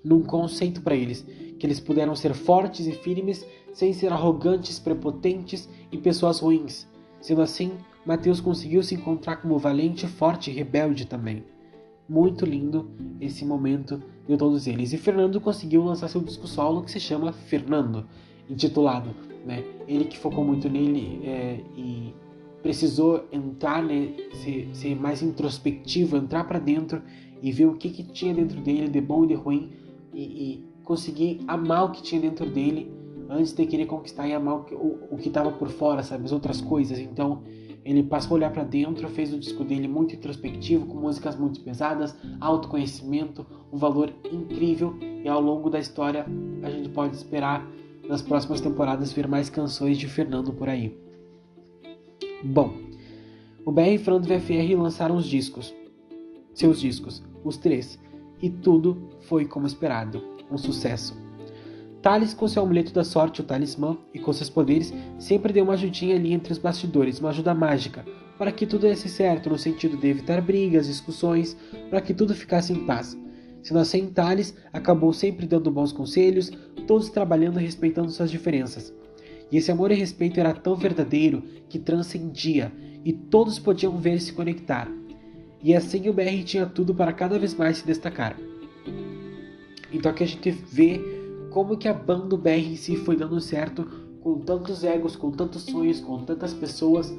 num 0.03 0.21
conceito 0.21 0.81
para 0.81 0.95
eles, 0.95 1.25
que 1.63 1.67
eles 1.67 1.79
puderam 1.79 2.13
ser 2.13 2.33
fortes 2.33 2.85
e 2.87 2.91
firmes 2.91 3.47
sem 3.71 3.93
ser 3.93 4.11
arrogantes, 4.11 4.79
prepotentes 4.79 5.69
e 5.89 5.97
pessoas 5.97 6.39
ruins. 6.39 6.85
Sendo 7.21 7.41
assim, 7.41 7.71
Mateus 8.05 8.41
conseguiu 8.41 8.83
se 8.83 8.95
encontrar 8.95 9.37
como 9.37 9.57
valente, 9.57 10.05
forte 10.05 10.51
e 10.51 10.53
rebelde 10.53 11.07
também. 11.07 11.41
Muito 12.09 12.45
lindo 12.45 12.91
esse 13.21 13.45
momento 13.45 14.03
de 14.27 14.35
todos 14.35 14.67
eles. 14.67 14.91
E 14.91 14.97
Fernando 14.97 15.39
conseguiu 15.39 15.85
lançar 15.85 16.09
seu 16.09 16.19
disco 16.19 16.47
solo 16.47 16.83
que 16.83 16.91
se 16.91 16.99
chama 16.99 17.31
Fernando, 17.31 18.05
intitulado 18.49 19.15
né? 19.45 19.63
Ele 19.87 20.03
que 20.03 20.19
focou 20.19 20.43
muito 20.43 20.69
nele 20.69 21.21
é, 21.23 21.61
e 21.77 22.13
precisou 22.61 23.25
entrar, 23.31 23.81
né, 23.81 24.11
ser, 24.33 24.67
ser 24.73 24.95
mais 24.95 25.23
introspectivo, 25.23 26.17
entrar 26.17 26.43
para 26.43 26.59
dentro 26.59 27.01
e 27.41 27.53
ver 27.53 27.67
o 27.67 27.75
que, 27.75 27.89
que 27.89 28.03
tinha 28.03 28.33
dentro 28.33 28.59
dele 28.59 28.89
de 28.89 28.99
bom 28.99 29.23
e 29.23 29.27
de 29.27 29.33
ruim 29.33 29.71
e, 30.13 30.23
e 30.23 30.72
conseguir 30.83 31.41
amar 31.47 31.85
o 31.85 31.91
que 31.91 32.01
tinha 32.01 32.21
dentro 32.21 32.49
dele 32.49 32.91
antes 33.29 33.53
de 33.53 33.65
querer 33.65 33.85
conquistar 33.85 34.27
e 34.27 34.33
amar 34.33 34.55
o 34.55 35.17
que 35.17 35.27
estava 35.27 35.51
por 35.51 35.69
fora, 35.69 36.03
sabe, 36.03 36.25
as 36.25 36.31
outras 36.31 36.61
coisas. 36.61 36.99
Então 36.99 37.41
Ele 37.83 38.03
passou 38.03 38.35
a 38.35 38.37
olhar 38.37 38.51
para 38.51 38.63
dentro, 38.63 39.07
fez 39.09 39.33
o 39.33 39.39
disco 39.39 39.63
dele 39.63 39.87
muito 39.87 40.15
introspectivo, 40.15 40.85
com 40.85 40.97
músicas 40.97 41.35
muito 41.35 41.59
pesadas, 41.61 42.15
autoconhecimento, 42.39 43.45
um 43.71 43.77
valor 43.77 44.13
incrível 44.31 44.95
e 45.01 45.27
ao 45.27 45.41
longo 45.41 45.69
da 45.69 45.79
história 45.79 46.25
a 46.61 46.69
gente 46.69 46.89
pode 46.89 47.15
esperar 47.15 47.67
nas 48.07 48.21
próximas 48.21 48.61
temporadas 48.61 49.11
ver 49.11 49.27
mais 49.27 49.49
canções 49.49 49.97
de 49.97 50.07
Fernando 50.07 50.53
por 50.53 50.69
aí. 50.69 50.97
Bom, 52.43 52.73
o 53.65 53.71
BR 53.71 53.93
e 53.93 53.97
Fernando 53.97 54.27
VFR 54.27 54.75
lançaram 54.77 55.15
os 55.15 55.25
discos, 55.25 55.73
seus 56.53 56.79
discos, 56.79 57.23
os 57.43 57.57
três, 57.57 57.97
e 58.41 58.49
tudo 58.49 59.09
foi 59.21 59.45
como 59.45 59.65
esperado, 59.65 60.21
um 60.55 60.57
sucesso. 60.57 61.21
Thales, 62.01 62.33
com 62.33 62.47
seu 62.49 62.63
amuleto 62.63 62.93
da 62.93 63.03
sorte, 63.03 63.39
o 63.39 63.45
talismã, 63.45 63.97
e 64.13 64.19
com 64.19 64.33
seus 64.33 64.49
poderes, 64.49 64.93
sempre 65.17 65.53
deu 65.53 65.63
uma 65.63 65.73
ajudinha 65.73 66.15
ali 66.15 66.33
entre 66.33 66.51
os 66.51 66.59
bastidores, 66.59 67.19
uma 67.19 67.29
ajuda 67.29 67.53
mágica, 67.53 68.05
para 68.37 68.51
que 68.51 68.67
tudo 68.67 68.81
desse 68.81 69.07
certo, 69.07 69.49
no 69.49 69.57
sentido 69.57 69.95
de 69.95 70.07
evitar 70.07 70.41
brigas, 70.41 70.87
discussões, 70.87 71.55
para 71.89 72.01
que 72.01 72.13
tudo 72.13 72.35
ficasse 72.35 72.73
em 72.73 72.85
paz. 72.85 73.17
Sendo 73.61 73.79
assim, 73.79 74.07
Thales 74.07 74.53
acabou 74.73 75.13
sempre 75.13 75.47
dando 75.47 75.71
bons 75.71 75.93
conselhos, 75.93 76.51
todos 76.85 77.09
trabalhando 77.09 77.59
e 77.59 77.63
respeitando 77.63 78.11
suas 78.11 78.29
diferenças. 78.29 78.93
E 79.49 79.55
esse 79.55 79.71
amor 79.71 79.89
e 79.91 79.95
respeito 79.95 80.39
era 80.41 80.53
tão 80.53 80.75
verdadeiro 80.75 81.41
que 81.69 81.79
transcendia, 81.79 82.69
e 83.05 83.13
todos 83.13 83.59
podiam 83.59 83.95
ver 83.97 84.15
e 84.15 84.19
se 84.19 84.33
conectar. 84.33 84.91
E 85.63 85.73
assim 85.73 86.09
o 86.09 86.13
BR 86.13 86.43
tinha 86.43 86.65
tudo 86.65 86.93
para 86.93 87.13
cada 87.13 87.39
vez 87.39 87.55
mais 87.55 87.77
se 87.77 87.85
destacar. 87.85 88.35
Então 89.93 90.11
aqui 90.11 90.23
a 90.23 90.27
gente 90.27 90.49
vê 90.49 90.99
como 91.51 91.77
que 91.77 91.87
a 91.87 91.93
banda 91.93 92.35
BR 92.35 92.49
em 92.49 92.75
si 92.75 92.95
foi 92.95 93.15
dando 93.15 93.39
certo 93.39 93.85
com 94.21 94.39
tantos 94.39 94.83
egos, 94.83 95.15
com 95.15 95.31
tantos 95.31 95.63
sonhos, 95.63 95.99
com 95.99 96.23
tantas 96.23 96.53
pessoas, 96.53 97.13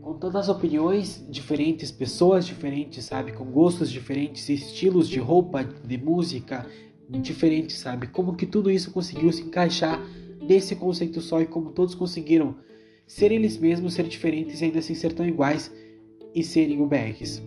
com 0.00 0.14
tantas 0.14 0.48
opiniões 0.48 1.26
diferentes, 1.28 1.90
pessoas 1.90 2.46
diferentes, 2.46 3.04
sabe? 3.04 3.32
Com 3.32 3.46
gostos 3.46 3.90
diferentes, 3.90 4.48
estilos 4.48 5.08
de 5.08 5.18
roupa, 5.18 5.64
de 5.64 5.98
música 5.98 6.64
diferentes, 7.08 7.78
sabe? 7.78 8.06
Como 8.06 8.36
que 8.36 8.46
tudo 8.46 8.70
isso 8.70 8.92
conseguiu 8.92 9.32
se 9.32 9.42
encaixar 9.42 10.00
nesse 10.40 10.76
conceito 10.76 11.20
só 11.20 11.40
e 11.40 11.46
como 11.46 11.72
todos 11.72 11.94
conseguiram 11.94 12.56
ser 13.06 13.32
eles 13.32 13.56
mesmos, 13.56 13.94
ser 13.94 14.06
diferentes 14.06 14.60
e 14.60 14.64
ainda 14.64 14.78
assim 14.78 14.94
ser 14.94 15.12
tão 15.12 15.26
iguais 15.26 15.72
e 16.34 16.44
serem 16.44 16.80
o 16.82 16.86
BRs. 16.86 17.42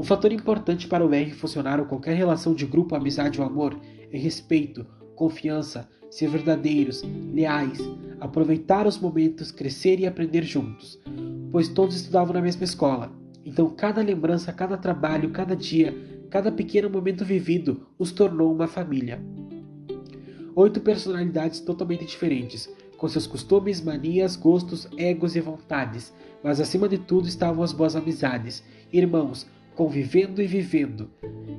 Um 0.00 0.02
fator 0.02 0.32
importante 0.32 0.88
para 0.88 1.04
o 1.04 1.08
BR 1.10 1.34
funcionar 1.34 1.78
ou 1.78 1.84
qualquer 1.84 2.16
relação 2.16 2.54
de 2.54 2.64
grupo, 2.64 2.94
amizade 2.94 3.38
ou 3.38 3.46
amor 3.46 3.78
é 4.10 4.16
respeito, 4.16 4.86
confiança, 5.14 5.86
ser 6.10 6.26
verdadeiros, 6.26 7.02
leais, 7.34 7.78
aproveitar 8.18 8.86
os 8.86 8.96
momentos, 8.96 9.52
crescer 9.52 10.00
e 10.00 10.06
aprender 10.06 10.42
juntos, 10.42 10.98
pois 11.52 11.68
todos 11.68 11.96
estudavam 11.96 12.32
na 12.32 12.40
mesma 12.40 12.64
escola. 12.64 13.12
Então, 13.44 13.68
cada 13.68 14.00
lembrança, 14.00 14.54
cada 14.54 14.78
trabalho, 14.78 15.32
cada 15.32 15.54
dia, 15.54 15.94
cada 16.30 16.50
pequeno 16.50 16.88
momento 16.88 17.22
vivido 17.22 17.86
os 17.98 18.10
tornou 18.10 18.54
uma 18.54 18.66
família. 18.66 19.22
Oito 20.56 20.80
personalidades 20.80 21.60
totalmente 21.60 22.06
diferentes, 22.06 22.72
com 22.96 23.06
seus 23.06 23.26
costumes, 23.26 23.82
manias, 23.82 24.34
gostos, 24.34 24.88
egos 24.96 25.36
e 25.36 25.40
vontades, 25.40 26.10
mas 26.42 26.58
acima 26.58 26.88
de 26.88 26.96
tudo 26.96 27.28
estavam 27.28 27.62
as 27.62 27.74
boas 27.74 27.94
amizades, 27.94 28.64
irmãos, 28.90 29.46
convivendo 29.74 30.42
e 30.42 30.46
vivendo. 30.46 31.10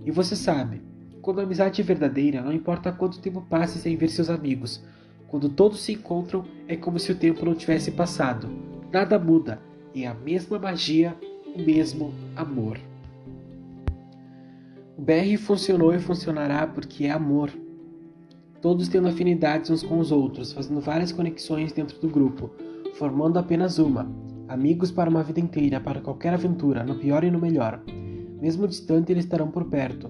E 0.06 0.12
você 0.12 0.36
sabe, 0.36 0.82
quando 1.22 1.40
a 1.40 1.44
amizade 1.44 1.82
é 1.82 1.84
verdadeira, 1.84 2.42
não 2.42 2.52
importa 2.52 2.92
quanto 2.92 3.20
tempo 3.20 3.46
passe 3.50 3.78
sem 3.78 3.96
ver 3.96 4.10
seus 4.10 4.30
amigos. 4.30 4.84
Quando 5.28 5.50
todos 5.50 5.82
se 5.82 5.94
encontram, 5.94 6.44
é 6.68 6.76
como 6.76 7.00
se 7.00 7.12
o 7.12 7.16
tempo 7.16 7.46
não 7.46 7.54
tivesse 7.54 7.92
passado. 7.92 8.50
Nada 8.92 9.18
muda. 9.18 9.60
É 9.96 10.08
a 10.08 10.14
mesma 10.14 10.58
magia, 10.58 11.16
o 11.56 11.62
mesmo 11.62 12.14
amor. 12.36 12.80
O 14.98 15.02
BR 15.02 15.38
funcionou 15.38 15.94
e 15.94 16.00
funcionará 16.00 16.68
porque 16.68 17.06
é 17.06 17.12
amor. 17.12 17.52
Todos 18.62 18.88
tendo 18.88 19.08
afinidades 19.08 19.70
uns 19.70 19.84
com 19.84 20.00
os 20.00 20.12
outros, 20.12 20.54
fazendo 20.54 20.82
várias 20.82 21.12
conexões 21.12 21.72
dentro 21.72 22.00
do 22.00 22.08
grupo, 22.08 22.52
formando 22.96 23.40
apenas 23.40 23.80
uma. 23.80 24.12
Amigos 24.48 24.92
para 24.92 25.10
uma 25.10 25.24
vida 25.24 25.40
inteira, 25.40 25.80
para 25.80 26.02
qualquer 26.02 26.34
aventura, 26.34 26.84
no 26.84 26.96
pior 26.96 27.24
e 27.24 27.32
no 27.32 27.40
melhor. 27.40 27.82
Mesmo 28.42 28.68
distante, 28.68 29.12
eles 29.12 29.24
estarão 29.24 29.52
por 29.52 29.66
perto 29.66 30.10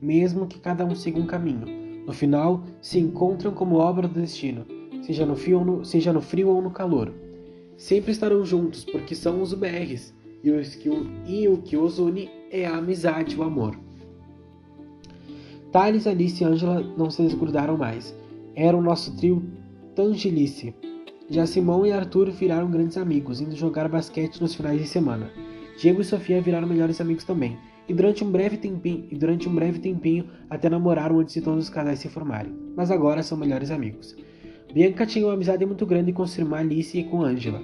mesmo 0.00 0.46
que 0.46 0.58
cada 0.58 0.84
um 0.84 0.94
siga 0.94 1.18
um 1.18 1.26
caminho. 1.26 1.66
No 2.06 2.12
final, 2.12 2.64
se 2.80 2.98
encontram 2.98 3.52
como 3.52 3.76
obra 3.76 4.06
do 4.06 4.20
destino, 4.20 4.64
seja 5.02 5.26
no 5.26 5.36
frio 5.36 5.58
ou 5.58 5.64
no, 5.64 5.84
seja 5.84 6.12
no 6.12 6.20
frio 6.20 6.48
ou 6.48 6.62
no 6.62 6.70
calor. 6.70 7.12
Sempre 7.76 8.12
estarão 8.12 8.44
juntos, 8.44 8.84
porque 8.84 9.14
são 9.14 9.42
os 9.42 9.52
BRs, 9.52 10.14
e, 10.42 10.50
que, 10.78 10.88
e 11.26 11.48
o 11.48 11.58
que 11.58 11.76
os 11.76 11.98
une 11.98 12.30
é 12.50 12.64
a 12.64 12.76
amizade, 12.76 13.36
o 13.36 13.42
amor. 13.42 13.76
Thales, 15.72 16.06
Alice 16.06 16.42
e 16.42 16.46
Angela 16.46 16.80
não 16.96 17.10
se 17.10 17.22
desgrudaram 17.22 17.76
mais. 17.76 18.14
Era 18.54 18.76
o 18.76 18.82
nosso 18.82 19.14
trio 19.16 19.42
Tangelice. 19.94 20.74
Já 21.28 21.44
Simão 21.44 21.84
e 21.84 21.92
Arthur 21.92 22.30
viraram 22.30 22.70
grandes 22.70 22.96
amigos, 22.96 23.40
indo 23.40 23.56
jogar 23.56 23.88
basquete 23.88 24.40
nos 24.40 24.54
finais 24.54 24.80
de 24.80 24.86
semana. 24.86 25.28
Diego 25.78 26.00
e 26.00 26.04
Sofia 26.04 26.40
viraram 26.40 26.66
melhores 26.66 27.00
amigos 27.00 27.24
também 27.24 27.58
e 27.88 27.94
durante 27.94 28.24
um 28.24 28.30
breve 28.30 28.56
tempinho, 28.56 29.06
e 29.10 29.16
durante 29.16 29.48
um 29.48 29.54
breve 29.54 29.78
tempinho 29.78 30.26
até 30.50 30.68
namoraram 30.68 31.20
antes 31.20 31.34
de 31.34 31.40
todos 31.40 31.64
os 31.64 31.70
casais 31.70 31.98
se 31.98 32.08
formarem, 32.08 32.52
mas 32.74 32.90
agora 32.90 33.22
são 33.22 33.38
melhores 33.38 33.70
amigos. 33.70 34.16
Bianca 34.72 35.06
tinha 35.06 35.26
uma 35.26 35.34
amizade 35.34 35.64
muito 35.64 35.86
grande 35.86 36.12
com 36.12 36.26
sua 36.26 36.42
irmã 36.42 36.58
Alice 36.58 36.98
e 36.98 37.04
com 37.04 37.22
Angela. 37.22 37.62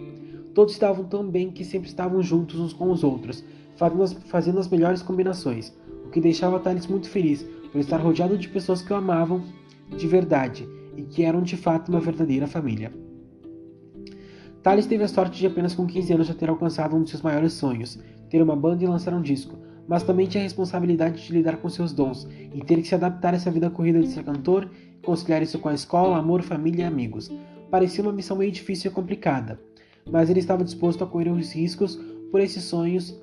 Todos 0.54 0.74
estavam 0.74 1.04
tão 1.04 1.28
bem 1.28 1.50
que 1.50 1.64
sempre 1.64 1.88
estavam 1.88 2.22
juntos 2.22 2.60
uns 2.60 2.72
com 2.72 2.90
os 2.90 3.02
outros, 3.02 3.44
fazendo 3.76 4.02
as, 4.02 4.12
fazendo 4.12 4.58
as 4.58 4.68
melhores 4.68 5.02
combinações, 5.02 5.74
o 6.06 6.10
que 6.10 6.20
deixava 6.20 6.60
Thales 6.60 6.86
muito 6.86 7.08
feliz 7.08 7.42
por 7.72 7.80
estar 7.80 7.96
rodeado 7.96 8.36
de 8.36 8.48
pessoas 8.48 8.82
que 8.82 8.92
o 8.92 8.96
amavam 8.96 9.42
de 9.96 10.06
verdade 10.06 10.68
e 10.96 11.02
que 11.02 11.22
eram 11.22 11.42
de 11.42 11.56
fato 11.56 11.88
uma 11.88 12.00
verdadeira 12.00 12.46
família. 12.46 12.92
Thales 14.62 14.86
teve 14.86 15.02
a 15.02 15.08
sorte 15.08 15.40
de 15.40 15.46
apenas 15.46 15.74
com 15.74 15.86
15 15.86 16.12
anos 16.12 16.26
já 16.28 16.34
ter 16.34 16.48
alcançado 16.48 16.94
um 16.94 17.02
de 17.02 17.10
seus 17.10 17.22
maiores 17.22 17.52
sonhos, 17.52 17.98
ter 18.30 18.40
uma 18.40 18.54
banda 18.54 18.84
e 18.84 18.86
lançar 18.86 19.12
um 19.12 19.20
disco, 19.20 19.58
mas 19.88 20.04
também 20.04 20.26
tinha 20.26 20.42
a 20.42 20.44
responsabilidade 20.44 21.20
de 21.20 21.32
lidar 21.32 21.56
com 21.56 21.68
seus 21.68 21.92
dons 21.92 22.28
e 22.54 22.60
ter 22.64 22.76
que 22.76 22.86
se 22.86 22.94
adaptar 22.94 23.34
a 23.34 23.36
essa 23.36 23.50
vida 23.50 23.68
corrida 23.68 24.00
de 24.00 24.08
ser 24.08 24.22
cantor 24.22 24.70
conciliar 25.04 25.42
isso 25.42 25.58
com 25.58 25.68
a 25.68 25.74
escola, 25.74 26.16
amor, 26.16 26.42
família 26.42 26.82
e 26.82 26.86
amigos. 26.86 27.30
Parecia 27.70 28.04
uma 28.04 28.12
missão 28.12 28.36
meio 28.36 28.52
difícil 28.52 28.90
e 28.90 28.94
complicada, 28.94 29.60
mas 30.08 30.30
ele 30.30 30.38
estava 30.38 30.62
disposto 30.62 31.02
a 31.02 31.06
correr 31.06 31.30
os 31.30 31.52
riscos 31.52 31.96
por 32.30 32.40
esses 32.40 32.62
sonhos 32.62 33.20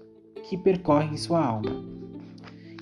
que 0.50 0.58
percorrem 0.58 1.16
sua 1.16 1.44
alma. 1.44 1.84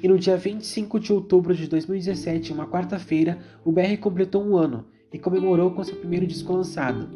E 0.02 0.08
no 0.08 0.18
dia 0.18 0.38
25 0.38 1.00
de 1.00 1.14
outubro 1.14 1.54
de 1.54 1.68
2017, 1.68 2.54
uma 2.54 2.68
quarta-feira, 2.68 3.38
o 3.64 3.72
BR 3.72 3.98
completou 4.00 4.44
um 4.44 4.56
ano 4.56 4.86
e 5.12 5.20
comemorou 5.20 5.72
com 5.72 5.84
seu 5.84 5.96
primeiro 5.96 6.26
disco 6.26 6.54
lançado, 6.54 7.10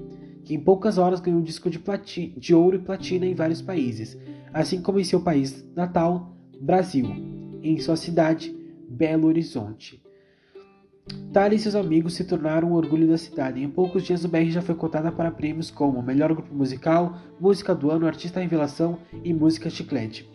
que 0.51 0.55
em 0.55 0.59
poucas 0.59 0.97
horas 0.97 1.21
ganhou 1.21 1.39
um 1.39 1.43
disco 1.43 1.69
de, 1.69 1.79
de 2.35 2.53
ouro 2.53 2.75
e 2.75 2.79
platina 2.79 3.25
em 3.25 3.33
vários 3.33 3.61
países, 3.61 4.19
assim 4.53 4.81
como 4.81 4.99
em 4.99 5.03
seu 5.05 5.21
país 5.21 5.65
natal, 5.73 6.35
Brasil, 6.59 7.05
em 7.63 7.79
sua 7.79 7.95
cidade, 7.95 8.53
Belo 8.89 9.29
Horizonte. 9.29 10.03
Tali 11.31 11.55
e 11.55 11.59
seus 11.59 11.73
amigos 11.73 12.15
se 12.15 12.25
tornaram 12.25 12.73
o 12.73 12.75
orgulho 12.75 13.07
da 13.07 13.17
cidade. 13.17 13.63
Em 13.63 13.69
poucos 13.69 14.03
dias, 14.03 14.25
o 14.25 14.27
BR 14.27 14.49
já 14.49 14.61
foi 14.61 14.75
cotada 14.75 15.09
para 15.09 15.31
prêmios 15.31 15.71
como 15.71 16.03
Melhor 16.03 16.33
Grupo 16.33 16.53
Musical, 16.53 17.17
Música 17.39 17.73
do 17.73 17.89
Ano, 17.89 18.05
Artista 18.05 18.41
Revelação 18.41 18.99
e 19.23 19.33
Música 19.33 19.69
Chiclete. 19.69 20.29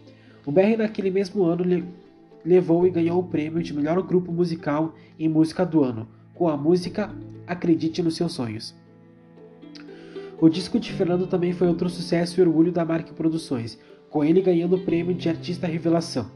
O 0.47 0.51
BR, 0.51 0.79
naquele 0.79 1.11
mesmo 1.11 1.45
ano, 1.45 1.63
levou 2.43 2.87
e 2.87 2.91
ganhou 2.91 3.21
o 3.21 3.29
prêmio 3.29 3.63
de 3.63 3.75
Melhor 3.75 4.01
Grupo 4.03 4.33
Musical 4.33 4.95
em 5.19 5.29
Música 5.29 5.67
do 5.67 5.85
Ano, 5.85 6.09
com 6.35 6.49
a 6.49 6.57
música 6.57 7.15
Acredite 7.47 8.03
nos 8.03 8.17
Seus 8.17 8.33
Sonhos. 8.33 8.86
O 10.39 10.51
disco 10.51 10.79
de 10.79 10.93
Fernando 10.93 11.27
também 11.27 11.53
foi 11.53 11.67
outro 11.67 11.89
sucesso 11.89 12.39
e 12.39 12.43
orgulho 12.43 12.71
da 12.71 12.85
Marque 12.85 13.15
Produções, 13.15 13.79
com 14.11 14.23
ele 14.23 14.43
ganhando 14.43 14.77
o 14.77 14.85
prêmio 14.85 15.15
de 15.15 15.31
Artista 15.31 15.67
Revelação. 15.67 16.31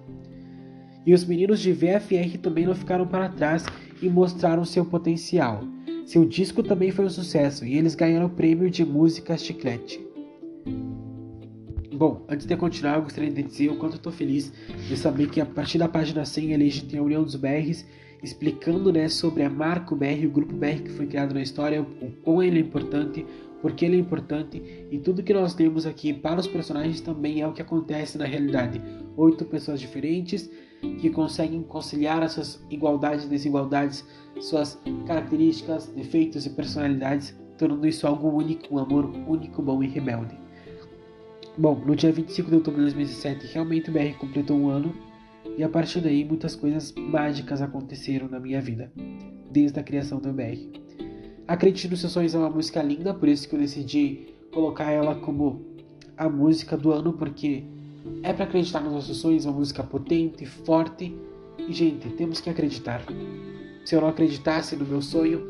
E 1.05 1.13
os 1.13 1.25
meninos 1.25 1.61
de 1.61 1.73
VFR 1.73 2.39
também 2.41 2.65
não 2.65 2.75
ficaram 2.75 3.07
para 3.07 3.29
trás 3.29 3.67
e 4.01 4.09
mostraram 4.09 4.65
seu 4.65 4.87
potencial. 4.87 5.63
Seu 6.07 6.25
disco 6.25 6.63
também 6.63 6.91
foi 6.91 7.05
um 7.05 7.11
sucesso 7.11 7.65
e 7.65 7.77
eles 7.77 7.95
ganharam 7.95 8.27
o 8.27 8.31
prêmio 8.31 8.71
de 8.71 8.85
música 8.87 9.37
Chiclete. 9.37 10.01
Bom, 11.93 12.25
antes 12.27 12.47
de 12.47 12.57
continuar, 12.57 12.97
eu 12.97 13.03
gostaria 13.03 13.31
de 13.31 13.43
dizer 13.43 13.69
o 13.69 13.77
quanto 13.77 13.97
estou 13.97 14.11
feliz 14.11 14.51
de 14.89 14.97
saber 14.97 15.29
que 15.29 15.43
a 15.43 15.47
partir 15.47 15.77
da 15.77 15.87
página 15.87 16.25
100 16.25 16.55
a 16.55 16.59
gente 16.59 16.87
tem 16.87 16.99
a 16.99 17.03
União 17.03 17.23
dos 17.23 17.37
BRs 17.37 17.85
explicando 18.23 18.93
né, 18.93 19.09
sobre 19.09 19.43
a 19.43 19.51
marca 19.51 19.95
BR, 19.95 20.27
o 20.27 20.31
grupo 20.31 20.55
BR 20.55 20.83
que 20.85 20.91
foi 20.91 21.07
criado 21.07 21.35
na 21.35 21.43
história, 21.43 21.83
o 21.83 22.11
quão 22.23 22.43
ele 22.43 22.59
é 22.59 22.63
importante, 22.63 23.25
porque 23.61 23.85
ele 23.85 23.97
é 23.97 24.01
importante 24.01 24.63
e 24.91 24.99
tudo 24.99 25.23
que 25.23 25.35
nós 25.35 25.55
temos 25.55 25.87
aqui 25.87 26.13
para 26.13 26.41
os 26.41 26.47
personagens 26.47 27.01
também 27.01 27.41
é 27.41 27.47
o 27.47 27.53
que 27.53 27.63
acontece 27.63 28.17
na 28.19 28.25
realidade. 28.25 28.81
Oito 29.17 29.45
pessoas 29.45 29.81
diferentes 29.81 30.51
que 31.01 31.11
conseguem 31.11 31.63
conciliar 31.63 32.23
as 32.23 32.33
suas 32.33 32.67
igualdades 32.71 33.25
e 33.25 33.29
desigualdades, 33.29 34.05
suas 34.41 34.81
características, 35.07 35.87
defeitos 35.89 36.47
e 36.47 36.51
personalidades, 36.51 37.37
tornando 37.59 37.87
isso 37.87 38.07
algo 38.07 38.29
único, 38.29 38.75
um 38.75 38.79
amor 38.79 39.05
único, 39.27 39.61
bom 39.61 39.83
e 39.83 39.87
rebelde. 39.87 40.39
Bom, 41.59 41.83
no 41.85 41.95
dia 41.95 42.11
25 42.11 42.49
de 42.49 42.57
outubro 42.57 42.79
de 42.79 42.87
2017, 42.87 43.47
realmente 43.53 43.91
o 43.91 43.93
BR 43.93 44.17
completou 44.19 44.57
um 44.57 44.71
ano 44.71 44.95
e 45.59 45.63
a 45.63 45.69
partir 45.69 46.01
daí 46.01 46.25
muitas 46.25 46.57
coisas 46.57 46.95
mágicas 46.95 47.61
aconteceram 47.61 48.29
na 48.29 48.41
minha 48.41 48.61
vida, 48.61 48.91
desde 49.51 49.79
a 49.79 49.83
criação 49.83 50.19
do 50.19 50.33
BR. 50.33 50.90
Acredite 51.51 51.89
nos 51.89 51.99
seus 51.99 52.13
sonhos 52.13 52.33
é 52.33 52.39
uma 52.39 52.49
música 52.49 52.81
linda, 52.81 53.13
por 53.13 53.29
isso 53.29 53.49
que 53.49 53.57
eu 53.57 53.59
decidi 53.59 54.29
colocar 54.53 54.89
ela 54.93 55.17
como 55.17 55.61
a 56.17 56.29
música 56.29 56.77
do 56.77 56.93
ano, 56.93 57.13
porque 57.13 57.65
é 58.23 58.33
para 58.33 58.45
acreditar 58.45 58.79
nos 58.79 58.93
nossos 58.93 59.17
sonhos, 59.17 59.47
uma 59.47 59.55
música 59.55 59.83
potente, 59.83 60.47
forte. 60.47 61.13
E 61.59 61.73
gente, 61.73 62.09
temos 62.11 62.41
que 62.41 62.49
acreditar. 62.49 63.05
Se 63.85 63.97
eu 63.97 64.01
não 64.01 64.07
acreditasse 64.07 64.77
no 64.77 64.85
meu 64.85 65.03
sonho, 65.03 65.41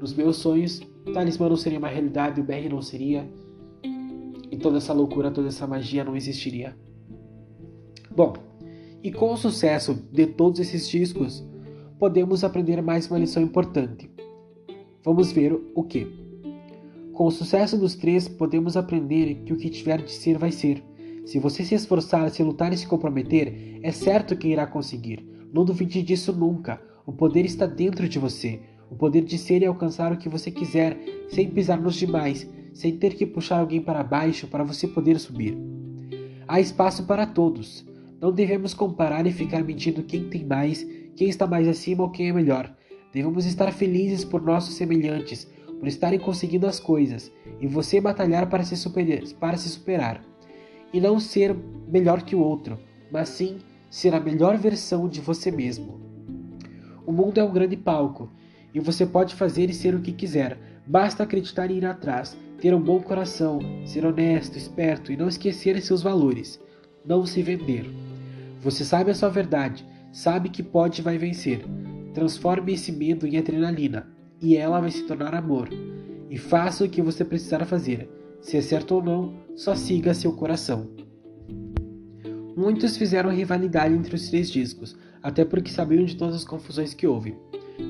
nos 0.00 0.14
meus 0.14 0.36
sonhos, 0.36 0.80
Talismã 1.12 1.46
não 1.46 1.56
seria 1.58 1.78
uma 1.78 1.88
realidade, 1.88 2.40
o 2.40 2.44
BR 2.44 2.70
não 2.70 2.80
seria. 2.80 3.30
E 4.50 4.56
toda 4.56 4.78
essa 4.78 4.94
loucura, 4.94 5.30
toda 5.30 5.48
essa 5.48 5.66
magia 5.66 6.04
não 6.04 6.16
existiria. 6.16 6.74
Bom, 8.10 8.32
e 9.02 9.12
com 9.12 9.30
o 9.30 9.36
sucesso 9.36 9.92
de 10.10 10.26
todos 10.26 10.58
esses 10.58 10.88
discos, 10.88 11.46
podemos 11.98 12.44
aprender 12.44 12.80
mais 12.80 13.10
uma 13.10 13.18
lição 13.18 13.42
importante. 13.42 14.13
Vamos 15.04 15.32
ver 15.32 15.52
o 15.74 15.82
que. 15.82 16.06
Com 17.12 17.26
o 17.26 17.30
sucesso 17.30 17.76
dos 17.76 17.94
três, 17.94 18.26
podemos 18.26 18.74
aprender 18.74 19.42
que 19.44 19.52
o 19.52 19.56
que 19.56 19.68
tiver 19.68 20.00
de 20.00 20.10
ser 20.10 20.38
vai 20.38 20.50
ser. 20.50 20.82
Se 21.26 21.38
você 21.38 21.62
se 21.62 21.74
esforçar, 21.74 22.30
se 22.30 22.42
lutar 22.42 22.72
e 22.72 22.76
se 22.78 22.86
comprometer, 22.86 23.78
é 23.82 23.92
certo 23.92 24.34
que 24.34 24.48
irá 24.48 24.66
conseguir. 24.66 25.22
Não 25.52 25.62
duvide 25.62 26.02
disso 26.02 26.32
nunca. 26.32 26.80
O 27.04 27.12
poder 27.12 27.44
está 27.44 27.66
dentro 27.66 28.08
de 28.08 28.18
você. 28.18 28.60
O 28.90 28.94
poder 28.94 29.22
de 29.24 29.36
ser 29.36 29.60
e 29.60 29.66
alcançar 29.66 30.10
o 30.10 30.16
que 30.16 30.28
você 30.28 30.50
quiser, 30.50 30.98
sem 31.28 31.50
pisar 31.50 31.78
nos 31.78 31.96
demais, 31.96 32.50
sem 32.72 32.96
ter 32.96 33.14
que 33.14 33.26
puxar 33.26 33.58
alguém 33.58 33.82
para 33.82 34.02
baixo 34.02 34.46
para 34.46 34.64
você 34.64 34.88
poder 34.88 35.20
subir. 35.20 35.54
Há 36.48 36.60
espaço 36.60 37.04
para 37.04 37.26
todos. 37.26 37.86
Não 38.18 38.32
devemos 38.32 38.72
comparar 38.72 39.26
e 39.26 39.32
ficar 39.32 39.62
medindo 39.62 40.02
quem 40.02 40.30
tem 40.30 40.46
mais, 40.46 40.82
quem 41.14 41.28
está 41.28 41.46
mais 41.46 41.68
acima 41.68 42.04
ou 42.04 42.10
quem 42.10 42.30
é 42.30 42.32
melhor. 42.32 42.74
Devemos 43.14 43.46
estar 43.46 43.72
felizes 43.72 44.24
por 44.24 44.42
nossos 44.42 44.74
semelhantes, 44.74 45.48
por 45.78 45.86
estarem 45.86 46.18
conseguindo 46.18 46.66
as 46.66 46.80
coisas, 46.80 47.30
e 47.60 47.66
você 47.68 48.00
batalhar 48.00 48.50
para 48.50 48.64
se, 48.64 48.76
superar, 48.76 49.22
para 49.38 49.56
se 49.56 49.68
superar. 49.68 50.20
E 50.92 51.00
não 51.00 51.20
ser 51.20 51.54
melhor 51.88 52.22
que 52.22 52.34
o 52.34 52.40
outro, 52.40 52.76
mas 53.12 53.28
sim 53.28 53.58
ser 53.88 54.12
a 54.16 54.20
melhor 54.20 54.58
versão 54.58 55.08
de 55.08 55.20
você 55.20 55.52
mesmo. 55.52 56.00
O 57.06 57.12
mundo 57.12 57.38
é 57.38 57.44
um 57.44 57.52
grande 57.52 57.76
palco, 57.76 58.28
e 58.74 58.80
você 58.80 59.06
pode 59.06 59.36
fazer 59.36 59.70
e 59.70 59.74
ser 59.74 59.94
o 59.94 60.00
que 60.00 60.10
quiser, 60.10 60.58
basta 60.84 61.22
acreditar 61.22 61.70
e 61.70 61.74
ir 61.74 61.86
atrás, 61.86 62.36
ter 62.60 62.74
um 62.74 62.80
bom 62.80 63.00
coração, 63.00 63.60
ser 63.86 64.04
honesto, 64.04 64.58
esperto 64.58 65.12
e 65.12 65.16
não 65.16 65.28
esquecer 65.28 65.80
seus 65.80 66.02
valores. 66.02 66.60
Não 67.04 67.24
se 67.24 67.42
vender. 67.42 67.88
Você 68.60 68.84
sabe 68.84 69.12
a 69.12 69.14
sua 69.14 69.28
verdade, 69.28 69.86
sabe 70.10 70.48
que 70.48 70.64
pode 70.64 71.00
e 71.00 71.04
vai 71.04 71.16
vencer. 71.16 71.64
Transforme 72.14 72.74
esse 72.74 72.92
medo 72.92 73.26
em 73.26 73.36
adrenalina, 73.36 74.06
e 74.40 74.56
ela 74.56 74.80
vai 74.80 74.90
se 74.92 75.02
tornar 75.02 75.34
amor. 75.34 75.68
E 76.30 76.38
faça 76.38 76.84
o 76.84 76.88
que 76.88 77.02
você 77.02 77.24
precisar 77.24 77.64
fazer. 77.66 78.08
Se 78.40 78.56
é 78.56 78.62
certo 78.62 78.94
ou 78.94 79.02
não, 79.02 79.34
só 79.56 79.74
siga 79.74 80.14
seu 80.14 80.32
coração. 80.32 80.88
Muitos 82.56 82.96
fizeram 82.96 83.30
rivalidade 83.30 83.92
entre 83.92 84.14
os 84.14 84.28
três 84.28 84.48
discos, 84.48 84.96
até 85.20 85.44
porque 85.44 85.72
sabiam 85.72 86.04
de 86.04 86.16
todas 86.16 86.36
as 86.36 86.44
confusões 86.44 86.94
que 86.94 87.04
houve. 87.04 87.34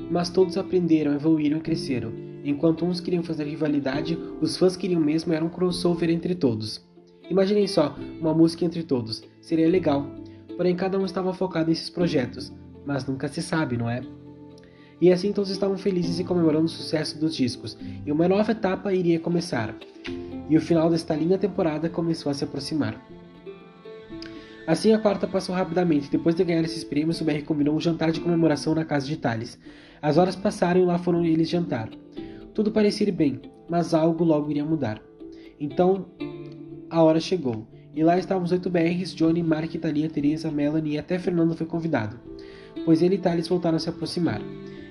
Mas 0.09 0.31
todos 0.31 0.57
aprenderam, 0.57 1.13
evoluíram 1.13 1.59
e 1.59 1.61
cresceram. 1.61 2.11
Enquanto 2.43 2.83
uns 2.83 2.99
queriam 2.99 3.21
fazer 3.21 3.43
rivalidade, 3.43 4.17
os 4.41 4.57
fãs 4.57 4.75
queriam 4.75 5.01
mesmo 5.01 5.33
era 5.33 5.45
um 5.45 5.49
crossover 5.49 6.09
entre 6.09 6.33
todos. 6.33 6.83
Imaginem 7.29 7.67
só, 7.67 7.95
uma 8.19 8.33
música 8.33 8.65
entre 8.65 8.81
todos. 8.81 9.23
Seria 9.39 9.69
legal. 9.69 10.09
Porém, 10.57 10.75
cada 10.75 10.97
um 10.97 11.05
estava 11.05 11.31
focado 11.31 11.69
em 11.69 11.75
seus 11.75 11.91
projetos 11.91 12.51
mas 12.85 13.05
nunca 13.05 13.27
se 13.27 13.41
sabe, 13.41 13.75
não 13.75 13.89
é? 13.89 14.01
E 15.05 15.11
assim 15.11 15.31
todos 15.31 15.51
estavam 15.51 15.77
felizes 15.77 16.17
e 16.17 16.23
comemorando 16.23 16.65
o 16.65 16.67
sucesso 16.67 17.19
dos 17.19 17.35
discos, 17.35 17.77
e 18.03 18.11
uma 18.11 18.27
nova 18.27 18.53
etapa 18.53 18.91
iria 18.91 19.19
começar. 19.19 19.75
E 20.49 20.57
o 20.57 20.59
final 20.59 20.89
desta 20.89 21.13
linda 21.13 21.37
temporada 21.37 21.87
começou 21.87 22.31
a 22.31 22.33
se 22.33 22.43
aproximar. 22.43 22.99
Assim 24.65 24.93
a 24.93 24.97
quarta 24.97 25.27
passou 25.27 25.53
rapidamente. 25.53 26.09
Depois 26.09 26.33
de 26.33 26.43
ganhar 26.43 26.63
esses 26.63 26.83
prêmios, 26.83 27.21
o 27.21 27.23
BR 27.23 27.43
combinou 27.45 27.75
um 27.75 27.79
jantar 27.79 28.11
de 28.11 28.19
comemoração 28.19 28.73
na 28.73 28.83
casa 28.83 29.05
de 29.05 29.15
Thales. 29.15 29.59
As 30.01 30.17
horas 30.17 30.35
passaram 30.35 30.81
e 30.81 30.85
lá 30.85 30.97
foram 30.97 31.23
eles 31.23 31.49
jantar. 31.49 31.87
Tudo 32.55 32.71
parecia 32.71 33.07
ir 33.07 33.11
bem, 33.11 33.39
mas 33.69 33.93
algo 33.93 34.23
logo 34.23 34.49
iria 34.49 34.65
mudar. 34.65 34.99
Então, 35.59 36.07
a 36.89 37.03
hora 37.03 37.19
chegou. 37.19 37.67
E 37.93 38.03
lá 38.03 38.17
estavam 38.17 38.43
os 38.43 38.51
oito 38.51 38.71
BRs, 38.71 39.13
Johnny, 39.13 39.43
Mark, 39.43 39.71
Thalia, 39.75 40.09
Teresa, 40.09 40.49
Melanie 40.49 40.93
e 40.93 40.97
até 40.97 41.19
Fernando 41.19 41.55
foi 41.55 41.67
convidado 41.67 42.19
pois 42.83 43.01
ele 43.01 43.15
e 43.15 43.17
Thales 43.17 43.47
voltaram 43.47 43.77
a 43.77 43.79
se 43.79 43.89
aproximar. 43.89 44.41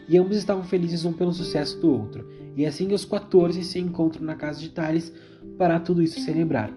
E 0.09 0.18
ambos 0.18 0.36
estavam 0.36 0.64
felizes 0.64 1.05
um 1.05 1.12
pelo 1.12 1.32
sucesso 1.32 1.80
do 1.80 1.90
outro, 1.90 2.28
e 2.57 2.66
assim 2.66 2.92
os 2.92 3.05
14 3.05 3.62
se 3.64 3.78
encontram 3.78 4.24
na 4.24 4.34
casa 4.34 4.61
de 4.61 4.68
Thales 4.68 5.12
para 5.57 5.80
tudo 5.80 6.02
isso 6.02 6.20
celebrar. 6.20 6.72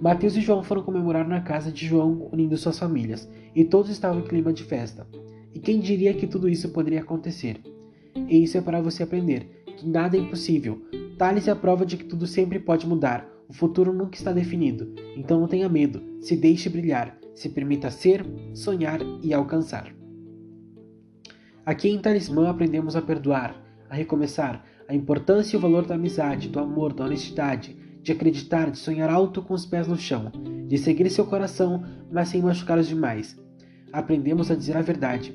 Mateus 0.00 0.36
e 0.36 0.40
João 0.40 0.62
foram 0.62 0.82
comemorar 0.82 1.28
na 1.28 1.40
casa 1.40 1.70
de 1.70 1.86
João, 1.86 2.28
unindo 2.32 2.56
suas 2.56 2.78
famílias, 2.78 3.28
e 3.54 3.64
todos 3.64 3.90
estavam 3.90 4.20
em 4.20 4.24
clima 4.24 4.52
de 4.52 4.64
festa. 4.64 5.06
E 5.54 5.58
quem 5.58 5.80
diria 5.80 6.14
que 6.14 6.26
tudo 6.26 6.48
isso 6.48 6.70
poderia 6.70 7.00
acontecer? 7.00 7.60
E 8.28 8.42
isso 8.42 8.56
é 8.56 8.60
para 8.60 8.80
você 8.80 9.02
aprender 9.02 9.62
que 9.76 9.88
nada 9.88 10.16
é 10.16 10.20
impossível. 10.20 10.80
Thales 11.18 11.48
é 11.48 11.50
a 11.50 11.56
prova 11.56 11.84
de 11.84 11.96
que 11.96 12.04
tudo 12.04 12.26
sempre 12.26 12.58
pode 12.58 12.86
mudar. 12.86 13.28
O 13.48 13.52
futuro 13.52 13.92
nunca 13.92 14.16
está 14.16 14.32
definido. 14.32 14.94
Então 15.16 15.40
não 15.40 15.48
tenha 15.48 15.68
medo. 15.68 16.00
Se 16.20 16.36
deixe 16.36 16.68
brilhar. 16.68 17.18
Se 17.34 17.48
permita 17.48 17.90
ser, 17.90 18.24
sonhar 18.54 19.00
e 19.22 19.34
alcançar. 19.34 19.99
Aqui 21.70 21.88
em 21.88 22.00
Talismã 22.00 22.50
aprendemos 22.50 22.96
a 22.96 23.00
perdoar, 23.00 23.54
a 23.88 23.94
recomeçar, 23.94 24.60
a 24.88 24.92
importância 24.92 25.54
e 25.54 25.56
o 25.56 25.60
valor 25.60 25.86
da 25.86 25.94
amizade, 25.94 26.48
do 26.48 26.58
amor, 26.58 26.92
da 26.92 27.04
honestidade, 27.04 27.76
de 28.02 28.10
acreditar, 28.10 28.72
de 28.72 28.76
sonhar 28.76 29.08
alto 29.08 29.40
com 29.40 29.54
os 29.54 29.64
pés 29.64 29.86
no 29.86 29.96
chão, 29.96 30.32
de 30.66 30.76
seguir 30.76 31.08
seu 31.10 31.24
coração, 31.24 31.84
mas 32.10 32.26
sem 32.26 32.42
machucar 32.42 32.76
os 32.76 32.88
demais. 32.88 33.40
Aprendemos 33.92 34.50
a 34.50 34.56
dizer 34.56 34.76
a 34.76 34.82
verdade. 34.82 35.32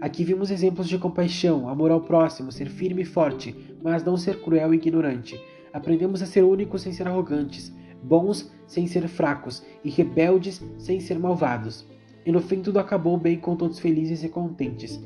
Aqui 0.00 0.24
vimos 0.24 0.50
exemplos 0.50 0.88
de 0.88 0.96
compaixão, 0.96 1.68
amor 1.68 1.90
ao 1.90 2.00
próximo, 2.00 2.50
ser 2.50 2.70
firme 2.70 3.02
e 3.02 3.04
forte, 3.04 3.54
mas 3.82 4.02
não 4.02 4.16
ser 4.16 4.40
cruel 4.40 4.72
e 4.72 4.78
ignorante. 4.78 5.38
Aprendemos 5.70 6.22
a 6.22 6.26
ser 6.26 6.44
únicos 6.44 6.80
sem 6.80 6.94
ser 6.94 7.06
arrogantes, 7.06 7.70
bons 8.02 8.50
sem 8.66 8.86
ser 8.86 9.06
fracos 9.06 9.62
e 9.84 9.90
rebeldes 9.90 10.64
sem 10.78 10.98
ser 10.98 11.18
malvados. 11.18 11.86
E 12.24 12.32
no 12.32 12.40
fim 12.40 12.62
tudo 12.62 12.78
acabou 12.78 13.18
bem 13.18 13.38
com 13.38 13.54
todos 13.54 13.78
felizes 13.78 14.24
e 14.24 14.30
contentes. 14.30 14.98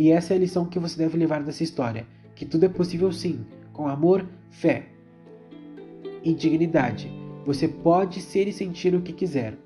E 0.00 0.10
essa 0.10 0.32
é 0.32 0.36
a 0.38 0.40
lição 0.40 0.64
que 0.64 0.78
você 0.78 0.96
deve 0.96 1.18
levar 1.18 1.42
dessa 1.42 1.62
história: 1.62 2.06
que 2.34 2.46
tudo 2.46 2.64
é 2.64 2.70
possível 2.70 3.12
sim, 3.12 3.40
com 3.70 3.86
amor, 3.86 4.26
fé 4.48 4.86
e 6.24 6.32
dignidade. 6.32 7.12
Você 7.44 7.68
pode 7.68 8.22
ser 8.22 8.48
e 8.48 8.52
sentir 8.52 8.94
o 8.94 9.02
que 9.02 9.12
quiser. 9.12 9.58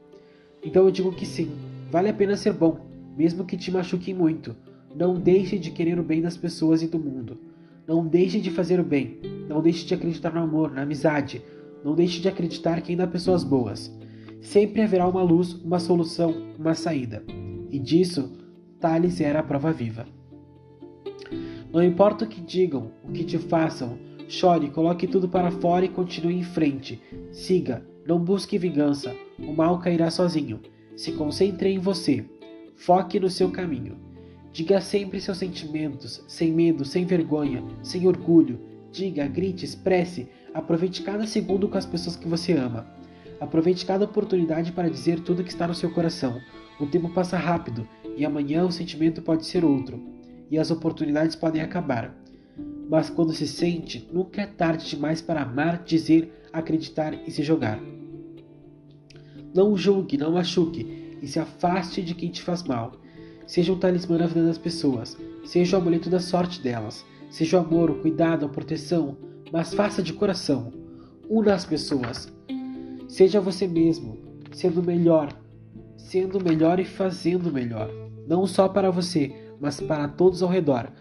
Então 0.61 0.87
eu 0.87 0.91
digo 0.91 1.12
que 1.12 1.24
sim, 1.24 1.53
vale 1.89 2.09
a 2.09 2.12
pena 2.12 2.37
ser 2.37 2.53
bom, 2.53 2.80
mesmo 3.16 3.45
que 3.45 3.57
te 3.57 3.70
machuque 3.70 4.12
muito. 4.12 4.57
Não 4.93 5.14
deixe 5.14 5.57
de 5.57 5.70
querer 5.70 6.01
o 6.01 6.03
bem 6.03 6.20
das 6.20 6.37
pessoas 6.37 6.82
e 6.82 6.89
do 6.89 6.99
mundo. 6.99 7.39
Não 7.87 8.05
deixe 8.05 8.41
de 8.41 8.51
fazer 8.51 8.80
o 8.80 8.85
bem. 8.85 9.20
Não 9.49 9.62
deixe 9.62 9.87
de 9.87 9.95
acreditar 9.95 10.35
no 10.35 10.41
amor, 10.41 10.72
na 10.72 10.82
amizade. 10.82 11.45
Não 11.85 11.95
deixe 11.95 12.20
de 12.20 12.28
acreditar 12.28 12.80
que 12.80 12.91
ainda 12.91 13.05
há 13.05 13.07
pessoas 13.07 13.45
boas. 13.45 13.97
Sempre 14.41 14.82
haverá 14.82 15.07
uma 15.07 15.22
luz, 15.22 15.53
uma 15.53 15.78
solução, 15.78 16.35
uma 16.59 16.74
saída. 16.74 17.22
E 17.70 17.78
disso, 17.78 18.32
Thales 18.80 19.20
era 19.20 19.39
a 19.39 19.45
prova 19.45 19.72
viva. 19.72 20.05
Não 21.75 21.83
importa 21.83 22.25
o 22.25 22.29
que 22.29 22.41
digam, 22.41 22.93
o 23.03 23.11
que 23.11 23.25
te 23.25 23.37
façam, 23.37 23.99
chore, 24.29 24.70
coloque 24.70 25.09
tudo 25.09 25.29
para 25.29 25.51
fora 25.51 25.85
e 25.85 25.89
continue 25.89 26.37
em 26.37 26.45
frente. 26.45 27.03
Siga, 27.33 27.85
não 28.07 28.16
busque 28.16 28.57
vingança, 28.57 29.12
o 29.41 29.53
mal 29.53 29.81
cairá 29.81 30.09
sozinho. 30.09 30.61
Se 30.97 31.11
concentre 31.11 31.68
em 31.68 31.81
você, 31.81 32.25
foque 32.77 33.18
no 33.18 33.29
seu 33.29 33.51
caminho. 33.51 33.97
Diga 34.53 34.81
sempre 34.81 35.20
seus 35.20 35.39
sentimentos, 35.39 36.22
sem 36.29 36.53
medo, 36.53 36.85
sem 36.85 37.05
vergonha, 37.05 37.64
sem 37.83 38.07
orgulho. 38.07 38.61
Diga, 38.93 39.27
grite, 39.27 39.64
expresse, 39.64 40.29
aproveite 40.55 41.03
cada 41.03 41.27
segundo 41.27 41.68
com 41.68 41.77
as 41.77 41.85
pessoas 41.85 42.14
que 42.14 42.29
você 42.29 42.53
ama. 42.53 42.87
Aproveite 43.41 43.85
cada 43.85 44.05
oportunidade 44.05 44.70
para 44.70 44.89
dizer 44.89 45.18
tudo 45.18 45.43
que 45.43 45.51
está 45.51 45.66
no 45.66 45.75
seu 45.75 45.91
coração. 45.91 46.41
O 46.79 46.87
tempo 46.87 47.09
passa 47.09 47.37
rápido 47.37 47.85
e 48.16 48.25
amanhã 48.25 48.64
o 48.64 48.70
sentimento 48.70 49.20
pode 49.20 49.45
ser 49.45 49.64
outro 49.64 50.14
e 50.51 50.59
as 50.59 50.70
oportunidades 50.70 51.36
podem 51.36 51.62
acabar. 51.62 52.14
Mas 52.88 53.11
quando 53.11 53.32
se 53.32 53.47
sente, 53.47 54.09
nunca 54.12 54.42
é 54.42 54.47
tarde 54.47 54.88
demais 54.88 55.22
para 55.22 55.42
amar, 55.42 55.82
dizer, 55.84 56.32
acreditar 56.53 57.14
e 57.26 57.30
se 57.30 57.42
jogar. 57.42 57.80
Não 59.55 59.76
julgue, 59.76 60.18
não 60.18 60.32
machuque 60.32 61.18
e 61.22 61.26
se 61.26 61.38
afaste 61.38 62.03
de 62.03 62.14
quem 62.14 62.30
te 62.30 62.42
faz 62.42 62.62
mal. 62.62 62.92
Seja 63.47 63.72
um 63.72 63.78
talismã 63.78 64.18
na 64.18 64.26
vida 64.26 64.47
das 64.47 64.59
pessoas, 64.59 65.16
seja 65.45 65.76
o 65.76 65.80
amuleto 65.80 66.09
da 66.11 66.18
sorte 66.18 66.61
delas, 66.61 67.05
seja 67.30 67.59
o 67.59 67.61
amor, 67.61 67.90
o 67.90 68.01
cuidado, 68.01 68.47
a 68.47 68.49
proteção, 68.49 69.16
mas 69.53 69.74
faça 69.74 70.03
de 70.03 70.12
coração. 70.12 70.72
Una 71.28 71.55
as 71.55 71.64
pessoas. 71.64 72.32
Seja 73.09 73.40
você 73.40 73.66
mesmo, 73.66 74.18
sendo 74.53 74.82
melhor, 74.82 75.32
sendo 75.97 76.42
melhor 76.42 76.80
e 76.80 76.84
fazendo 76.84 77.53
melhor, 77.53 77.90
não 78.26 78.47
só 78.47 78.68
para 78.68 78.90
você, 78.90 79.43
mas 79.65 79.81
para 79.81 80.07
todos 80.07 80.43
ao 80.43 80.51
redor. 80.51 80.93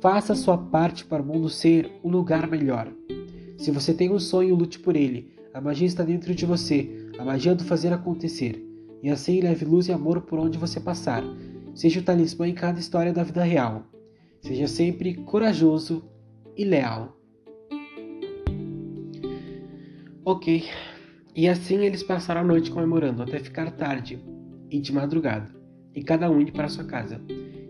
Faça 0.00 0.36
sua 0.36 0.56
parte 0.56 1.04
para 1.04 1.20
o 1.20 1.26
mundo 1.26 1.48
ser 1.48 1.90
um 2.04 2.08
lugar 2.08 2.48
melhor. 2.48 2.88
Se 3.58 3.72
você 3.72 3.92
tem 3.92 4.08
um 4.08 4.20
sonho, 4.20 4.54
lute 4.54 4.78
por 4.78 4.94
ele. 4.94 5.34
A 5.52 5.60
magia 5.60 5.86
está 5.86 6.04
dentro 6.04 6.32
de 6.32 6.46
você, 6.46 7.10
a 7.18 7.24
magia 7.24 7.56
do 7.56 7.64
fazer 7.64 7.92
acontecer. 7.92 8.64
E 9.02 9.10
assim 9.10 9.40
leve 9.40 9.64
luz 9.64 9.88
e 9.88 9.92
amor 9.92 10.20
por 10.20 10.38
onde 10.38 10.56
você 10.56 10.78
passar. 10.78 11.24
Seja 11.74 11.98
o 11.98 12.04
talismã 12.04 12.46
em 12.46 12.54
cada 12.54 12.78
história 12.78 13.12
da 13.12 13.24
vida 13.24 13.42
real. 13.42 13.84
Seja 14.40 14.68
sempre 14.68 15.14
corajoso 15.14 16.04
e 16.56 16.64
leal. 16.64 17.18
Ok. 20.24 20.64
E 21.34 21.48
assim 21.48 21.78
eles 21.78 22.04
passaram 22.04 22.42
a 22.42 22.44
noite 22.44 22.70
comemorando 22.70 23.24
até 23.24 23.40
ficar 23.40 23.72
tarde 23.72 24.22
e 24.70 24.78
de 24.78 24.92
madrugada, 24.92 25.52
e 25.92 26.04
cada 26.04 26.30
um 26.30 26.40
indo 26.40 26.52
para 26.52 26.68
sua 26.68 26.84
casa. 26.84 27.20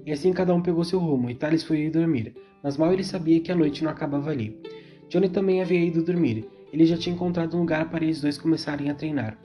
E 0.06 0.12
assim 0.12 0.32
cada 0.32 0.54
um 0.54 0.60
pegou 0.60 0.84
seu 0.84 0.98
rumo, 0.98 1.30
e 1.30 1.34
Thales 1.34 1.62
foi 1.62 1.80
ir 1.80 1.90
dormir, 1.90 2.34
mas 2.62 2.76
mal 2.76 2.92
ele 2.92 3.04
sabia 3.04 3.40
que 3.40 3.50
a 3.50 3.56
noite 3.56 3.82
não 3.82 3.90
acabava 3.90 4.30
ali. 4.30 4.60
Johnny 5.08 5.28
também 5.28 5.62
havia 5.62 5.80
ido 5.80 6.02
dormir. 6.02 6.48
Ele 6.72 6.84
já 6.84 6.96
tinha 6.96 7.14
encontrado 7.14 7.56
um 7.56 7.60
lugar 7.60 7.88
para 7.88 8.04
eles 8.04 8.20
dois 8.20 8.36
começarem 8.36 8.90
a 8.90 8.94
treinar. 8.94 9.38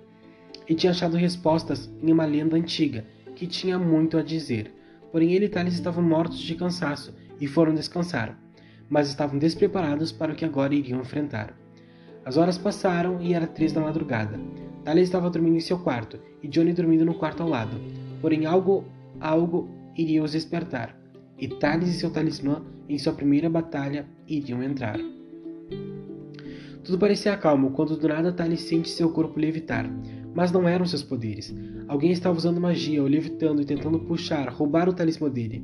E 0.67 0.75
tinha 0.75 0.91
achado 0.91 1.15
respostas 1.15 1.89
em 2.01 2.11
uma 2.11 2.25
lenda 2.25 2.57
antiga, 2.57 3.05
que 3.35 3.47
tinha 3.47 3.77
muito 3.77 4.17
a 4.17 4.21
dizer. 4.21 4.73
Porém 5.11 5.33
ele 5.33 5.45
e 5.45 5.49
Thales 5.49 5.75
estavam 5.75 6.03
mortos 6.03 6.39
de 6.39 6.55
cansaço 6.55 7.13
e 7.39 7.47
foram 7.47 7.73
descansar, 7.73 8.37
mas 8.89 9.09
estavam 9.09 9.39
despreparados 9.39 10.11
para 10.11 10.33
o 10.33 10.35
que 10.35 10.45
agora 10.45 10.75
iriam 10.75 11.01
enfrentar. 11.01 11.55
As 12.25 12.35
horas 12.35 12.57
passaram 12.57 13.21
e 13.21 13.33
era 13.33 13.47
três 13.47 13.71
da 13.71 13.81
madrugada. 13.81 14.39
Thales 14.83 15.05
estava 15.05 15.29
dormindo 15.29 15.55
em 15.55 15.61
seu 15.61 15.79
quarto 15.79 16.19
e 16.43 16.47
Johnny 16.47 16.73
dormindo 16.73 17.05
no 17.05 17.13
quarto 17.13 17.41
ao 17.41 17.49
lado. 17.49 17.79
Porém 18.21 18.45
algo, 18.45 18.83
algo 19.19 19.69
iria 20.01 20.23
os 20.23 20.31
despertar, 20.31 20.97
e 21.37 21.47
Thales 21.47 21.89
e 21.89 21.93
seu 21.93 22.09
talismã, 22.09 22.63
em 22.87 22.97
sua 22.97 23.13
primeira 23.13 23.49
batalha, 23.49 24.07
iriam 24.27 24.63
entrar. 24.63 24.97
Tudo 26.83 26.97
parecia 26.97 27.35
calmo 27.35 27.71
quando 27.71 27.97
do 27.97 28.07
nada 28.07 28.31
Thales 28.31 28.61
sente 28.61 28.89
seu 28.89 29.11
corpo 29.11 29.39
levitar, 29.39 29.89
mas 30.33 30.51
não 30.51 30.67
eram 30.67 30.85
seus 30.85 31.03
poderes. 31.03 31.53
Alguém 31.87 32.11
estava 32.11 32.37
usando 32.37 32.61
magia, 32.61 33.03
o 33.03 33.07
levitando 33.07 33.61
e 33.61 33.65
tentando 33.65 33.99
puxar, 33.99 34.47
roubar 34.49 34.87
o 34.87 34.93
talismã 34.93 35.29
dele. 35.29 35.63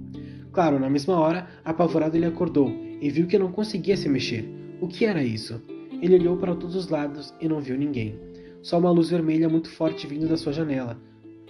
Claro, 0.51 0.79
na 0.79 0.89
mesma 0.89 1.17
hora, 1.17 1.47
apavorado 1.63 2.17
ele 2.17 2.25
acordou 2.25 2.69
e 3.01 3.09
viu 3.09 3.27
que 3.27 3.39
não 3.39 3.51
conseguia 3.51 3.95
se 3.95 4.09
mexer. 4.09 4.49
O 4.81 4.87
que 4.87 5.05
era 5.05 5.23
isso? 5.23 5.61
Ele 6.01 6.15
olhou 6.15 6.37
para 6.37 6.55
todos 6.55 6.75
os 6.75 6.89
lados 6.89 7.33
e 7.39 7.47
não 7.47 7.61
viu 7.61 7.77
ninguém. 7.77 8.19
Só 8.61 8.79
uma 8.79 8.91
luz 8.91 9.09
vermelha 9.09 9.47
muito 9.47 9.69
forte 9.69 10.07
vindo 10.07 10.27
da 10.27 10.35
sua 10.35 10.51
janela, 10.51 10.99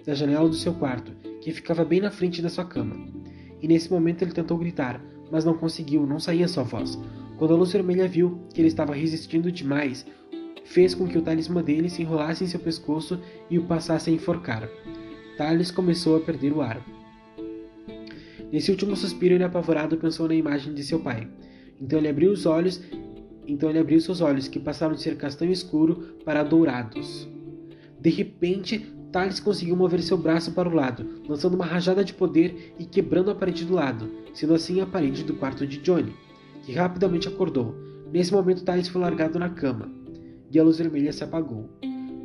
da 0.06 0.14
janela 0.14 0.48
do 0.48 0.56
seu 0.56 0.74
quarto, 0.74 1.12
que 1.46 1.52
ficava 1.52 1.86
bem 1.86 2.02
na 2.02 2.10
frente 2.10 2.42
da 2.42 2.50
sua 2.50 2.66
cama. 2.66 2.96
E 3.62 3.68
nesse 3.68 3.92
momento 3.92 4.24
ele 4.24 4.32
tentou 4.32 4.58
gritar, 4.58 5.00
mas 5.32 5.46
não 5.46 5.56
conseguiu, 5.56 6.04
não 6.04 6.20
saía 6.20 6.48
sua 6.48 6.64
voz. 6.64 7.00
Quando 7.38 7.54
a 7.54 7.56
luz 7.56 7.72
vermelha 7.72 8.08
viu 8.08 8.40
que 8.52 8.60
ele 8.60 8.68
estava 8.68 8.96
resistindo 8.96 9.52
demais, 9.52 10.08
fez 10.64 10.96
com 10.96 11.08
que 11.08 11.20
o 11.20 11.22
talismã 11.22 11.62
dele 11.62 11.88
se 11.88 12.02
enrolasse 12.02 12.44
em 12.44 12.48
seu 12.48 12.60
pescoço 12.60 13.22
e 13.48 13.60
o 13.60 13.66
passasse 13.66 14.10
a 14.10 14.14
enforcar. 14.14 14.68
Thales 15.38 15.70
começou 15.70 16.18
a 16.18 16.20
perder 16.20 16.52
o 16.52 16.62
ar. 16.62 16.84
Nesse 18.52 18.72
último 18.72 18.96
suspiro, 18.96 19.36
ele 19.36 19.44
apavorado 19.44 19.98
pensou 19.98 20.28
na 20.28 20.34
imagem 20.34 20.74
de 20.74 20.84
seu 20.84 21.00
pai. 21.00 21.28
Então 21.80 22.00
ele 22.00 22.08
abriu 22.08 22.32
os 22.32 22.48
olhos, 22.48 22.82
então 23.46 23.70
ele 23.70 23.78
abriu 23.78 24.02
seus 24.02 24.20
olhos, 24.20 24.48
que 24.48 24.60
passaram 24.60 24.96
de 24.96 25.02
ser 25.04 25.16
castanho 25.16 25.52
escuro 25.52 26.18
para 26.26 26.42
dourados. 26.42 27.30
De 28.02 28.10
repente, 28.10 28.96
Thales 29.16 29.40
conseguiu 29.40 29.78
mover 29.78 30.02
seu 30.02 30.18
braço 30.18 30.52
para 30.52 30.68
o 30.68 30.74
lado, 30.74 31.22
lançando 31.26 31.54
uma 31.54 31.66
rajada 31.66 32.04
de 32.04 32.14
poder 32.14 32.76
e 32.78 32.84
quebrando 32.84 33.32
a 33.32 33.36
parede 33.36 33.64
do 33.64 33.74
lado, 33.74 34.12
sendo 34.34 34.54
assim 34.54 34.82
a 34.82 34.86
parede 34.86 35.24
do 35.24 35.36
quarto 35.36 35.66
de 35.66 35.78
Johnny, 35.78 36.14
que 36.66 36.74
rapidamente 36.74 37.30
acordou. 37.30 37.74
Nesse 38.12 38.34
momento, 38.34 38.66
Thales 38.66 38.90
foi 38.90 39.00
largado 39.00 39.40
na 39.40 39.50
cama 39.50 39.90
e 40.52 40.60
a 40.60 40.64
luz 40.66 40.80
vermelha 40.80 41.14
se 41.14 41.24
apagou. 41.24 41.70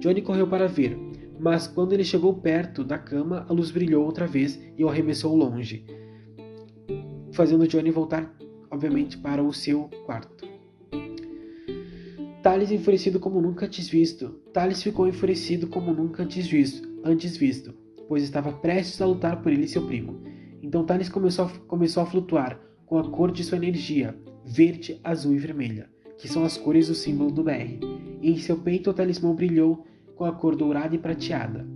Johnny 0.01 0.21
correu 0.21 0.49
para 0.49 0.67
ver, 0.67 0.99
mas 1.39 1.69
quando 1.69 1.93
ele 1.93 2.03
chegou 2.03 2.35
perto 2.35 2.83
da 2.83 2.99
cama, 2.99 3.47
a 3.49 3.53
luz 3.53 3.71
brilhou 3.71 4.05
outra 4.05 4.27
vez 4.27 4.61
e 4.77 4.85
o 4.85 4.89
arremessou 4.89 5.37
longe, 5.37 5.87
fazendo 7.33 7.69
Johnny 7.69 7.93
voltar, 7.93 8.35
obviamente, 8.69 9.17
para 9.17 9.41
o 9.41 9.53
seu 9.53 9.89
quarto. 10.07 10.50
Thales 12.43 12.71
enfurecido 12.71 13.21
como 13.21 13.39
nunca 13.39 13.67
antes 13.67 13.89
visto. 13.89 14.31
Thales 14.53 14.83
ficou 14.83 15.07
enfurecido 15.07 15.67
como 15.67 15.93
nunca 15.93 16.23
antes 16.23 16.47
visto, 16.47 16.89
antes 17.05 17.37
visto, 17.37 17.75
pois 18.09 18.23
estava 18.23 18.51
prestes 18.51 19.01
a 19.03 19.07
lutar 19.07 19.43
por 19.43 19.53
ele 19.53 19.65
e 19.65 19.69
seu 19.69 19.87
primo. 19.87 20.23
Então 20.63 20.85
Thales 20.87 21.11
começou 21.11 21.45
a, 21.45 21.49
começou 21.67 22.03
a 22.03 22.07
flutuar 22.07 22.59
com 22.87 22.99
a 22.99 23.11
cor 23.11 23.31
de 23.31 23.45
sua 23.45 23.59
energia, 23.59 24.19
verde, 24.43 24.99
azul 25.05 25.35
e 25.35 25.39
vermelha, 25.39 25.91
que 26.17 26.29
são 26.29 26.43
as 26.43 26.57
cores 26.57 26.89
do 26.89 26.95
símbolo 26.95 27.31
do 27.31 27.45
BR. 27.45 27.79
E 28.23 28.31
em 28.31 28.39
seu 28.39 28.57
peito 28.57 28.89
o 28.89 28.95
talismã 28.95 29.35
brilhou 29.35 29.87
com 30.17 30.25
a 30.25 30.33
cor 30.33 30.57
dourada 30.57 30.95
e 30.95 30.99
prateada. 30.99 31.67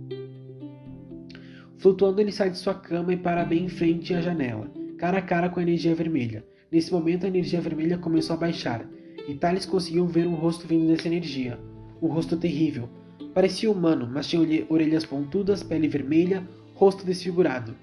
Flutuando, 1.77 2.21
ele 2.21 2.31
sai 2.31 2.49
de 2.49 2.57
sua 2.57 2.73
cama 2.73 3.13
e 3.13 3.17
para 3.17 3.45
bem 3.45 3.65
em 3.65 3.69
frente 3.69 4.15
à 4.15 4.21
janela, 4.21 4.71
cara 4.97 5.19
a 5.19 5.21
cara 5.21 5.47
com 5.47 5.59
a 5.59 5.63
energia 5.63 5.93
vermelha. 5.93 6.43
Nesse 6.71 6.91
momento, 6.91 7.25
a 7.25 7.27
energia 7.27 7.61
vermelha 7.61 7.97
começou 7.99 8.35
a 8.35 8.39
baixar, 8.39 8.89
e 9.27 9.33
Thales 9.33 9.65
conseguiu 9.65 10.05
ver 10.05 10.27
um 10.27 10.35
rosto 10.35 10.67
vindo 10.67 10.87
dessa 10.87 11.07
energia. 11.07 11.59
Um 12.01 12.07
rosto 12.07 12.37
terrível. 12.37 12.89
Parecia 13.33 13.71
humano, 13.71 14.07
mas 14.11 14.27
tinha 14.27 14.65
orelhas 14.69 15.05
pontudas, 15.05 15.63
pele 15.63 15.87
vermelha, 15.87 16.47
rosto 16.73 17.05
desfigurado. 17.05 17.75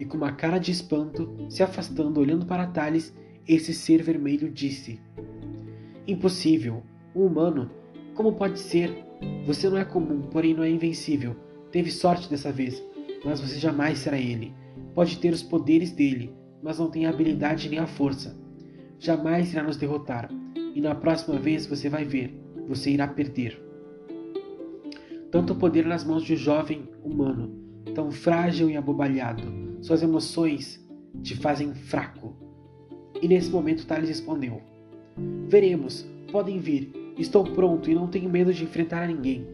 E 0.00 0.04
com 0.04 0.16
uma 0.16 0.32
cara 0.32 0.58
de 0.58 0.70
espanto, 0.70 1.28
se 1.48 1.62
afastando, 1.62 2.20
olhando 2.20 2.46
para 2.46 2.66
Thales, 2.66 3.14
esse 3.46 3.74
ser 3.74 4.02
vermelho 4.02 4.50
disse: 4.50 5.00
Impossível. 6.06 6.82
Um 7.14 7.26
humano? 7.26 7.70
Como 8.14 8.34
pode 8.34 8.58
ser? 8.58 9.04
Você 9.46 9.68
não 9.68 9.78
é 9.78 9.84
comum, 9.84 10.22
porém 10.22 10.54
não 10.54 10.62
é 10.62 10.70
invencível. 10.70 11.36
Teve 11.70 11.90
sorte 11.90 12.28
dessa 12.30 12.52
vez, 12.52 12.82
mas 13.24 13.40
você 13.40 13.58
jamais 13.58 13.98
será 13.98 14.18
ele. 14.18 14.54
Pode 14.94 15.18
ter 15.18 15.32
os 15.32 15.42
poderes 15.42 15.90
dele, 15.92 16.32
mas 16.62 16.78
não 16.78 16.90
tem 16.90 17.06
a 17.06 17.10
habilidade 17.10 17.68
nem 17.68 17.78
a 17.78 17.86
força. 17.86 18.36
Jamais 18.98 19.52
irá 19.52 19.62
nos 19.62 19.76
derrotar. 19.76 20.28
E 20.78 20.80
na 20.80 20.94
próxima 20.94 21.36
vez 21.36 21.66
você 21.66 21.88
vai 21.88 22.04
ver, 22.04 22.40
você 22.68 22.92
irá 22.92 23.08
perder. 23.08 23.60
Tanto 25.28 25.56
poder 25.56 25.84
nas 25.84 26.04
mãos 26.04 26.22
de 26.22 26.34
um 26.34 26.36
jovem 26.36 26.88
humano, 27.02 27.50
tão 27.96 28.12
frágil 28.12 28.70
e 28.70 28.76
abobalhado. 28.76 29.42
Suas 29.82 30.04
emoções 30.04 30.80
te 31.20 31.34
fazem 31.34 31.74
fraco. 31.74 32.36
E 33.20 33.26
nesse 33.26 33.50
momento 33.50 33.88
Thales 33.88 34.08
respondeu: 34.08 34.62
Veremos, 35.48 36.08
podem 36.30 36.60
vir. 36.60 36.92
Estou 37.18 37.42
pronto 37.42 37.90
e 37.90 37.94
não 37.96 38.06
tenho 38.06 38.30
medo 38.30 38.54
de 38.54 38.62
enfrentar 38.62 39.02
a 39.02 39.08
ninguém. 39.08 39.44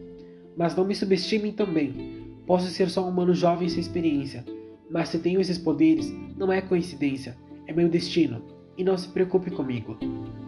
Mas 0.55 0.75
não 0.75 0.85
me 0.85 0.93
subestimem 0.93 1.51
também. 1.51 2.35
Posso 2.45 2.67
ser 2.67 2.87
só 2.87 3.03
um 3.03 3.09
humano 3.09 3.33
jovem 3.33 3.67
sem 3.67 3.79
experiência, 3.79 4.45
mas 4.91 5.09
se 5.09 5.17
tenho 5.17 5.41
esses 5.41 5.57
poderes, 5.57 6.07
não 6.37 6.53
é 6.53 6.61
coincidência, 6.61 7.35
é 7.65 7.73
meu 7.73 7.89
destino. 7.89 8.43
E 8.77 8.83
não 8.83 8.97
se 8.97 9.07
preocupe 9.07 9.51
comigo. 9.51 9.97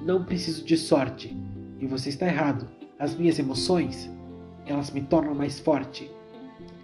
Não 0.03 0.25
preciso 0.25 0.65
de 0.65 0.75
sorte. 0.75 1.35
E 1.79 1.85
você 1.85 2.09
está 2.09 2.25
errado. 2.25 2.67
As 2.99 3.15
minhas 3.15 3.37
emoções, 3.37 4.09
elas 4.65 4.91
me 4.91 5.01
tornam 5.01 5.35
mais 5.35 5.59
forte. 5.59 6.09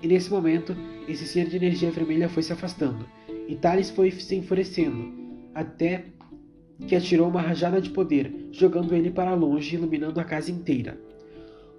E 0.01 0.07
nesse 0.07 0.29
momento, 0.29 0.75
esse 1.07 1.25
ser 1.25 1.47
de 1.47 1.55
energia 1.55 1.89
vermelha 1.89 2.29
foi 2.29 2.43
se 2.43 2.53
afastando, 2.53 3.05
e 3.47 3.55
Thales 3.55 3.89
foi 3.89 4.11
se 4.11 4.35
enfurecendo, 4.35 5.11
até 5.55 6.05
que 6.87 6.95
atirou 6.95 7.29
uma 7.29 7.41
rajada 7.41 7.81
de 7.81 7.89
poder, 7.89 8.49
jogando 8.51 8.93
ele 8.93 9.09
para 9.09 9.33
longe, 9.33 9.75
iluminando 9.75 10.19
a 10.19 10.23
casa 10.23 10.51
inteira. 10.51 10.99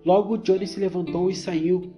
Logo, 0.05 0.37
Johnny 0.39 0.67
se 0.67 0.81
levantou 0.81 1.31
e 1.31 1.35
saiu 1.35 1.93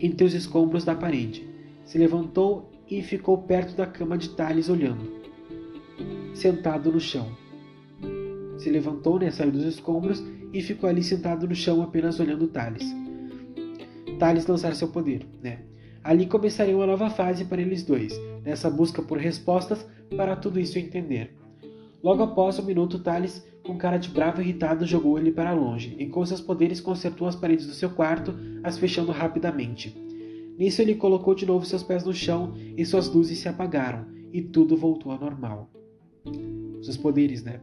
entre 0.00 0.24
os 0.24 0.32
escombros 0.32 0.84
da 0.84 0.94
parede. 0.94 1.46
Se 1.84 1.98
levantou 1.98 2.70
e 2.88 3.02
ficou 3.02 3.38
perto 3.38 3.76
da 3.76 3.86
cama 3.86 4.16
de 4.16 4.30
Thales 4.30 4.68
olhando 4.68 5.19
sentado 6.34 6.90
no 6.92 7.00
chão. 7.00 7.28
Se 8.58 8.68
levantou, 8.68 9.18
né, 9.18 9.30
saiu 9.30 9.50
dos 9.50 9.64
escombros 9.64 10.22
e 10.52 10.60
ficou 10.60 10.88
ali 10.88 11.02
sentado 11.02 11.48
no 11.48 11.54
chão 11.54 11.82
apenas 11.82 12.20
olhando 12.20 12.48
Thales. 12.48 12.84
Thales 14.18 14.46
lançar 14.46 14.74
seu 14.74 14.88
poder, 14.88 15.26
né? 15.42 15.60
Ali 16.02 16.26
começaria 16.26 16.76
uma 16.76 16.86
nova 16.86 17.10
fase 17.10 17.44
para 17.44 17.60
eles 17.60 17.82
dois, 17.82 18.18
nessa 18.44 18.70
busca 18.70 19.02
por 19.02 19.18
respostas 19.18 19.86
para 20.16 20.36
tudo 20.36 20.60
isso 20.60 20.78
entender. 20.78 21.34
Logo 22.02 22.22
após 22.22 22.58
um 22.58 22.64
minuto, 22.64 22.98
Thales, 22.98 23.46
com 23.64 23.76
cara 23.76 23.98
de 23.98 24.08
bravo 24.08 24.40
e 24.40 24.44
irritado, 24.44 24.86
jogou 24.86 25.18
ele 25.18 25.30
para 25.30 25.52
longe 25.52 25.94
e 25.98 26.06
com 26.06 26.24
seus 26.24 26.40
poderes 26.40 26.80
consertou 26.80 27.28
as 27.28 27.36
paredes 27.36 27.66
do 27.66 27.74
seu 27.74 27.90
quarto, 27.90 28.34
as 28.62 28.78
fechando 28.78 29.12
rapidamente. 29.12 29.94
Nisso 30.58 30.82
ele 30.82 30.94
colocou 30.94 31.34
de 31.34 31.46
novo 31.46 31.64
seus 31.64 31.82
pés 31.82 32.04
no 32.04 32.12
chão 32.12 32.54
e 32.76 32.84
suas 32.84 33.08
luzes 33.08 33.38
se 33.38 33.48
apagaram, 33.48 34.06
e 34.32 34.42
tudo 34.42 34.76
voltou 34.76 35.12
ao 35.12 35.20
normal 35.20 35.70
seus 36.82 36.96
poderes, 36.96 37.42
né? 37.42 37.60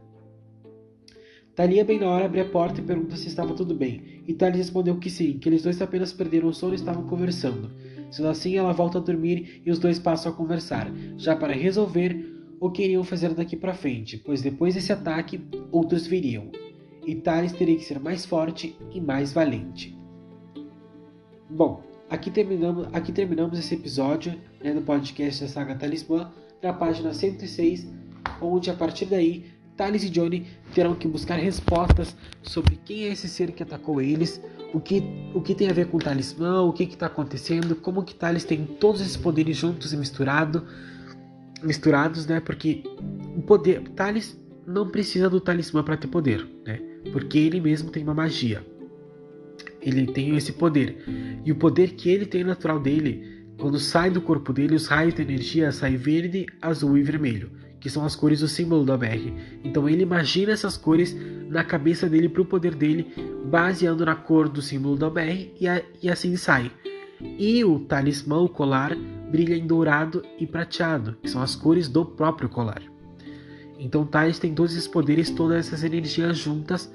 Thalia 1.58 1.84
bem 1.84 1.98
na 1.98 2.06
hora 2.06 2.26
abre 2.26 2.40
a 2.40 2.44
porta 2.44 2.80
e 2.80 2.84
pergunta 2.84 3.16
se 3.16 3.26
estava 3.26 3.52
tudo 3.52 3.74
bem, 3.74 4.22
e 4.28 4.32
Thales 4.32 4.58
respondeu 4.58 4.96
que 4.96 5.10
sim, 5.10 5.38
que 5.38 5.48
eles 5.48 5.64
dois 5.64 5.82
apenas 5.82 6.12
perderam 6.12 6.48
o 6.48 6.54
sono 6.54 6.72
e 6.72 6.76
estavam 6.76 7.02
conversando. 7.08 7.72
Sendo 8.12 8.28
assim, 8.28 8.56
ela 8.56 8.72
volta 8.72 8.98
a 8.98 9.00
dormir 9.00 9.60
e 9.66 9.70
os 9.72 9.80
dois 9.80 9.98
passam 9.98 10.30
a 10.30 10.34
conversar, 10.36 10.88
já 11.16 11.34
para 11.34 11.52
resolver 11.52 12.38
o 12.60 12.70
que 12.70 12.84
iriam 12.84 13.02
fazer 13.02 13.34
daqui 13.34 13.56
para 13.56 13.74
frente, 13.74 14.16
pois 14.24 14.40
depois 14.40 14.76
desse 14.76 14.92
ataque, 14.92 15.40
outros 15.72 16.06
viriam, 16.06 16.50
e 17.04 17.16
Thales 17.16 17.52
teria 17.52 17.76
que 17.76 17.84
ser 17.84 17.98
mais 17.98 18.24
forte 18.24 18.76
e 18.92 19.00
mais 19.00 19.32
valente. 19.32 19.98
Bom, 21.50 21.82
aqui 22.08 22.30
terminamos, 22.30 22.86
aqui 22.92 23.10
terminamos 23.10 23.58
esse 23.58 23.74
episódio 23.74 24.32
né, 24.62 24.72
do 24.72 24.82
podcast 24.82 25.42
da 25.42 25.48
saga 25.48 25.74
Talismã, 25.74 26.30
na 26.62 26.72
página 26.72 27.12
106, 27.12 27.84
onde 28.40 28.70
a 28.70 28.74
partir 28.74 29.06
daí 29.06 29.58
Thales 29.78 30.02
e 30.02 30.10
Johnny 30.10 30.44
terão 30.74 30.96
que 30.96 31.06
buscar 31.06 31.36
respostas 31.36 32.16
sobre 32.42 32.78
quem 32.84 33.04
é 33.04 33.12
esse 33.12 33.28
ser 33.28 33.52
que 33.52 33.62
atacou 33.62 34.02
eles, 34.02 34.42
o 34.74 34.80
que, 34.80 35.02
o 35.32 35.40
que 35.40 35.54
tem 35.54 35.70
a 35.70 35.72
ver 35.72 35.86
com 35.86 35.96
o 35.96 36.00
talismã, 36.00 36.62
o 36.62 36.72
que 36.72 36.82
está 36.82 37.06
acontecendo, 37.06 37.76
como 37.76 38.02
que 38.02 38.12
Thales 38.12 38.44
tem 38.44 38.66
todos 38.66 39.00
esses 39.00 39.16
poderes 39.16 39.56
juntos 39.56 39.92
e 39.92 39.96
misturado, 39.96 40.66
misturados, 41.62 42.26
né? 42.26 42.40
Porque 42.40 42.82
o 43.36 43.40
poder, 43.40 43.88
Thales 43.90 44.36
não 44.66 44.88
precisa 44.88 45.30
do 45.30 45.40
talismã 45.40 45.82
para 45.84 45.96
ter 45.96 46.08
poder, 46.08 46.44
né? 46.66 46.80
Porque 47.12 47.38
ele 47.38 47.60
mesmo 47.60 47.88
tem 47.88 48.02
uma 48.02 48.14
magia. 48.14 48.66
Ele 49.80 50.06
tem 50.08 50.36
esse 50.36 50.52
poder. 50.52 51.04
E 51.44 51.52
o 51.52 51.56
poder 51.56 51.92
que 51.92 52.10
ele 52.10 52.26
tem 52.26 52.42
natural 52.42 52.80
dele, 52.80 53.46
quando 53.56 53.78
sai 53.78 54.10
do 54.10 54.20
corpo 54.20 54.52
dele, 54.52 54.74
os 54.74 54.88
raios 54.88 55.14
de 55.14 55.22
energia 55.22 55.70
saem 55.70 55.96
verde, 55.96 56.46
azul 56.60 56.98
e 56.98 57.02
vermelho 57.02 57.67
que 57.80 57.90
são 57.90 58.04
as 58.04 58.16
cores 58.16 58.40
do 58.40 58.48
símbolo 58.48 58.84
da 58.84 58.96
BR. 58.96 59.32
Então 59.64 59.88
ele 59.88 60.02
imagina 60.02 60.52
essas 60.52 60.76
cores 60.76 61.16
na 61.48 61.64
cabeça 61.64 62.08
dele 62.08 62.28
para 62.28 62.42
o 62.42 62.46
poder 62.46 62.74
dele, 62.74 63.12
baseando 63.46 64.04
na 64.04 64.14
cor 64.14 64.48
do 64.48 64.60
símbolo 64.60 64.96
da 64.96 65.08
BR 65.08 65.52
e, 65.60 65.68
a, 65.68 65.82
e 66.02 66.10
assim 66.10 66.36
sai. 66.36 66.70
E 67.20 67.64
o 67.64 67.80
talismã, 67.80 68.38
o 68.38 68.48
colar, 68.48 68.94
brilha 69.30 69.56
em 69.56 69.66
dourado 69.66 70.22
e 70.38 70.46
prateado, 70.46 71.16
que 71.22 71.30
são 71.30 71.42
as 71.42 71.54
cores 71.54 71.88
do 71.88 72.04
próprio 72.04 72.48
colar. 72.48 72.82
Então 73.78 74.04
Thales 74.04 74.38
tem 74.38 74.54
todos 74.54 74.72
esses 74.72 74.88
poderes, 74.88 75.30
todas 75.30 75.66
essas 75.66 75.84
energias 75.84 76.36
juntas, 76.36 76.92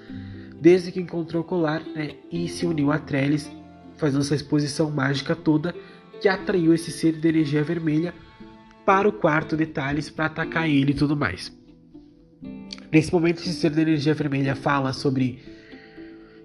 desde 0.59 0.91
que 0.91 0.99
encontrou 0.99 1.41
o 1.41 1.45
colar 1.45 1.81
né, 1.95 2.15
e 2.31 2.47
se 2.47 2.65
uniu 2.65 2.91
a 2.91 2.99
Trellis, 2.99 3.49
fazendo 3.95 4.21
essa 4.21 4.35
exposição 4.35 4.91
mágica 4.91 5.35
toda, 5.35 5.73
que 6.19 6.27
atraiu 6.27 6.73
esse 6.73 6.91
ser 6.91 7.13
de 7.13 7.27
energia 7.27 7.63
vermelha 7.63 8.13
para 8.85 9.07
o 9.07 9.13
quarto 9.13 9.55
de 9.55 9.65
Thales 9.65 10.09
para 10.09 10.25
atacar 10.25 10.69
ele 10.69 10.91
e 10.91 10.95
tudo 10.95 11.15
mais. 11.15 11.51
Nesse 12.91 13.11
momento, 13.11 13.39
esse 13.39 13.53
ser 13.53 13.71
da 13.71 13.81
energia 13.81 14.13
vermelha 14.13 14.55
fala 14.55 14.93
sobre 14.93 15.39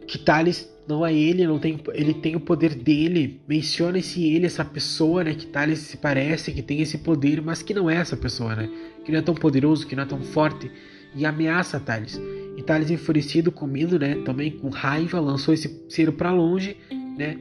que 0.07 0.19
Thales 0.19 0.69
não 0.89 1.05
é 1.05 1.13
ele, 1.13 1.47
não 1.47 1.59
tem, 1.59 1.79
ele 1.93 2.15
tem 2.15 2.35
o 2.35 2.41
poder 2.41 2.75
dele, 2.75 3.43
menciona 3.47 3.99
esse 3.99 4.27
ele, 4.27 4.47
essa 4.47 4.65
pessoa, 4.65 5.23
né, 5.23 5.35
que 5.35 5.47
Thales 5.47 5.81
se 5.81 5.99
parece, 5.99 6.51
que 6.51 6.63
tem 6.63 6.81
esse 6.81 6.97
poder, 6.97 7.43
mas 7.43 7.61
que 7.61 7.75
não 7.75 7.91
é 7.91 7.97
essa 7.97 8.17
pessoa, 8.17 8.57
né, 8.57 8.71
que 9.05 9.13
não 9.13 9.19
é 9.19 9.23
tão 9.23 9.35
poderoso, 9.35 9.87
que 9.87 9.95
não 9.95 10.05
é 10.05 10.07
tão 10.07 10.23
forte, 10.23 10.71
e 11.15 11.27
ameaça 11.27 11.79
Thales. 11.79 12.19
E 12.57 12.63
Thales 12.63 12.91
enfurecido, 12.91 13.53
com 13.53 13.67
medo, 13.67 13.99
né, 13.99 14.15
também 14.25 14.51
com 14.51 14.71
raiva, 14.71 15.21
lançou 15.21 15.53
esse 15.53 15.85
ser 15.91 16.11
para 16.13 16.33
longe, 16.33 16.79
né, 17.19 17.37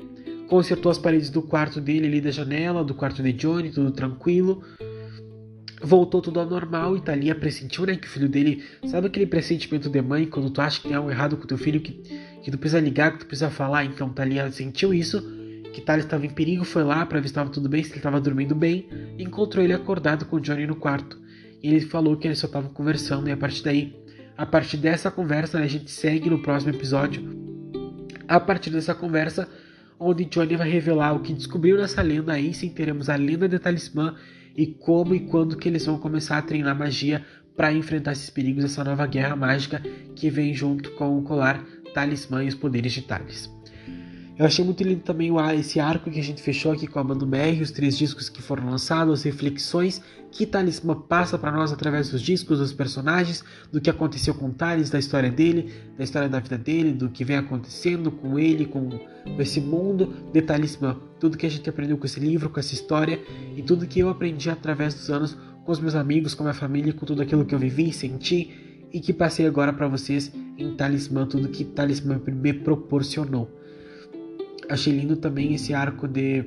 consertou 0.50 0.92
as 0.92 0.98
paredes 0.98 1.30
do 1.30 1.42
quarto 1.42 1.80
dele 1.80 2.08
ali 2.08 2.20
da 2.20 2.32
janela, 2.32 2.84
do 2.84 2.94
quarto 2.94 3.24
de 3.24 3.32
Johnny, 3.32 3.72
tudo 3.72 3.92
tranquilo, 3.92 4.62
voltou 5.82 6.22
tudo 6.22 6.40
ao 6.40 6.46
normal 6.46 6.98
e 6.98 7.02
Thalia 7.02 7.36
pressentiu, 7.36 7.86
né, 7.86 7.96
que 7.96 8.08
o 8.08 8.10
filho 8.10 8.28
dele, 8.28 8.64
sabe 8.86 9.08
aquele 9.08 9.28
pressentimento 9.28 9.90
de 9.90 10.02
mãe 10.02 10.26
quando 10.26 10.50
tu 10.50 10.62
acha 10.62 10.82
que 10.82 10.88
tem 10.88 10.98
algo 10.98 11.12
errado 11.12 11.38
com 11.38 11.46
teu 11.46 11.58
filho 11.58 11.80
que, 11.80 11.94
que 12.42 12.52
tu 12.52 12.58
precisa 12.58 12.82
ligar, 12.82 13.12
que 13.14 13.20
tu 13.20 13.26
precisa 13.26 13.50
falar, 13.50 13.86
então 13.86 14.10
Thalia 14.10 14.52
sentiu 14.52 14.94
isso, 14.94 15.22
que 15.74 15.82
Thales 15.82 16.06
estava 16.06 16.26
em 16.26 16.30
perigo, 16.30 16.64
foi 16.64 16.84
lá 16.84 17.06
para 17.06 17.20
ver 17.20 17.28
se 17.28 17.32
estava 17.32 17.50
tudo 17.50 17.70
bem, 17.70 17.84
se 17.84 17.92
ele 17.92 17.98
estava 17.98 18.20
dormindo 18.20 18.56
bem, 18.56 18.88
e 19.18 19.24
encontrou 19.24 19.64
ele 19.64 19.74
acordado 19.74 20.26
com 20.26 20.40
Johnny 20.40 20.66
no 20.66 20.76
quarto. 20.76 21.20
E 21.62 21.68
ele 21.68 21.82
falou 21.82 22.18
que 22.18 22.28
eles 22.28 22.40
só 22.40 22.48
estavam 22.48 22.70
conversando 22.72 23.30
e 23.30 23.32
a 23.32 23.38
partir 23.38 23.64
daí, 23.64 23.96
a 24.36 24.46
partir 24.46 24.78
dessa 24.78 25.12
conversa, 25.12 25.60
né, 25.60 25.66
a 25.66 25.68
gente 25.68 25.92
segue 25.92 26.30
no 26.30 26.42
próximo 26.42 26.74
episódio. 26.74 27.24
A 28.28 28.40
partir 28.40 28.72
dessa 28.72 28.96
conversa, 28.96 29.48
onde 30.00 30.26
Johnny 30.26 30.56
vai 30.56 30.70
revelar 30.70 31.14
o 31.14 31.20
que 31.20 31.34
descobriu 31.34 31.78
nessa 31.78 32.02
lenda 32.02 32.34
aí, 32.34 32.54
sim 32.54 32.70
teremos 32.70 33.10
a 33.10 33.16
lenda 33.16 33.48
de 33.48 33.60
talismã 33.60 34.16
e 34.58 34.66
como 34.66 35.14
e 35.14 35.20
quando 35.20 35.56
que 35.56 35.70
eles 35.70 35.86
vão 35.86 36.00
começar 36.00 36.40
a 36.40 36.42
treinar 36.42 36.78
magia 36.78 37.24
para 37.56 37.72
enfrentar 37.72 38.12
esses 38.12 38.30
perigos, 38.30 38.66
essa 38.66 38.84
nova 38.84 39.06
guerra 39.06 39.36
mágica 39.36 39.82
que 40.16 40.30
vem 40.30 40.54
junto 40.54 40.92
com 40.92 41.18
o 41.18 41.24
colar 41.24 41.64
talismã 41.94 42.44
e 42.44 42.48
os 42.48 42.56
poderes 42.56 42.92
de 42.92 43.04
Thales. 43.04 43.57
Eu 44.38 44.46
achei 44.46 44.64
muito 44.64 44.84
lindo 44.84 45.02
também 45.02 45.32
esse 45.58 45.80
arco 45.80 46.12
que 46.12 46.20
a 46.20 46.24
gente 46.24 46.44
fechou 46.44 46.72
aqui 46.72 46.86
com 46.86 47.00
a 47.00 47.04
Mando 47.04 47.26
BR, 47.26 47.60
os 47.60 47.72
três 47.72 47.98
discos 47.98 48.30
que 48.30 48.40
foram 48.40 48.70
lançados, 48.70 49.20
as 49.20 49.24
reflexões 49.24 50.00
que 50.32 50.46
Talismã 50.46 50.94
passa 50.94 51.40
para 51.40 51.52
nós 51.52 51.74
através 51.74 52.12
dos 52.12 52.22
discos, 52.22 52.60
dos 52.60 52.72
personagens, 52.72 53.44
do 53.72 53.82
que 53.82 53.90
aconteceu 53.90 54.36
com 54.36 54.52
Thales, 54.52 54.92
da 54.92 55.00
história 55.00 55.32
dele, 55.32 55.74
da 55.98 56.04
história 56.04 56.30
da 56.30 56.40
vida 56.40 56.56
dele, 56.56 56.92
do 56.92 57.10
que 57.10 57.26
vem 57.26 57.38
acontecendo 57.38 58.12
com 58.12 58.38
ele, 58.38 58.68
com 58.68 58.90
esse 59.40 59.60
mundo 59.60 60.14
de 60.32 60.42
Talismã. 60.44 60.96
Tudo 61.20 61.36
que 61.36 61.48
a 61.48 61.50
gente 61.50 61.68
aprendeu 61.68 61.98
com 61.98 62.06
esse 62.06 62.20
livro, 62.20 62.52
com 62.52 62.60
essa 62.60 62.76
história 62.76 63.20
e 63.56 63.64
tudo 63.64 63.88
que 63.88 64.00
eu 64.00 64.10
aprendi 64.10 64.52
através 64.52 64.94
dos 64.94 65.10
anos 65.10 65.36
com 65.66 65.72
os 65.72 65.80
meus 65.80 65.96
amigos, 65.96 66.36
com 66.36 66.44
a 66.44 66.46
minha 66.46 66.54
família, 66.54 66.94
com 66.94 67.08
tudo 67.08 67.24
aquilo 67.24 67.44
que 67.44 67.56
eu 67.56 67.60
vivi, 67.60 67.92
senti 67.92 68.86
e 68.94 69.00
que 69.00 69.12
passei 69.12 69.48
agora 69.48 69.74
para 69.74 69.88
vocês 69.88 70.32
em 70.60 70.76
Talismã, 70.76 71.26
tudo 71.26 71.50
que 71.50 71.66
Talismã 71.66 72.22
me 72.28 72.54
proporcionou. 72.54 73.57
Achei 74.70 74.94
lindo 74.94 75.16
também 75.16 75.54
esse 75.54 75.74
arco 75.74 76.08
de, 76.08 76.44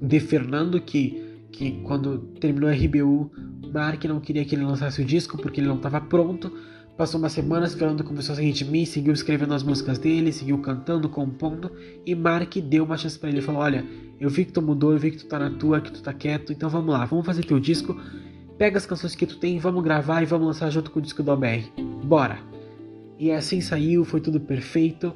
de 0.00 0.20
Fernando, 0.20 0.80
que, 0.80 1.46
que 1.50 1.80
quando 1.82 2.18
terminou 2.40 2.70
a 2.70 2.72
RBU, 2.72 3.30
Mark 3.72 4.04
não 4.04 4.20
queria 4.20 4.44
que 4.44 4.54
ele 4.54 4.64
lançasse 4.64 5.02
o 5.02 5.04
disco 5.04 5.36
porque 5.36 5.60
ele 5.60 5.68
não 5.68 5.76
estava 5.76 6.00
pronto. 6.00 6.52
Passou 6.96 7.20
umas 7.20 7.32
semanas, 7.32 7.74
Fernando 7.74 8.02
começou 8.02 8.32
a 8.32 8.36
seguir 8.36 8.64
mim, 8.64 8.86
seguiu 8.86 9.12
escrevendo 9.12 9.52
as 9.52 9.62
músicas 9.62 9.98
dele, 9.98 10.32
seguiu 10.32 10.58
cantando, 10.58 11.10
compondo, 11.10 11.70
e 12.06 12.14
Mark 12.14 12.56
deu 12.56 12.84
uma 12.84 12.96
chance 12.96 13.18
para 13.18 13.28
ele. 13.28 13.42
Falou: 13.42 13.60
Olha, 13.60 13.84
eu 14.18 14.30
vi 14.30 14.46
que 14.46 14.52
tu 14.52 14.62
mudou, 14.62 14.92
eu 14.92 14.98
vi 14.98 15.10
que 15.10 15.18
tu 15.18 15.26
tá 15.26 15.38
na 15.38 15.50
tua, 15.50 15.80
que 15.80 15.92
tu 15.92 16.02
tá 16.02 16.14
quieto, 16.14 16.52
então 16.52 16.70
vamos 16.70 16.90
lá, 16.90 17.04
vamos 17.04 17.26
fazer 17.26 17.44
teu 17.44 17.60
disco. 17.60 18.00
Pega 18.56 18.78
as 18.78 18.86
canções 18.86 19.14
que 19.14 19.26
tu 19.26 19.36
tem, 19.36 19.58
vamos 19.58 19.84
gravar 19.84 20.22
e 20.22 20.26
vamos 20.26 20.46
lançar 20.46 20.70
junto 20.70 20.90
com 20.90 20.98
o 20.98 21.02
disco 21.02 21.22
do 21.22 21.30
OBR. 21.30 21.70
Bora! 22.04 22.38
E 23.18 23.30
assim 23.30 23.60
saiu, 23.60 24.02
foi 24.04 24.20
tudo 24.20 24.40
perfeito 24.40 25.12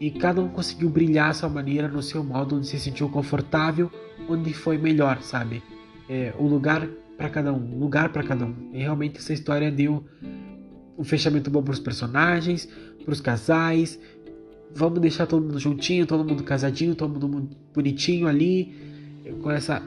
e 0.00 0.10
cada 0.10 0.40
um 0.40 0.48
conseguiu 0.48 0.88
brilhar 0.88 1.30
a 1.30 1.34
sua 1.34 1.48
maneira 1.48 1.86
no 1.86 2.02
seu 2.02 2.24
modo, 2.24 2.56
onde 2.56 2.66
se 2.66 2.80
sentiu 2.80 3.08
confortável, 3.10 3.90
onde 4.28 4.54
foi 4.54 4.78
melhor, 4.78 5.20
sabe? 5.20 5.62
É, 6.08 6.32
o 6.38 6.46
lugar 6.46 6.88
para 7.18 7.28
cada 7.28 7.52
um, 7.52 7.78
lugar 7.78 8.10
para 8.10 8.22
cada 8.22 8.46
um. 8.46 8.70
E 8.72 8.78
realmente 8.78 9.18
essa 9.18 9.34
história 9.34 9.70
deu 9.70 10.02
um 10.96 11.04
fechamento 11.04 11.50
bom 11.50 11.62
para 11.62 11.72
os 11.72 11.78
personagens, 11.78 12.66
para 13.04 13.12
os 13.12 13.20
casais. 13.20 14.00
Vamos 14.74 15.00
deixar 15.00 15.26
todo 15.26 15.44
mundo 15.44 15.58
juntinho, 15.58 16.06
todo 16.06 16.24
mundo 16.24 16.42
casadinho, 16.44 16.94
todo 16.94 17.28
mundo 17.28 17.50
bonitinho 17.74 18.26
ali, 18.26 18.74
com 19.42 19.50
essa 19.50 19.82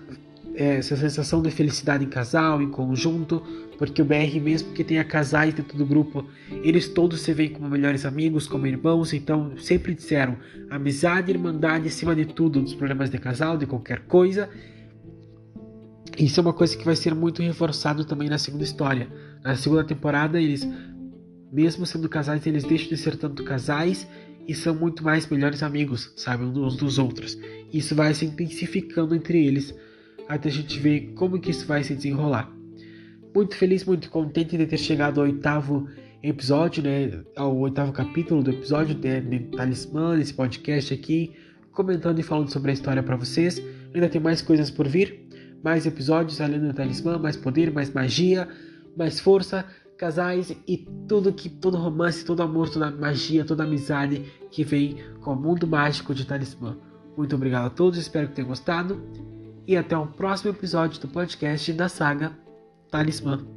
é, 0.56 0.78
essa 0.78 0.96
sensação 0.96 1.42
de 1.42 1.50
felicidade 1.50 2.06
em 2.06 2.10
casal, 2.10 2.62
em 2.62 2.70
conjunto, 2.70 3.42
porque 3.78 4.02
o 4.02 4.06
BR, 4.06 4.40
mesmo 4.42 4.74
que 4.74 4.84
tenha 4.84 5.04
casais 5.04 5.54
dentro 5.54 5.78
do 5.78 5.86
grupo, 5.86 6.26
eles 6.64 6.88
todos 6.88 7.22
se 7.22 7.34
veem 7.34 7.50
como 7.50 7.70
melhores 7.70 8.06
amigos, 8.06 8.48
como 8.48 8.68
irmãos, 8.68 9.14
então 9.14 9.58
sempre 9.58 9.94
disseram 9.94 10.38
amizade 10.70 11.32
e 11.32 11.36
irmandade 11.36 11.88
acima 11.88 12.16
de 12.16 12.26
tudo, 12.26 12.62
dos 12.62 12.74
problemas 12.74 13.10
de 13.10 13.18
casal, 13.18 13.58
de 13.58 13.66
qualquer 13.66 14.02
coisa. 14.02 14.50
Isso 16.18 16.40
é 16.40 16.42
uma 16.42 16.54
coisa 16.54 16.78
que 16.78 16.86
vai 16.86 16.96
ser 16.96 17.16
muito 17.16 17.42
reforçado 17.42 18.06
também 18.06 18.30
na 18.30 18.38
segunda 18.38 18.64
história. 18.64 19.08
Na 19.44 19.56
segunda 19.56 19.84
temporada, 19.84 20.40
eles, 20.40 20.68
mesmo 21.52 21.86
sendo 21.86 22.08
casais, 22.08 22.46
eles 22.46 22.64
deixam 22.64 22.90
de 22.90 22.98
ser 22.98 23.18
tanto 23.18 23.44
casais 23.44 24.08
e 24.48 24.54
são 24.54 24.76
muito 24.76 25.04
mais 25.04 25.28
melhores 25.28 25.64
amigos, 25.64 26.14
sabe, 26.16 26.44
uns 26.44 26.76
dos 26.76 27.00
outros. 27.00 27.38
Isso 27.72 27.96
vai 27.96 28.14
se 28.14 28.26
intensificando 28.26 29.16
entre 29.16 29.46
eles 29.46 29.74
até 30.28 30.50
a 30.50 30.52
gente 30.52 30.80
ver 30.80 31.14
como 31.16 31.40
que 31.40 31.52
isso 31.52 31.66
vai 31.66 31.84
se 31.84 31.96
desenrolar. 31.96 32.52
Muito 33.34 33.56
feliz, 33.56 33.84
muito 33.84 34.12
contente 34.12 34.56
de 34.56 34.68
ter 34.68 34.78
chegado 34.78 35.20
ao 35.20 35.26
oitavo 35.26 35.90
episódio, 36.22 36.84
né, 36.84 37.24
ao 37.36 37.58
oitavo 37.58 37.92
capítulo 37.92 38.44
do 38.44 38.52
episódio 38.52 38.94
de, 38.94 39.22
de 39.22 39.40
Talismã, 39.56 40.16
desse 40.16 40.36
podcast 40.36 40.94
aqui, 40.94 41.36
comentando 41.72 42.20
e 42.20 42.24
falando 42.24 42.52
sobre 42.52 42.70
a 42.70 42.74
história 42.76 43.02
para 43.02 43.16
vocês. 43.16 43.60
Ainda 43.92 44.08
tem 44.08 44.22
mais 44.22 44.40
coisas 44.40 44.70
por 44.70 44.88
vir, 44.88 45.28
mais 45.64 45.88
episódios 45.88 46.40
além 46.40 46.60
do 46.60 46.72
Talismã, 46.76 47.18
mais 47.18 47.36
poder, 47.36 47.74
mais 47.74 47.92
magia, 47.92 48.48
mais 48.96 49.20
força, 49.20 49.66
casais 49.98 50.56
e 50.68 50.78
tudo 51.08 51.34
que 51.34 51.50
todo 51.50 51.76
romance, 51.76 52.24
todo 52.24 52.44
amor, 52.44 52.70
toda 52.70 52.92
magia, 52.92 53.44
toda 53.44 53.64
amizade 53.64 54.32
que 54.52 54.64
vem 54.64 54.98
com 55.22 55.34
o 55.34 55.36
mundo 55.36 55.66
mágico 55.66 56.14
de 56.14 56.24
Talismã. 56.24 56.78
Muito 57.18 57.36
obrigado 57.36 57.66
a 57.66 57.70
todos, 57.72 57.98
espero 57.98 58.28
que 58.28 58.36
tenham 58.36 58.50
gostado 58.50 59.02
e 59.66 59.76
até 59.76 59.98
o 59.98 60.06
próximo 60.06 60.52
episódio 60.52 61.02
do 61.02 61.08
podcast 61.08 61.74
da 61.74 61.90
saga 61.90 62.43
Talismã. 62.94 63.53